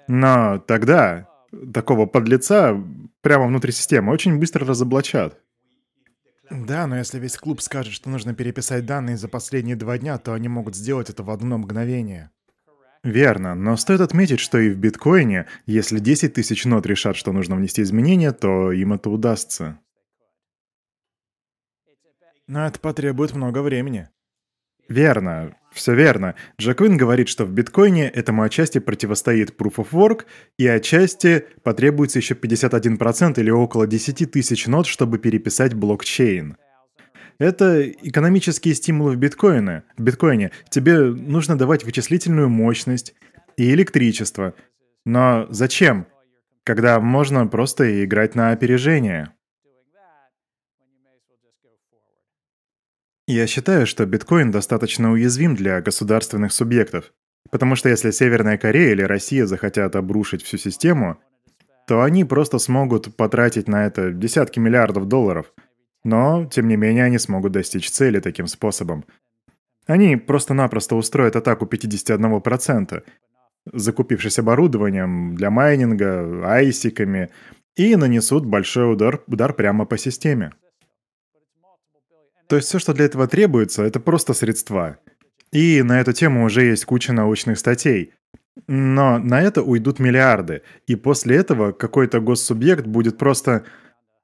Но 0.07 0.57
тогда 0.59 1.27
такого 1.73 2.05
подлеца 2.05 2.75
прямо 3.21 3.47
внутри 3.47 3.71
системы 3.71 4.11
очень 4.11 4.39
быстро 4.39 4.65
разоблачат. 4.65 5.39
Да, 6.49 6.87
но 6.87 6.97
если 6.97 7.19
весь 7.19 7.37
клуб 7.37 7.61
скажет, 7.61 7.93
что 7.93 8.09
нужно 8.09 8.33
переписать 8.33 8.85
данные 8.85 9.17
за 9.17 9.27
последние 9.27 9.75
два 9.75 9.97
дня, 9.97 10.17
то 10.17 10.33
они 10.33 10.47
могут 10.47 10.75
сделать 10.75 11.09
это 11.09 11.21
в 11.21 11.29
одно 11.29 11.59
мгновение. 11.59 12.31
Верно, 13.03 13.55
но 13.55 13.77
стоит 13.77 14.01
отметить, 14.01 14.41
что 14.41 14.59
и 14.59 14.69
в 14.69 14.77
биткоине, 14.77 15.47
если 15.65 15.99
10 15.99 16.33
тысяч 16.33 16.65
нот 16.65 16.85
решат, 16.85 17.15
что 17.15 17.31
нужно 17.31 17.55
внести 17.55 17.81
изменения, 17.81 18.31
то 18.31 18.73
им 18.73 18.93
это 18.93 19.09
удастся. 19.09 19.79
Но 22.47 22.65
это 22.65 22.79
потребует 22.79 23.33
много 23.35 23.61
времени. 23.61 24.09
Верно, 24.89 25.55
все 25.71 25.93
верно. 25.93 26.35
Джаквин 26.59 26.97
говорит, 26.97 27.29
что 27.29 27.45
в 27.45 27.51
биткоине 27.51 28.09
этому 28.09 28.41
отчасти 28.41 28.79
противостоит 28.79 29.51
Proof 29.51 29.75
of 29.75 29.89
Work, 29.91 30.25
и 30.57 30.67
отчасти 30.67 31.45
потребуется 31.63 32.19
еще 32.19 32.33
51% 32.33 33.39
или 33.39 33.51
около 33.51 33.85
10 33.87 34.31
тысяч 34.31 34.67
нот, 34.67 34.87
чтобы 34.87 35.19
переписать 35.19 35.73
блокчейн. 35.73 36.57
Это 37.39 37.89
экономические 37.89 38.75
стимулы 38.75 39.13
в 39.13 39.15
биткоине. 39.15 39.83
В 39.97 40.03
биткоине 40.03 40.51
тебе 40.69 40.99
нужно 40.99 41.57
давать 41.57 41.85
вычислительную 41.85 42.49
мощность 42.49 43.15
и 43.55 43.73
электричество. 43.73 44.53
Но 45.05 45.47
зачем, 45.49 46.05
когда 46.65 46.99
можно 46.99 47.47
просто 47.47 48.03
играть 48.03 48.35
на 48.35 48.51
опережение? 48.51 49.33
Я 53.25 53.47
считаю, 53.47 53.87
что 53.87 54.05
биткоин 54.05 54.51
достаточно 54.51 55.11
уязвим 55.11 55.55
для 55.55 55.81
государственных 55.81 56.51
субъектов. 56.51 57.13
Потому 57.51 57.75
что 57.75 57.87
если 57.87 58.11
Северная 58.11 58.57
Корея 58.57 58.91
или 58.91 59.03
Россия 59.03 59.45
захотят 59.45 59.95
обрушить 59.95 60.43
всю 60.43 60.57
систему, 60.57 61.17
то 61.87 62.01
они 62.01 62.25
просто 62.25 62.59
смогут 62.59 63.15
потратить 63.15 63.67
на 63.67 63.85
это 63.85 64.11
десятки 64.11 64.59
миллиардов 64.59 65.07
долларов. 65.07 65.53
Но, 66.03 66.45
тем 66.45 66.67
не 66.67 66.77
менее, 66.77 67.05
они 67.05 67.17
смогут 67.19 67.51
достичь 67.51 67.91
цели 67.91 68.19
таким 68.19 68.47
способом. 68.47 69.05
Они 69.85 70.15
просто-напросто 70.15 70.95
устроят 70.95 71.35
атаку 71.35 71.65
51%, 71.65 73.03
закупившись 73.73 74.39
оборудованием 74.39 75.35
для 75.35 75.49
майнинга, 75.49 76.47
айсиками, 76.47 77.29
и 77.75 77.95
нанесут 77.95 78.45
большой 78.45 78.93
удар, 78.93 79.23
удар 79.27 79.53
прямо 79.53 79.85
по 79.85 79.97
системе. 79.97 80.51
То 82.47 82.55
есть 82.55 82.67
все, 82.67 82.79
что 82.79 82.93
для 82.93 83.05
этого 83.05 83.27
требуется, 83.27 83.83
это 83.83 83.99
просто 83.99 84.33
средства. 84.33 84.97
И 85.51 85.81
на 85.83 86.01
эту 86.01 86.13
тему 86.13 86.45
уже 86.45 86.63
есть 86.63 86.85
куча 86.85 87.13
научных 87.13 87.57
статей. 87.59 88.13
Но 88.67 89.19
на 89.19 89.41
это 89.41 89.63
уйдут 89.63 89.99
миллиарды. 89.99 90.61
И 90.87 90.95
после 90.95 91.37
этого 91.37 91.71
какой-то 91.71 92.19
госсубъект 92.19 92.85
будет 92.85 93.17
просто... 93.17 93.65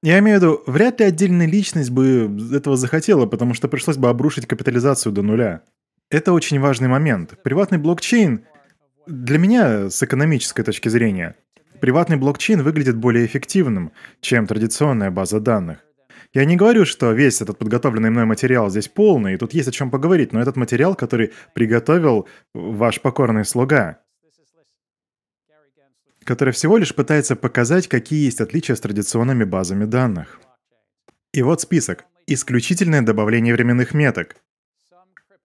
Я 0.05 0.19
имею 0.19 0.37
в 0.37 0.43
виду, 0.43 0.63
вряд 0.67 0.99
ли 0.99 1.07
отдельная 1.07 1.47
личность 1.47 1.89
бы 1.89 2.29
этого 2.53 2.77
захотела, 2.77 3.25
потому 3.25 3.55
что 3.55 3.67
пришлось 3.67 3.97
бы 3.97 4.07
обрушить 4.07 4.45
капитализацию 4.45 5.11
до 5.11 5.23
нуля. 5.23 5.63
Это 6.11 6.31
очень 6.31 6.59
важный 6.59 6.87
момент. 6.87 7.33
Приватный 7.43 7.79
блокчейн, 7.79 8.45
для 9.07 9.39
меня, 9.39 9.89
с 9.89 10.03
экономической 10.03 10.61
точки 10.61 10.89
зрения, 10.89 11.37
приватный 11.81 12.17
блокчейн 12.17 12.61
выглядит 12.61 12.97
более 12.97 13.25
эффективным, 13.25 13.93
чем 14.21 14.45
традиционная 14.45 15.09
база 15.09 15.39
данных. 15.39 15.79
Я 16.35 16.45
не 16.45 16.55
говорю, 16.55 16.85
что 16.85 17.11
весь 17.11 17.41
этот 17.41 17.57
подготовленный 17.57 18.11
мной 18.11 18.25
материал 18.25 18.69
здесь 18.69 18.87
полный, 18.87 19.33
и 19.33 19.37
тут 19.37 19.55
есть 19.55 19.69
о 19.69 19.71
чем 19.71 19.89
поговорить, 19.89 20.33
но 20.33 20.39
этот 20.39 20.55
материал, 20.55 20.93
который 20.93 21.33
приготовил 21.55 22.27
ваш 22.53 23.01
покорный 23.01 23.43
слуга, 23.43 24.01
который 26.25 26.53
всего 26.53 26.77
лишь 26.77 26.93
пытается 26.93 27.35
показать, 27.35 27.87
какие 27.87 28.25
есть 28.25 28.41
отличия 28.41 28.75
с 28.75 28.81
традиционными 28.81 29.43
базами 29.43 29.85
данных. 29.85 30.41
И 31.31 31.41
вот 31.41 31.61
список. 31.61 32.05
Исключительное 32.27 33.03
добавление 33.03 33.53
временных 33.53 33.93
меток, 33.93 34.37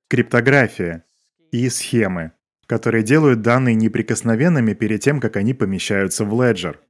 криптография 0.09 1.05
и 1.53 1.69
схемы, 1.69 2.33
которые 2.67 3.03
делают 3.03 3.43
данные 3.43 3.75
неприкосновенными 3.75 4.73
перед 4.73 5.03
тем, 5.03 5.21
как 5.21 5.37
они 5.37 5.53
помещаются 5.53 6.25
в 6.25 6.43
леджер. 6.43 6.81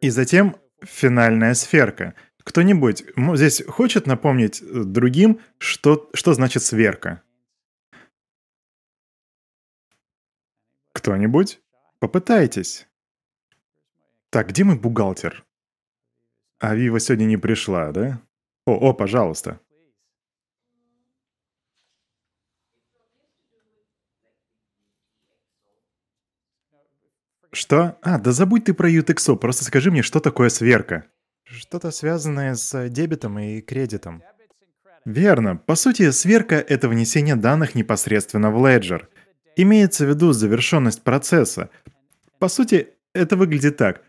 И 0.00 0.10
затем 0.10 0.56
финальная 0.84 1.54
сферка. 1.54 2.14
Кто-нибудь 2.44 3.04
здесь 3.34 3.64
хочет 3.66 4.06
напомнить 4.06 4.62
э, 4.62 4.84
другим, 4.84 5.40
что, 5.58 6.08
что 6.14 6.32
значит 6.34 6.62
сверка? 6.62 7.22
Кто-нибудь? 10.98 11.60
Попытайтесь. 12.00 12.88
Так, 14.30 14.48
где 14.48 14.64
мой 14.64 14.76
бухгалтер? 14.76 15.46
Авива 16.58 16.98
сегодня 16.98 17.26
не 17.26 17.36
пришла, 17.36 17.92
да? 17.92 18.20
О, 18.66 18.72
о, 18.72 18.92
пожалуйста. 18.94 19.60
Что? 27.52 27.96
А, 28.02 28.18
да 28.18 28.32
забудь 28.32 28.64
ты 28.64 28.74
про 28.74 28.90
UTXO, 28.90 29.36
просто 29.36 29.64
скажи 29.64 29.92
мне, 29.92 30.02
что 30.02 30.18
такое 30.18 30.48
сверка. 30.48 31.04
Что-то 31.44 31.92
связанное 31.92 32.56
с 32.56 32.88
дебетом 32.88 33.38
и 33.38 33.60
кредитом. 33.60 34.24
Верно. 35.04 35.56
По 35.56 35.76
сути, 35.76 36.10
сверка— 36.10 36.56
это 36.68 36.88
внесение 36.88 37.36
данных 37.36 37.76
непосредственно 37.76 38.50
в 38.50 38.56
Ledger. 38.66 39.06
Имеется 39.58 40.06
в 40.06 40.08
виду 40.10 40.32
завершенность 40.32 41.02
процесса. 41.02 41.68
По 42.38 42.46
сути, 42.46 42.90
это 43.12 43.36
выглядит 43.36 43.76
так. 43.76 44.02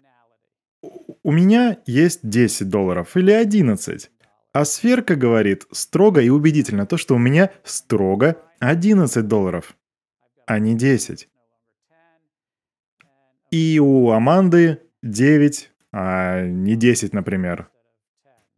У 1.24 1.32
меня 1.32 1.80
есть 1.88 2.20
10 2.22 2.70
долларов 2.70 3.18
или 3.18 3.32
11. 3.32 4.12
А 4.54 4.66
сверка 4.66 5.16
говорит 5.16 5.66
строго 5.72 6.22
и 6.22 6.30
убедительно 6.30 6.86
то, 6.86 6.98
что 6.98 7.16
у 7.16 7.18
меня 7.18 7.52
строго 7.64 8.36
11 8.60 9.28
долларов, 9.28 9.76
а 10.46 10.60
не 10.60 10.76
10. 10.76 11.28
И 13.50 13.80
у 13.80 14.12
Аманды 14.12 14.84
9, 15.02 15.72
а 15.92 16.46
не 16.46 16.76
10, 16.76 17.14
например. 17.14 17.72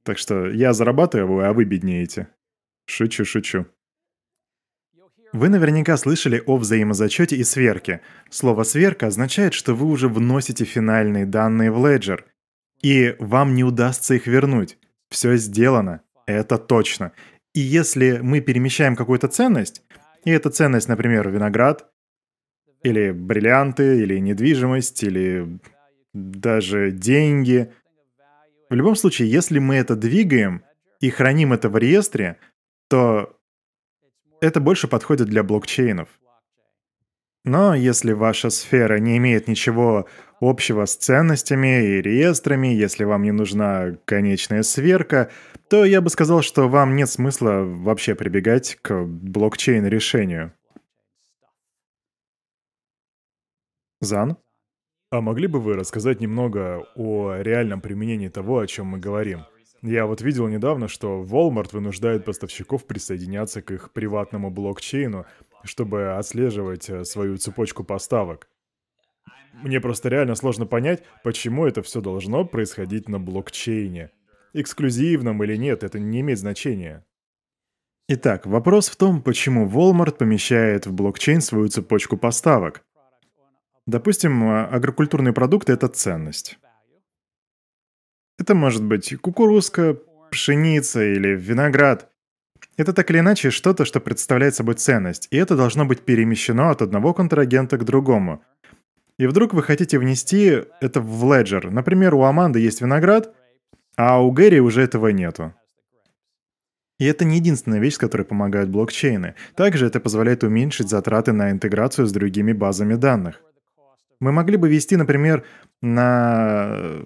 Так 0.04 0.18
что 0.18 0.46
я 0.50 0.74
зарабатываю, 0.74 1.48
а 1.48 1.54
вы 1.54 1.64
беднеете. 1.64 2.28
Шучу, 2.86 3.24
шучу. 3.24 3.66
Вы 5.34 5.48
наверняка 5.48 5.96
слышали 5.96 6.44
о 6.46 6.58
взаимозачете 6.58 7.38
и 7.38 7.44
сверке. 7.44 8.02
Слово 8.30 8.64
«сверка» 8.64 9.08
означает, 9.08 9.54
что 9.54 9.74
вы 9.74 9.88
уже 9.88 10.10
вносите 10.10 10.66
финальные 10.66 11.26
данные 11.26 11.72
в 11.72 11.78
Ledger. 11.86 12.22
и 12.82 13.16
вам 13.20 13.54
не 13.54 13.64
удастся 13.64 14.16
их 14.16 14.26
вернуть. 14.28 14.78
Все 15.10 15.38
сделано, 15.38 16.02
это 16.26 16.58
точно. 16.58 17.12
И 17.54 17.60
если 17.60 18.20
мы 18.22 18.42
перемещаем 18.42 18.96
какую-то 18.96 19.28
ценность, 19.28 19.84
и 20.26 20.32
эта 20.32 20.50
ценность, 20.50 20.88
например, 20.88 21.30
виноград, 21.30 21.88
или 22.84 23.12
бриллианты, 23.12 24.02
или 24.02 24.18
недвижимость, 24.18 25.04
или 25.04 25.60
даже 26.14 26.92
деньги. 26.92 27.72
В 28.70 28.74
любом 28.74 28.96
случае, 28.96 29.30
если 29.30 29.60
мы 29.60 29.76
это 29.76 29.96
двигаем 29.96 30.64
и 31.00 31.10
храним 31.10 31.54
это 31.54 31.70
в 31.70 31.78
реестре, 31.78 32.38
то 32.90 33.38
это 34.42 34.60
больше 34.60 34.88
подходит 34.88 35.28
для 35.28 35.44
блокчейнов. 35.44 36.10
Но 37.44 37.74
если 37.74 38.12
ваша 38.12 38.50
сфера 38.50 39.00
не 39.00 39.18
имеет 39.18 39.48
ничего 39.48 40.08
общего 40.40 40.86
с 40.86 40.96
ценностями 40.96 41.98
и 41.98 42.02
реестрами, 42.02 42.68
если 42.68 43.04
вам 43.04 43.24
не 43.24 43.32
нужна 43.32 43.98
конечная 44.06 44.62
сверка, 44.62 45.32
то 45.70 45.86
я 45.86 46.02
бы 46.02 46.10
сказал, 46.10 46.42
что 46.44 46.68
вам 46.68 46.96
нет 46.96 47.10
смысла 47.10 47.64
вообще 47.64 48.14
прибегать 48.14 48.78
к 48.82 49.06
блокчейн-решению. 49.06 50.54
Зан? 54.02 54.38
А 55.12 55.22
могли 55.22 55.48
бы 55.48 55.60
вы 55.60 55.76
рассказать 55.76 56.22
немного 56.22 56.88
о 56.96 57.36
реальном 57.38 57.82
применении 57.82 58.30
того, 58.30 58.60
о 58.60 58.68
чем 58.68 58.88
мы 58.88 59.00
говорим? 59.00 59.46
Я 59.84 60.06
вот 60.06 60.22
видел 60.22 60.48
недавно, 60.48 60.88
что 60.88 61.24
Walmart 61.24 61.70
вынуждает 61.72 62.24
поставщиков 62.24 62.86
присоединяться 62.86 63.64
к 63.64 63.72
их 63.72 63.92
приватному 63.92 64.52
блокчейну, 64.52 65.26
чтобы 65.64 66.18
отслеживать 66.18 66.88
э, 66.90 67.04
свою 67.04 67.38
цепочку 67.38 67.84
поставок. 67.84 68.48
Мне 69.64 69.82
просто 69.82 70.10
реально 70.10 70.36
сложно 70.36 70.68
понять, 70.68 71.04
почему 71.24 71.66
это 71.66 71.82
все 71.82 72.00
должно 72.00 72.46
происходить 72.46 73.10
на 73.10 73.20
блокчейне. 73.20 74.12
Эксклюзивном 74.54 75.44
или 75.44 75.56
нет, 75.56 75.84
это 75.84 76.00
не 76.00 76.22
имеет 76.22 76.40
значения. 76.40 77.04
Итак, 78.08 78.46
вопрос 78.46 78.88
в 78.88 78.96
том, 78.98 79.22
почему 79.22 79.68
Walmart 79.68 80.18
помещает 80.18 80.86
в 80.86 80.94
блокчейн 80.94 81.42
свою 81.42 81.70
цепочку 81.70 82.18
поставок. 82.18 82.84
Допустим, 83.88 84.44
а, 84.44 84.66
агрокультурные 84.66 85.34
продукты– 85.34 85.74
это 85.74 85.88
ценность. 85.88 86.60
Это 88.42 88.56
может 88.56 88.84
быть 88.84 89.16
кукурузка, 89.22 90.00
пшеница 90.32 91.04
или 91.04 91.36
виноград. 91.36 92.10
Это 92.76 92.92
так 92.92 93.12
или 93.12 93.20
иначе 93.20 93.52
что-то, 93.52 93.86
что 93.86 94.00
представляет 94.00 94.56
собой 94.56 94.74
ценность, 94.74 95.28
и 95.30 95.38
это 95.38 95.56
должно 95.56 95.86
быть 95.86 96.02
перемещено 96.02 96.72
от 96.72 96.82
одного 96.82 97.14
контрагента 97.14 97.78
к 97.78 97.86
другому. 97.86 98.42
И 99.20 99.28
вдруг 99.28 99.54
вы 99.54 99.62
хотите 99.62 100.00
внести 100.00 100.64
это 100.80 101.02
в 101.02 101.24
Ledger. 101.32 101.70
Например, 101.70 102.16
у 102.16 102.24
Аманды 102.24 102.60
есть 102.60 102.82
виноград, 102.82 103.32
а 103.96 104.20
у 104.20 104.32
Гэри 104.32 104.60
уже 104.60 104.82
этого 104.82 105.10
нету. 105.10 105.54
И 106.98 107.06
это 107.06 107.26
не 107.26 107.36
единственная 107.38 107.80
вещь, 107.80 107.94
с 107.94 108.00
которой 108.00 108.24
помогают 108.24 108.72
блокчейны. 108.72 109.36
Также 109.54 109.86
это 109.86 110.00
позволяет 110.00 110.44
уменьшить 110.44 110.90
затраты 110.90 111.32
на 111.32 111.52
интеграцию 111.52 112.08
с 112.08 112.12
другими 112.12 112.54
базами 112.54 112.96
данных. 112.96 113.40
Мы 114.20 114.32
могли 114.32 114.58
бы 114.58 114.68
вести, 114.68 114.96
например, 114.96 115.44
на 115.84 117.04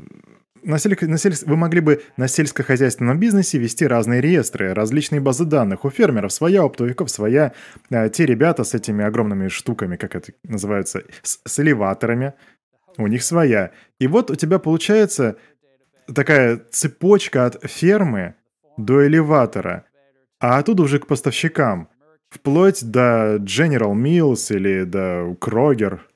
на 0.66 0.80
сель... 0.80 0.98
на 1.02 1.18
сель... 1.18 1.34
вы 1.46 1.56
могли 1.56 1.80
бы 1.80 2.02
на 2.18 2.28
сельскохозяйственном 2.28 3.20
бизнесе 3.20 3.58
вести 3.58 3.88
разные 3.88 4.20
реестры, 4.22 4.74
различные 4.74 5.22
базы 5.22 5.46
данных. 5.46 5.86
У 5.86 5.90
фермеров 5.90 6.34
своя, 6.34 6.64
у 6.64 6.68
оптовиков 6.68 7.10
своя. 7.10 7.54
А 7.92 8.10
те 8.10 8.26
ребята 8.26 8.64
с 8.64 8.74
этими 8.74 9.06
огромными 9.06 9.48
штуками, 9.48 9.96
как 9.96 10.16
это 10.16 10.34
называется, 10.44 11.04
с, 11.22 11.40
с 11.46 11.60
элеваторами, 11.60 12.34
у 12.98 13.08
них 13.08 13.24
своя. 13.24 13.72
И 14.00 14.08
вот 14.08 14.32
у 14.32 14.36
тебя 14.36 14.60
получается 14.60 15.38
такая 16.14 16.62
цепочка 16.72 17.46
от 17.46 17.64
фермы 17.70 18.36
до 18.78 19.06
элеватора, 19.08 19.86
а 20.40 20.58
оттуда 20.58 20.84
уже 20.84 21.00
к 21.00 21.08
поставщикам, 21.08 21.90
вплоть 22.30 22.84
до 22.84 23.38
General 23.38 23.94
Mills 23.94 24.54
или 24.54 24.84
до 24.84 25.36
Kroger– 25.40 26.00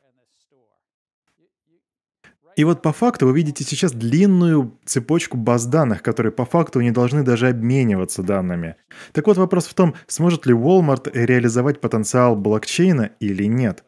и 2.60 2.65
вот 2.65 2.81
по 2.81 2.91
факту 2.91 3.26
вы 3.26 3.38
видите 3.38 3.64
сейчас 3.64 3.94
длинную 3.94 4.77
цепочку 4.84 5.38
баз 5.38 5.65
данных, 5.65 6.03
которые 6.03 6.34
по 6.34 6.44
факту 6.44 6.81
не 6.81 6.91
должны 6.91 7.23
даже 7.23 7.48
обмениваться 7.48 8.22
данными. 8.22 8.76
Так 9.14 9.27
вот 9.27 9.38
вопрос 9.38 9.68
в 9.68 9.73
том, 9.73 9.95
сможет 10.07 10.45
ли 10.45 10.53
Walmart 10.53 11.10
реализовать 11.14 11.80
потенциал 11.80 12.36
блокчейна 12.36 13.11
или 13.22 13.45
нет. 13.45 13.86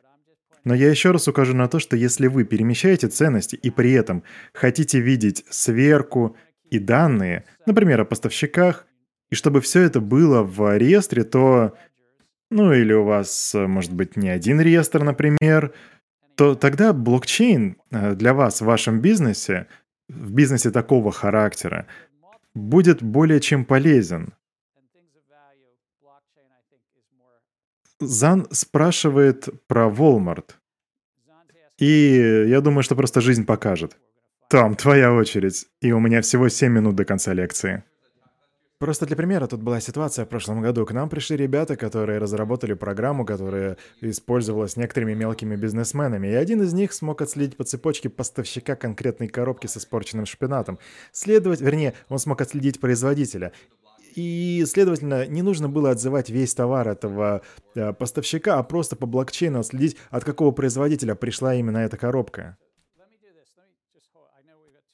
Но 0.63 0.73
я 0.73 0.89
еще 0.89 1.11
раз 1.11 1.27
укажу 1.27 1.53
на 1.53 1.67
то, 1.67 1.79
что 1.79 1.97
если 1.97 2.27
вы 2.27 2.45
перемещаете 2.45 3.09
ценности 3.09 3.57
и 3.57 3.69
при 3.71 3.91
этом 3.91 4.23
хотите 4.53 5.01
видеть 5.01 5.43
сверку 5.49 6.37
и 6.69 6.79
данные, 6.79 7.43
например, 7.65 7.99
о 7.99 8.05
поставщиках, 8.05 8.87
и 9.29 9.35
чтобы 9.35 9.59
все 9.59 9.81
это 9.81 9.99
было 9.99 10.43
в 10.43 10.77
реестре, 10.77 11.25
то 11.25 11.73
ну 12.49 12.71
или 12.71 12.93
у 12.93 13.03
вас, 13.03 13.53
может 13.53 13.91
быть, 13.91 14.15
не 14.15 14.29
один 14.29 14.61
реестр, 14.61 15.03
например, 15.03 15.73
то 16.35 16.55
тогда 16.55 16.93
блокчейн 16.93 17.77
э, 17.91 18.15
для 18.15 18.33
вас 18.33 18.61
в 18.61 18.65
вашем 18.65 19.01
бизнесе, 19.01 19.67
в 20.09 20.31
бизнесе 20.33 20.71
такого 20.71 21.11
характера, 21.11 21.87
будет 22.53 23.01
более 23.01 23.39
чем 23.39 23.65
полезен. 23.65 24.33
Зан 27.99 28.47
спрашивает 28.51 29.47
про 29.67 29.87
Walmart. 29.87 30.55
И 31.77 32.45
я 32.47 32.61
думаю, 32.61 32.83
что 32.83 32.95
просто 32.95 33.21
жизнь 33.21 33.45
покажет. 33.45 33.97
Том, 34.49 34.75
твоя 34.75 35.13
очередь. 35.13 35.67
И 35.81 35.91
у 35.91 35.99
меня 35.99 36.21
всего 36.21 36.49
7 36.49 36.71
минут 36.71 36.95
до 36.95 37.05
конца 37.05 37.33
лекции. 37.33 37.83
Просто 38.81 39.05
для 39.05 39.15
примера, 39.15 39.45
тут 39.45 39.61
была 39.61 39.79
ситуация 39.79 40.25
в 40.25 40.27
прошлом 40.27 40.59
году. 40.59 40.87
К 40.87 40.91
нам 40.91 41.07
пришли 41.07 41.37
ребята, 41.37 41.75
которые 41.75 42.17
разработали 42.17 42.73
программу, 42.73 43.25
которая 43.25 43.77
использовалась 44.01 44.75
некоторыми 44.75 45.13
мелкими 45.13 45.55
бизнесменами. 45.55 46.29
И 46.29 46.33
один 46.33 46.63
из 46.63 46.73
них 46.73 46.91
смог 46.91 47.21
отследить 47.21 47.55
по 47.55 47.63
цепочке 47.63 48.09
поставщика 48.09 48.75
конкретной 48.75 49.27
коробки 49.27 49.67
с 49.67 49.77
испорченным 49.77 50.25
шпинатом. 50.25 50.79
Следовать, 51.11 51.61
вернее, 51.61 51.93
он 52.09 52.17
смог 52.17 52.41
отследить 52.41 52.79
производителя. 52.79 53.51
И, 54.15 54.65
следовательно, 54.65 55.27
не 55.27 55.43
нужно 55.43 55.69
было 55.69 55.91
отзывать 55.91 56.31
весь 56.31 56.55
товар 56.55 56.87
этого 56.87 57.43
э, 57.75 57.93
поставщика, 57.93 58.57
а 58.57 58.63
просто 58.63 58.95
по 58.95 59.05
блокчейну 59.05 59.59
отследить, 59.59 59.95
от 60.09 60.23
какого 60.23 60.49
производителя 60.49 61.13
пришла 61.13 61.53
именно 61.53 61.77
эта 61.77 61.97
коробка. 61.97 62.57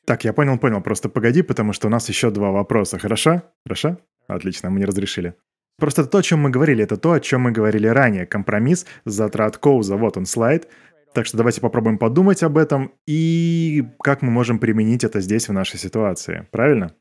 Так, 0.07 0.23
я 0.23 0.31
понял, 0.31 0.57
понял. 0.57 0.81
Просто 0.81 1.09
погоди, 1.09 1.41
потому 1.41 1.73
что 1.73 1.87
у 1.87 1.89
нас 1.89 2.07
еще 2.07 2.31
два 2.31 2.51
вопроса. 2.51 2.97
Хорошо? 2.97 3.41
Хорошо? 3.65 3.97
Отлично, 4.27 4.69
мы 4.69 4.79
не 4.79 4.85
разрешили. 4.85 5.33
Просто 5.77 6.05
то, 6.05 6.19
о 6.19 6.23
чем 6.23 6.39
мы 6.39 6.49
говорили, 6.49 6.81
это 6.81 6.95
то, 6.95 7.11
о 7.11 7.19
чем 7.19 7.41
мы 7.41 7.51
говорили 7.51 7.87
ранее. 7.87 8.25
Компромисс, 8.25 8.85
затрат 9.03 9.57
Коуза, 9.57 9.97
вот 9.97 10.15
он 10.15 10.25
слайд. 10.25 10.69
Так 11.13 11.25
что 11.25 11.35
давайте 11.35 11.59
попробуем 11.59 11.97
подумать 11.97 12.41
об 12.41 12.57
этом 12.57 12.93
и 13.05 13.83
как 14.01 14.21
мы 14.21 14.31
можем 14.31 14.59
применить 14.59 15.03
это 15.03 15.19
здесь 15.19 15.49
в 15.49 15.53
нашей 15.53 15.77
ситуации. 15.77 16.47
Правильно? 16.51 16.93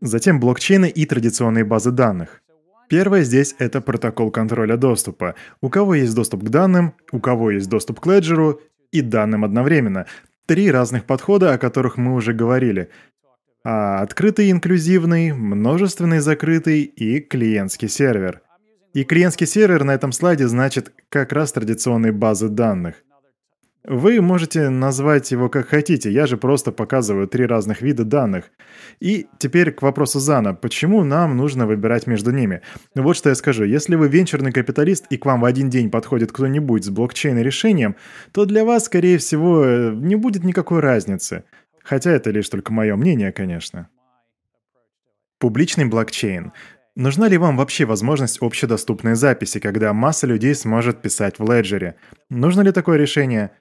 Затем 0.00 0.40
блокчейны 0.40 0.88
и 0.88 1.04
традиционные 1.04 1.64
базы 1.64 1.90
данных. 1.90 2.40
Первое 2.88 3.22
здесь— 3.22 3.54
это 3.58 3.82
протокол 3.82 4.30
контроля 4.30 4.78
доступа. 4.78 5.34
У 5.60 5.68
кого 5.68 5.94
есть 5.94 6.14
доступ 6.14 6.42
к 6.42 6.48
данным, 6.48 6.94
у 7.12 7.20
кого 7.20 7.50
есть 7.50 7.68
доступ 7.68 8.00
к 8.00 8.06
леджеру 8.06 8.62
и 8.92 9.02
данным 9.02 9.44
одновременно. 9.44 10.06
Три 10.48 10.70
разных 10.70 11.04
подхода, 11.04 11.52
о 11.52 11.58
которых 11.58 11.98
мы 11.98 12.14
уже 12.14 12.32
говорили. 12.32 12.88
А 13.64 14.00
открытый 14.00 14.50
инклюзивный, 14.50 15.32
множественный 15.32 16.20
закрытый 16.20 16.84
и 16.84 17.20
клиентский 17.20 17.88
сервер. 17.88 18.40
И 18.94 19.04
клиентский 19.04 19.46
сервер 19.46 19.84
на 19.84 19.90
этом 19.90 20.10
слайде 20.10 20.48
значит 20.48 20.90
как 21.10 21.34
раз 21.34 21.52
традиционные 21.52 22.12
базы 22.12 22.48
данных. 22.48 22.94
Вы 23.90 24.20
можете 24.20 24.68
назвать 24.68 25.30
его 25.30 25.48
как 25.48 25.68
хотите, 25.68 26.10
я 26.10 26.26
же 26.26 26.36
просто 26.36 26.72
показываю 26.72 27.26
три 27.26 27.46
разных 27.46 27.80
вида 27.80 28.04
данных. 28.04 28.50
И 29.00 29.28
теперь 29.38 29.72
к 29.72 29.80
вопросу 29.80 30.20
Зана, 30.20 30.52
почему 30.52 31.04
нам 31.04 31.38
нужно 31.38 31.66
выбирать 31.66 32.06
между 32.06 32.30
ними? 32.30 32.60
Вот 32.94 33.16
что 33.16 33.30
я 33.30 33.34
скажу, 33.34 33.64
если 33.64 33.96
вы 33.96 34.08
венчурный 34.08 34.52
капиталист 34.52 35.06
и 35.08 35.16
к 35.16 35.24
вам 35.24 35.40
в 35.40 35.46
один 35.46 35.70
день 35.70 35.90
подходит 35.90 36.32
кто-нибудь 36.32 36.84
с 36.84 36.90
блокчейн-решением, 36.90 37.96
то 38.32 38.44
для 38.44 38.62
вас, 38.66 38.84
скорее 38.84 39.16
всего, 39.16 39.64
не 39.94 40.16
будет 40.16 40.44
никакой 40.44 40.80
разницы. 40.80 41.44
Хотя 41.82 42.10
это 42.10 42.30
лишь 42.30 42.50
только 42.50 42.74
мое 42.74 42.94
мнение, 42.94 43.32
конечно. 43.32 43.88
Публичный 45.38 45.86
блокчейн. 45.86 46.52
Нужна 46.94 47.26
ли 47.28 47.38
вам 47.38 47.56
вообще 47.56 47.86
возможность 47.86 48.42
общедоступной 48.42 49.14
записи, 49.14 49.60
когда 49.60 49.94
масса 49.94 50.26
людей 50.26 50.54
сможет 50.54 51.00
писать 51.00 51.38
в 51.38 51.50
леджере? 51.50 51.94
Нужно 52.28 52.60
ли 52.60 52.72
такое 52.72 52.98
решение? 52.98 53.52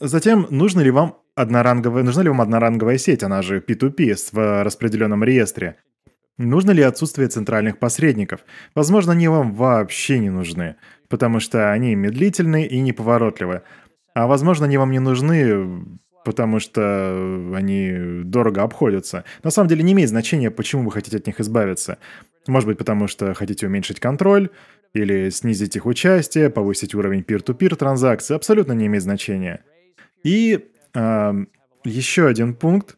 Затем, 0.00 0.46
нужно 0.50 0.80
ли 0.80 0.90
вам 0.90 1.18
одноранговая, 1.34 2.02
нужна 2.04 2.22
ли 2.22 2.28
вам 2.28 2.40
одноранговая 2.40 2.98
сеть, 2.98 3.22
она 3.22 3.42
же 3.42 3.58
P2P 3.58 4.30
в 4.32 4.62
распределенном 4.62 5.24
реестре? 5.24 5.76
Нужно 6.36 6.70
ли 6.70 6.82
отсутствие 6.82 7.28
центральных 7.28 7.78
посредников? 7.78 8.40
Возможно, 8.76 9.12
они 9.12 9.26
вам 9.26 9.54
вообще 9.54 10.20
не 10.20 10.30
нужны, 10.30 10.76
потому 11.08 11.40
что 11.40 11.72
они 11.72 11.96
медлительны 11.96 12.64
и 12.64 12.80
неповоротливы. 12.80 13.62
А 14.14 14.28
возможно, 14.28 14.66
они 14.66 14.78
вам 14.78 14.92
не 14.92 15.00
нужны 15.00 15.98
потому 16.24 16.60
что 16.60 17.52
они 17.54 18.22
дорого 18.24 18.62
обходятся. 18.62 19.24
На 19.42 19.50
самом 19.50 19.68
деле 19.68 19.82
не 19.82 19.92
имеет 19.94 20.10
значения, 20.10 20.50
почему 20.50 20.84
вы 20.84 20.90
хотите 20.92 21.16
от 21.16 21.26
них 21.26 21.40
избавиться. 21.40 21.96
Может 22.46 22.66
быть, 22.66 22.76
потому 22.76 23.06
что 23.08 23.32
хотите 23.32 23.66
уменьшить 23.66 23.98
контроль, 23.98 24.50
или 24.92 25.30
снизить 25.30 25.76
их 25.76 25.86
участие, 25.86 26.50
повысить 26.50 26.94
уровень 26.94 27.20
peer-to-peer 27.20 27.76
транзакций, 27.76 28.36
абсолютно 28.36 28.72
не 28.72 28.86
имеет 28.86 29.04
значения. 29.04 29.62
И 30.22 30.70
э, 30.94 31.32
еще 31.84 32.26
один 32.26 32.54
пункт. 32.54 32.96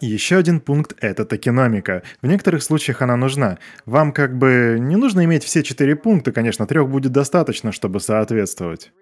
Еще 0.00 0.36
один 0.36 0.60
пункт— 0.60 0.94
это 1.00 1.26
токеномика. 1.26 2.02
В 2.22 2.26
некоторых 2.26 2.62
случаях 2.62 3.02
она 3.02 3.16
нужна. 3.16 3.58
Вам 3.84 4.12
как 4.12 4.38
бы 4.38 4.78
не 4.80 4.96
нужно 4.96 5.24
иметь 5.26 5.44
все 5.44 5.62
четыре 5.62 5.94
пункта, 5.94 6.32
конечно, 6.32 6.66
трех 6.66 6.88
будет 6.88 7.12
достаточно, 7.12 7.70
чтобы 7.70 8.00
соответствовать. 8.00 8.92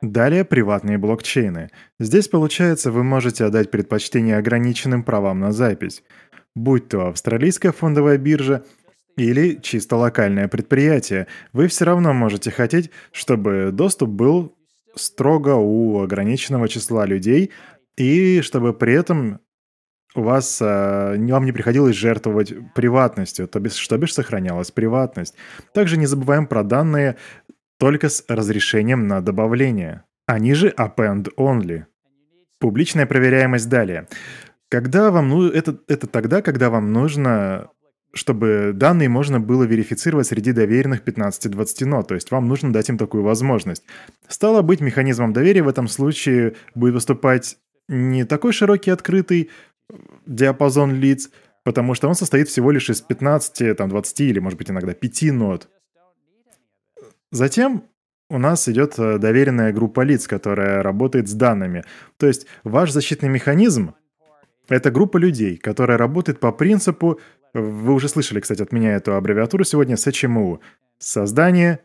Далее 0.00 0.44
приватные 0.44 0.96
блокчейны. 0.96 1.70
Здесь, 1.98 2.28
получается, 2.28 2.92
вы 2.92 3.02
можете 3.02 3.44
отдать 3.44 3.72
предпочтение 3.72 4.36
ограниченным 4.36 5.02
правам 5.02 5.40
на 5.40 5.50
запись. 5.50 6.04
Будь 6.54 6.88
то 6.88 7.08
австралийская 7.08 7.72
фондовая 7.72 8.18
биржа 8.18 8.64
или 9.18 9.60
чисто 9.60 9.96
локальное 9.96 10.48
предприятие, 10.48 11.26
вы 11.52 11.66
все 11.68 11.84
равно 11.84 12.12
можете 12.12 12.50
хотеть, 12.50 12.90
чтобы 13.12 13.70
доступ 13.72 14.10
был 14.10 14.56
строго 14.94 15.56
у 15.56 16.00
ограниченного 16.00 16.68
числа 16.68 17.04
людей, 17.04 17.50
и 17.96 18.40
чтобы 18.42 18.72
при 18.72 18.94
этом 18.94 19.40
у 20.14 20.22
вас, 20.22 20.60
э, 20.62 21.16
вам 21.18 21.44
не 21.44 21.52
приходилось 21.52 21.96
жертвовать 21.96 22.54
приватностью, 22.74 23.46
то 23.48 23.60
бишь, 23.60 23.74
что 23.74 23.98
бишь 23.98 24.14
сохранялась 24.14 24.70
приватность. 24.70 25.34
Также 25.74 25.96
не 25.96 26.06
забываем 26.06 26.46
про 26.46 26.62
данные 26.62 27.16
только 27.78 28.08
с 28.08 28.24
разрешением 28.28 29.06
на 29.06 29.20
добавление. 29.20 30.04
Они 30.26 30.54
же 30.54 30.68
append 30.76 31.28
only. 31.36 31.84
Публичная 32.58 33.06
проверяемость 33.06 33.68
далее. 33.68 34.08
Когда 34.68 35.10
вам 35.10 35.28
ну, 35.28 35.48
это, 35.48 35.78
это 35.88 36.06
тогда, 36.06 36.42
когда 36.42 36.70
вам 36.70 36.92
нужно 36.92 37.70
чтобы 38.18 38.72
данные 38.74 39.08
можно 39.08 39.40
было 39.40 39.64
верифицировать 39.64 40.26
среди 40.26 40.52
доверенных 40.52 41.02
15-20 41.02 41.84
нот, 41.86 42.08
то 42.08 42.14
есть 42.14 42.30
вам 42.30 42.48
нужно 42.48 42.72
дать 42.72 42.88
им 42.88 42.98
такую 42.98 43.22
возможность. 43.22 43.84
Стало 44.28 44.62
быть, 44.62 44.80
механизмом 44.80 45.32
доверия 45.32 45.62
в 45.62 45.68
этом 45.68 45.88
случае 45.88 46.54
будет 46.74 46.94
выступать 46.94 47.56
не 47.88 48.24
такой 48.24 48.52
широкий 48.52 48.90
открытый 48.90 49.50
диапазон 50.26 50.94
лиц, 50.94 51.30
потому 51.64 51.94
что 51.94 52.08
он 52.08 52.14
состоит 52.14 52.48
всего 52.48 52.70
лишь 52.70 52.90
из 52.90 53.00
15, 53.00 53.76
там, 53.76 53.88
20 53.88 54.20
или, 54.20 54.38
может 54.38 54.58
быть, 54.58 54.70
иногда 54.70 54.92
5 54.92 55.22
нот. 55.32 55.68
Затем 57.30 57.84
у 58.30 58.38
нас 58.38 58.68
идет 58.68 58.98
э, 58.98 59.18
доверенная 59.18 59.72
группа 59.72 60.02
лиц, 60.02 60.26
которая 60.26 60.82
работает 60.82 61.28
с 61.28 61.32
данными. 61.32 61.84
То 62.18 62.26
есть 62.26 62.46
ваш 62.64 62.90
защитный 62.90 63.28
механизм— 63.28 63.94
это 64.68 64.90
группа 64.90 65.16
людей, 65.16 65.56
которая 65.56 65.96
работает 65.96 66.40
по 66.40 66.52
принципу 66.52 67.20
вы 67.54 67.94
уже 67.94 68.08
слышали, 68.08 68.40
кстати, 68.40 68.62
от 68.62 68.72
меня 68.72 68.94
эту 68.94 69.14
аббревиатуру 69.14 69.64
сегодня 69.64 69.96
СЧМУ. 69.96 70.60
Создание, 70.98 71.80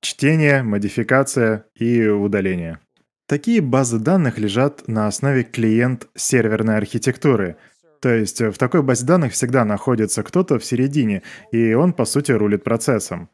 чтение, 0.00 0.62
модификация 0.62 1.66
и 1.74 2.06
удаление. 2.06 2.78
Такие 3.26 3.60
базы 3.60 3.98
данных 3.98 4.38
лежат 4.38 4.86
на 4.88 5.06
основе 5.06 5.42
клиент-серверной 5.42 6.76
архитектуры. 6.76 7.56
То 8.00 8.08
есть 8.08 8.40
в 8.40 8.54
такой 8.58 8.82
базе 8.82 9.06
данных 9.06 9.32
всегда 9.32 9.64
находится 9.64 10.22
кто-то 10.22 10.58
в 10.58 10.64
середине, 10.64 11.22
и 11.52 11.72
он, 11.72 11.92
по 11.92 12.04
сути, 12.04 12.32
рулит 12.32 12.64
процессом. 12.64 13.30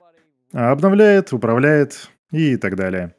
Обновляет, 0.53 1.33
управляет 1.33 2.11
и 2.31 2.57
так 2.57 2.77
далее. 2.77 3.15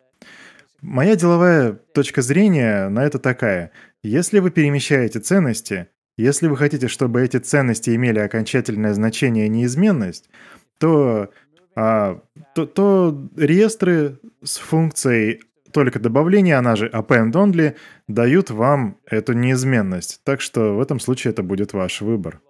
Моя 0.82 1.16
деловая 1.16 1.74
точка 1.74 2.22
зрения 2.22 2.88
на 2.90 3.04
это 3.04 3.20
такая. 3.20 3.72
Если 4.04 4.40
вы 4.40 4.52
перемещаете 4.52 5.20
ценности, 5.20 5.88
если 6.22 6.48
вы 6.48 6.58
хотите, 6.58 6.88
чтобы 6.90 7.22
эти 7.22 7.38
ценности 7.38 7.96
имели 7.96 8.20
окончательное 8.20 8.94
значение 8.94 9.46
и 9.46 9.50
неизменность, 9.50 10.30
то, 10.78 11.30
а, 11.76 12.22
то, 12.54 12.66
то 12.66 13.30
реестры 13.38 14.20
с 14.44 14.58
функцией 14.58 15.42
только 15.72 16.00
добавления, 16.00 16.58
она 16.58 16.76
же 16.76 16.90
append 16.90 17.32
only, 17.32 17.76
дают 18.08 18.50
вам 18.50 18.98
эту 19.06 19.34
неизменность. 19.34 20.22
Так 20.26 20.42
что 20.42 20.76
в 20.76 20.82
этом 20.82 21.00
случае 21.00 21.32
это 21.32 21.42
будет 21.42 21.72
ваш 21.72 22.02
выбор. 22.02 22.42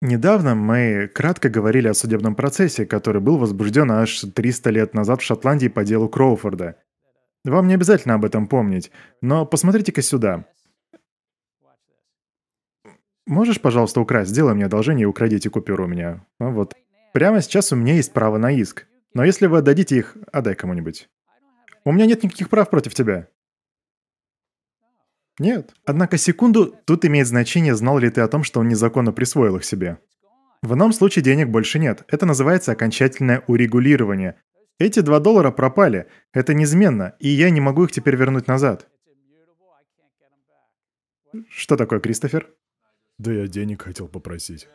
Недавно 0.00 0.54
мы 0.54 1.10
кратко 1.12 1.48
говорили 1.48 1.88
о 1.88 1.94
судебном 1.94 2.36
процессе, 2.36 2.86
который 2.86 3.20
был 3.20 3.36
возбужден 3.36 3.90
аж 3.90 4.20
300 4.32 4.70
лет 4.70 4.94
назад 4.94 5.22
в 5.22 5.24
Шотландии 5.24 5.66
по 5.66 5.82
делу 5.82 6.08
Кроуфорда. 6.08 6.76
Вам 7.44 7.66
не 7.66 7.74
обязательно 7.74 8.14
об 8.14 8.24
этом 8.24 8.46
помнить, 8.46 8.92
но 9.20 9.44
посмотрите-ка 9.44 10.02
сюда. 10.02 10.44
Можешь, 13.28 13.60
пожалуйста, 13.60 14.00
украсть? 14.00 14.30
Сделай 14.30 14.54
мне 14.54 14.64
одолжение 14.64 15.02
и 15.02 15.06
украдите 15.06 15.50
купюру 15.50 15.84
у 15.84 15.86
меня. 15.86 16.24
Ну 16.40 16.50
вот. 16.50 16.74
Прямо 17.12 17.42
сейчас 17.42 17.72
у 17.72 17.76
меня 17.76 17.92
есть 17.94 18.14
право 18.14 18.38
на 18.38 18.50
иск. 18.50 18.86
Но 19.12 19.22
если 19.22 19.46
вы 19.46 19.58
отдадите 19.58 19.98
их, 19.98 20.16
отдай 20.32 20.54
кому-нибудь. 20.54 21.10
У 21.84 21.92
меня 21.92 22.06
нет 22.06 22.22
никаких 22.22 22.48
прав 22.48 22.70
против 22.70 22.94
тебя. 22.94 23.28
Нет. 25.38 25.74
Однако 25.84 26.16
секунду, 26.16 26.74
тут 26.86 27.04
имеет 27.04 27.26
значение, 27.26 27.74
знал 27.74 27.98
ли 27.98 28.08
ты 28.08 28.22
о 28.22 28.28
том, 28.28 28.44
что 28.44 28.60
он 28.60 28.68
незаконно 28.68 29.12
присвоил 29.12 29.56
их 29.56 29.64
себе. 29.64 29.98
В 30.62 30.72
ином 30.72 30.94
случае 30.94 31.22
денег 31.22 31.48
больше 31.48 31.78
нет. 31.78 32.04
Это 32.08 32.24
называется 32.24 32.72
окончательное 32.72 33.44
урегулирование. 33.46 34.40
Эти 34.78 35.00
два 35.00 35.20
доллара 35.20 35.50
пропали. 35.50 36.06
Это 36.32 36.54
неизменно, 36.54 37.14
и 37.20 37.28
я 37.28 37.50
не 37.50 37.60
могу 37.60 37.84
их 37.84 37.92
теперь 37.92 38.16
вернуть 38.16 38.46
назад. 38.46 38.88
Что 41.50 41.76
такое, 41.76 42.00
Кристофер? 42.00 42.48
Да 43.18 43.32
я 43.32 43.48
денег 43.48 43.82
хотел 43.82 44.08
попросить. 44.08 44.68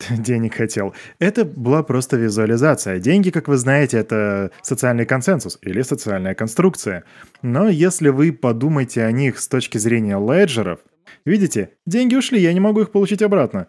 Денег 0.10 0.54
хотел. 0.54 0.94
Это 1.18 1.44
была 1.44 1.82
просто 1.82 2.16
визуализация. 2.16 2.98
Деньги, 2.98 3.30
как 3.30 3.48
вы 3.48 3.56
знаете, 3.56 3.98
это 3.98 4.50
социальный 4.62 5.06
консенсус 5.06 5.58
или 5.62 5.82
социальная 5.82 6.34
конструкция. 6.34 7.04
Но 7.42 7.68
если 7.68 8.08
вы 8.08 8.32
подумаете 8.32 9.04
о 9.04 9.12
них 9.12 9.38
с 9.38 9.48
точки 9.48 9.78
зрения 9.78 10.18
леджеров, 10.18 10.80
видите, 11.24 11.70
деньги 11.86 12.16
ушли, 12.16 12.40
я 12.40 12.52
не 12.52 12.60
могу 12.60 12.80
их 12.82 12.90
получить 12.90 13.22
обратно. 13.22 13.68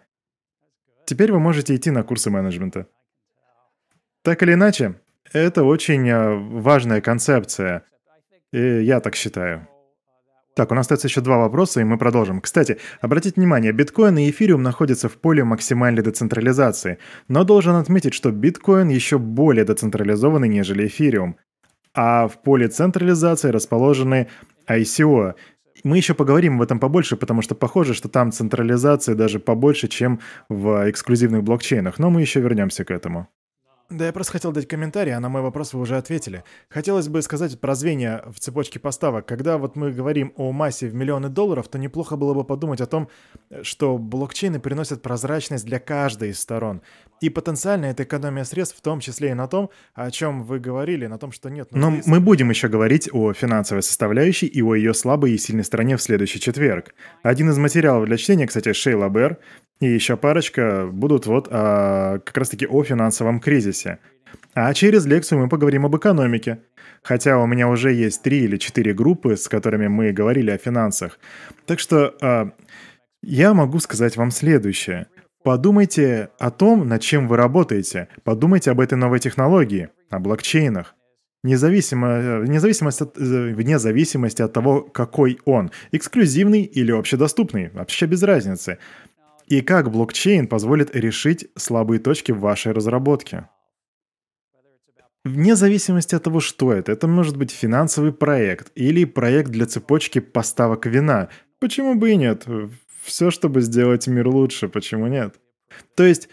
Теперь 1.06 1.32
вы 1.32 1.38
можете 1.38 1.74
идти 1.74 1.90
на 1.90 2.02
курсы 2.02 2.30
менеджмента. 2.30 2.88
Так 4.22 4.42
или 4.42 4.54
иначе, 4.54 5.00
это 5.32 5.62
очень 5.62 6.08
э, 6.08 6.34
важная 6.34 7.00
концепция. 7.00 7.84
И 8.52 8.82
я 8.82 9.00
так 9.00 9.14
считаю. 9.14 9.68
Так, 10.56 10.72
у 10.72 10.74
нас 10.74 10.84
остается 10.84 11.08
еще 11.08 11.20
два 11.20 11.36
вопроса, 11.36 11.82
и 11.82 11.84
мы 11.84 11.98
продолжим. 11.98 12.40
Кстати, 12.40 12.78
обратите 13.02 13.38
внимание, 13.38 13.72
биткоин 13.72 14.16
и 14.16 14.30
эфириум 14.30 14.62
находятся 14.62 15.10
в 15.10 15.18
поле 15.18 15.44
максимальной 15.44 16.02
децентрализации, 16.02 16.96
но 17.28 17.44
должен 17.44 17.76
отметить, 17.76 18.14
что 18.14 18.30
биткоин 18.30 18.88
еще 18.88 19.18
более 19.18 19.66
децентрализованный, 19.66 20.48
нежели 20.48 20.86
эфириум. 20.86 21.36
А 21.94 22.26
в 22.26 22.40
поле 22.42 22.68
централизации 22.68 23.50
расположены 23.50 24.28
ICO. 24.66 25.34
Мы 25.84 25.98
еще 25.98 26.14
поговорим 26.14 26.54
об 26.54 26.62
этом 26.62 26.80
побольше, 26.80 27.18
потому 27.18 27.42
что 27.42 27.54
похоже, 27.54 27.92
что 27.92 28.08
там 28.08 28.32
централизация 28.32 29.14
даже 29.14 29.38
побольше, 29.38 29.88
чем 29.88 30.20
в 30.48 30.88
эксклюзивных 30.90 31.42
блокчейнах, 31.42 31.98
но 31.98 32.08
мы 32.08 32.22
еще 32.22 32.40
вернемся 32.40 32.86
к 32.86 32.90
этому. 32.90 33.28
Да 33.88 34.06
я 34.06 34.12
просто 34.12 34.32
хотел 34.32 34.50
дать 34.50 34.66
комментарий, 34.66 35.14
а 35.14 35.20
на 35.20 35.28
мой 35.28 35.42
вопрос 35.42 35.72
вы 35.72 35.80
уже 35.80 35.96
ответили. 35.96 36.42
Хотелось 36.68 37.08
бы 37.08 37.22
сказать 37.22 37.60
про 37.60 37.74
звенья 37.76 38.24
в 38.26 38.40
цепочке 38.40 38.80
поставок. 38.80 39.26
Когда 39.26 39.58
вот 39.58 39.76
мы 39.76 39.92
говорим 39.92 40.32
о 40.36 40.50
массе 40.50 40.88
в 40.88 40.94
миллионы 40.94 41.28
долларов, 41.28 41.68
то 41.68 41.78
неплохо 41.78 42.16
было 42.16 42.34
бы 42.34 42.42
подумать 42.42 42.80
о 42.80 42.86
том, 42.86 43.08
что 43.62 43.96
блокчейны 43.96 44.58
приносят 44.58 45.02
прозрачность 45.02 45.64
для 45.64 45.78
каждой 45.78 46.30
из 46.30 46.40
сторон. 46.40 46.82
И 47.20 47.30
потенциально 47.30 47.86
это 47.86 48.02
экономия 48.02 48.44
средств, 48.44 48.76
в 48.76 48.82
том 48.82 49.00
числе 49.00 49.30
и 49.30 49.34
на 49.34 49.46
том, 49.46 49.70
о 49.94 50.10
чем 50.10 50.42
вы 50.42 50.58
говорили, 50.58 51.06
на 51.06 51.18
том, 51.18 51.30
что 51.30 51.48
нет... 51.48 51.68
Но 51.70 51.94
риск. 51.94 52.08
мы 52.08 52.20
будем 52.20 52.50
еще 52.50 52.68
говорить 52.68 53.08
о 53.12 53.32
финансовой 53.32 53.82
составляющей 53.82 54.46
и 54.46 54.62
о 54.62 54.74
ее 54.74 54.94
слабой 54.94 55.32
и 55.32 55.38
сильной 55.38 55.64
стороне 55.64 55.96
в 55.96 56.02
следующий 56.02 56.40
четверг. 56.40 56.94
Один 57.22 57.50
из 57.50 57.58
материалов 57.58 58.06
для 58.06 58.16
чтения, 58.16 58.46
кстати, 58.46 58.72
Шейла 58.72 59.08
Бэр, 59.08 59.38
и 59.80 59.86
еще 59.86 60.16
парочка 60.16 60.88
будут 60.90 61.26
вот 61.26 61.48
а, 61.50 62.18
как 62.20 62.36
раз-таки 62.36 62.66
о 62.66 62.82
финансовом 62.82 63.40
кризисе. 63.40 63.98
А 64.54 64.72
через 64.72 65.04
лекцию 65.04 65.40
мы 65.40 65.48
поговорим 65.48 65.84
об 65.84 65.96
экономике. 65.96 66.60
Хотя 67.02 67.38
у 67.38 67.46
меня 67.46 67.68
уже 67.68 67.92
есть 67.92 68.22
три 68.22 68.40
или 68.40 68.56
четыре 68.56 68.94
группы, 68.94 69.36
с 69.36 69.48
которыми 69.48 69.86
мы 69.86 70.12
говорили 70.12 70.50
о 70.50 70.58
финансах. 70.58 71.18
Так 71.66 71.78
что 71.78 72.14
а, 72.22 72.50
я 73.22 73.54
могу 73.54 73.78
сказать 73.78 74.16
вам 74.16 74.30
следующее. 74.30 75.08
Подумайте 75.44 76.30
о 76.38 76.50
том, 76.50 76.88
над 76.88 77.02
чем 77.02 77.28
вы 77.28 77.36
работаете. 77.36 78.08
Подумайте 78.24 78.70
об 78.70 78.80
этой 78.80 78.96
новой 78.96 79.20
технологии, 79.20 79.90
о 80.10 80.18
блокчейнах. 80.18 80.94
Независимо, 81.44 82.40
независимо 82.44 82.90
от, 82.90 83.16
вне 83.16 83.78
зависимости 83.78 84.42
от 84.42 84.52
того, 84.52 84.80
какой 84.82 85.38
он. 85.44 85.70
Эксклюзивный 85.92 86.62
или 86.62 86.90
общедоступный. 86.90 87.70
Вообще 87.70 88.06
без 88.06 88.24
разницы 88.24 88.78
и 89.46 89.60
как 89.60 89.90
блокчейн 89.90 90.46
позволит 90.46 90.94
решить 90.94 91.48
слабые 91.56 92.00
точки 92.00 92.32
в 92.32 92.40
вашей 92.40 92.72
разработке. 92.72 93.48
Вне 95.24 95.56
зависимости 95.56 96.14
от 96.14 96.22
того, 96.22 96.38
что 96.40 96.72
это. 96.72 96.92
Это 96.92 97.08
может 97.08 97.36
быть 97.36 97.50
финансовый 97.50 98.12
проект 98.12 98.70
или 98.76 99.04
проект 99.04 99.50
для 99.50 99.66
цепочки 99.66 100.20
поставок 100.20 100.86
вина. 100.86 101.30
Почему 101.58 101.96
бы 101.96 102.12
и 102.12 102.16
нет? 102.16 102.46
Все, 103.02 103.30
чтобы 103.30 103.60
сделать 103.60 104.06
мир 104.06 104.28
лучше, 104.28 104.68
почему 104.68 105.08
нет? 105.08 105.34
То 105.96 106.04
есть, 106.04 106.28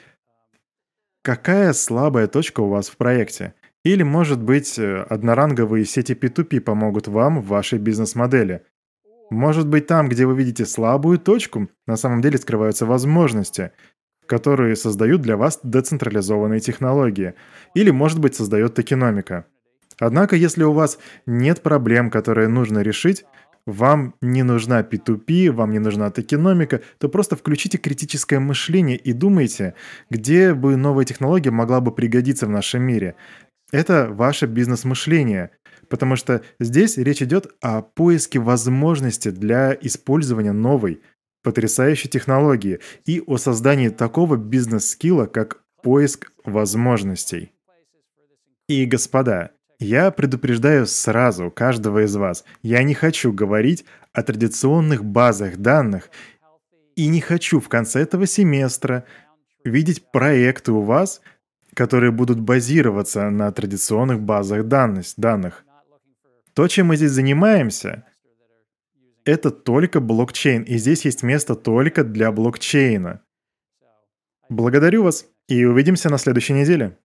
какая 1.23 1.73
слабая 1.73 2.27
точка 2.27 2.61
у 2.61 2.69
вас 2.69 2.89
в 2.89 2.97
проекте? 2.97 3.55
Или, 3.83 4.03
может 4.03 4.41
быть, 4.41 4.77
э, 4.79 5.01
одноранговые 5.09 5.85
сети 5.85 6.13
P2P 6.13 6.61
помогут 6.61 7.07
вам 7.07 7.41
в 7.41 7.47
вашей 7.47 7.79
бизнес-модели. 7.79 8.63
Может 9.29 9.67
быть, 9.67 9.87
там, 9.87 10.09
где 10.09 10.25
вы 10.25 10.35
видите 10.35 10.65
слабую 10.65 11.17
точку, 11.17 11.69
на 11.87 11.95
самом 11.95 12.21
деле 12.21 12.37
скрываются 12.37 12.85
возможности, 12.85 13.71
которые 14.25 14.75
создают 14.75 15.21
для 15.21 15.37
вас 15.37 15.59
децентрализованные 15.63 16.59
технологии. 16.59 17.33
Или, 17.73 17.91
может 17.91 18.19
быть, 18.19 18.35
создает 18.35 18.73
токеномика. 18.75 19.45
Однако, 19.99 20.35
если 20.35 20.63
у 20.63 20.73
вас 20.73 20.97
нет 21.25 21.61
проблем, 21.61 22.09
которые 22.09 22.47
нужно 22.47 22.79
решить, 22.79 23.25
вам 23.65 24.15
не 24.21 24.43
нужна 24.43 24.81
P2P, 24.81 25.51
вам 25.51 25.71
не 25.71 25.79
нужна 25.79 26.09
токеномика, 26.09 26.81
то 26.97 27.07
просто 27.09 27.35
включите 27.35 27.77
критическое 27.77 28.39
мышление 28.39 28.97
и 28.97 29.13
думайте, 29.13 29.75
где 30.09 30.53
бы 30.53 30.75
новая 30.75 31.05
технология 31.05 31.51
могла 31.51 31.79
бы 31.79 31.93
пригодиться 31.93 32.45
в 32.45 32.49
нашем 32.49 32.81
мире. 32.81 33.15
Это 33.71 34.07
ваше 34.09 34.47
бизнес-мышление, 34.47 35.51
потому 35.93 36.15
что 36.15 36.41
здесь 36.59 36.97
речь 36.97 37.21
идет 37.21 37.53
о 37.61 37.83
поиске 37.83 38.39
возможности 38.39 39.29
для 39.29 39.77
использования 39.79 40.51
новой, 40.51 41.03
потрясающей 41.43 42.09
технологии 42.09 42.79
и 43.05 43.21
о 43.27 43.37
создании 43.37 43.89
такого 43.89 44.35
бизнес-скилла, 44.35 45.27
как 45.27 45.61
поиск 45.83 46.31
возможностей. 46.45 47.51
И, 48.67 48.87
господа, 48.87 49.51
я 49.77 50.09
предупреждаю 50.09 50.87
сразу 50.87 51.51
каждого 51.51 52.05
из 52.05 52.15
вас, 52.15 52.43
я 52.63 52.81
не 52.81 52.95
хочу 52.95 53.31
говорить 53.31 53.85
о 54.13 54.23
традиционных 54.23 55.05
базах 55.05 55.57
данных 55.57 56.09
и 56.95 57.05
не 57.05 57.21
хочу 57.21 57.59
в 57.59 57.69
конце 57.69 58.01
этого 58.01 58.25
семестра 58.25 59.05
видеть 59.63 60.11
проекты 60.11 60.71
у 60.71 60.81
вас, 60.81 61.21
которые 61.75 62.11
будут 62.11 62.39
базироваться 62.39 63.29
на 63.29 63.51
традиционных 63.51 64.21
базах 64.21 64.65
данных. 64.65 65.63
То, 66.53 66.67
чем 66.67 66.87
мы 66.87 66.97
здесь 66.97 67.11
занимаемся, 67.11 68.05
это 69.25 69.49
только 69.51 69.99
блокчейн, 69.99 70.63
и 70.63 70.77
здесь 70.77 71.05
есть 71.05 71.23
место 71.23 71.55
только 71.55 72.03
для 72.03 72.31
блокчейна. 72.31 73.23
Благодарю 74.49 75.03
вас, 75.03 75.25
и 75.47 75.65
увидимся 75.65 76.09
на 76.09 76.17
следующей 76.17 76.53
неделе. 76.53 76.97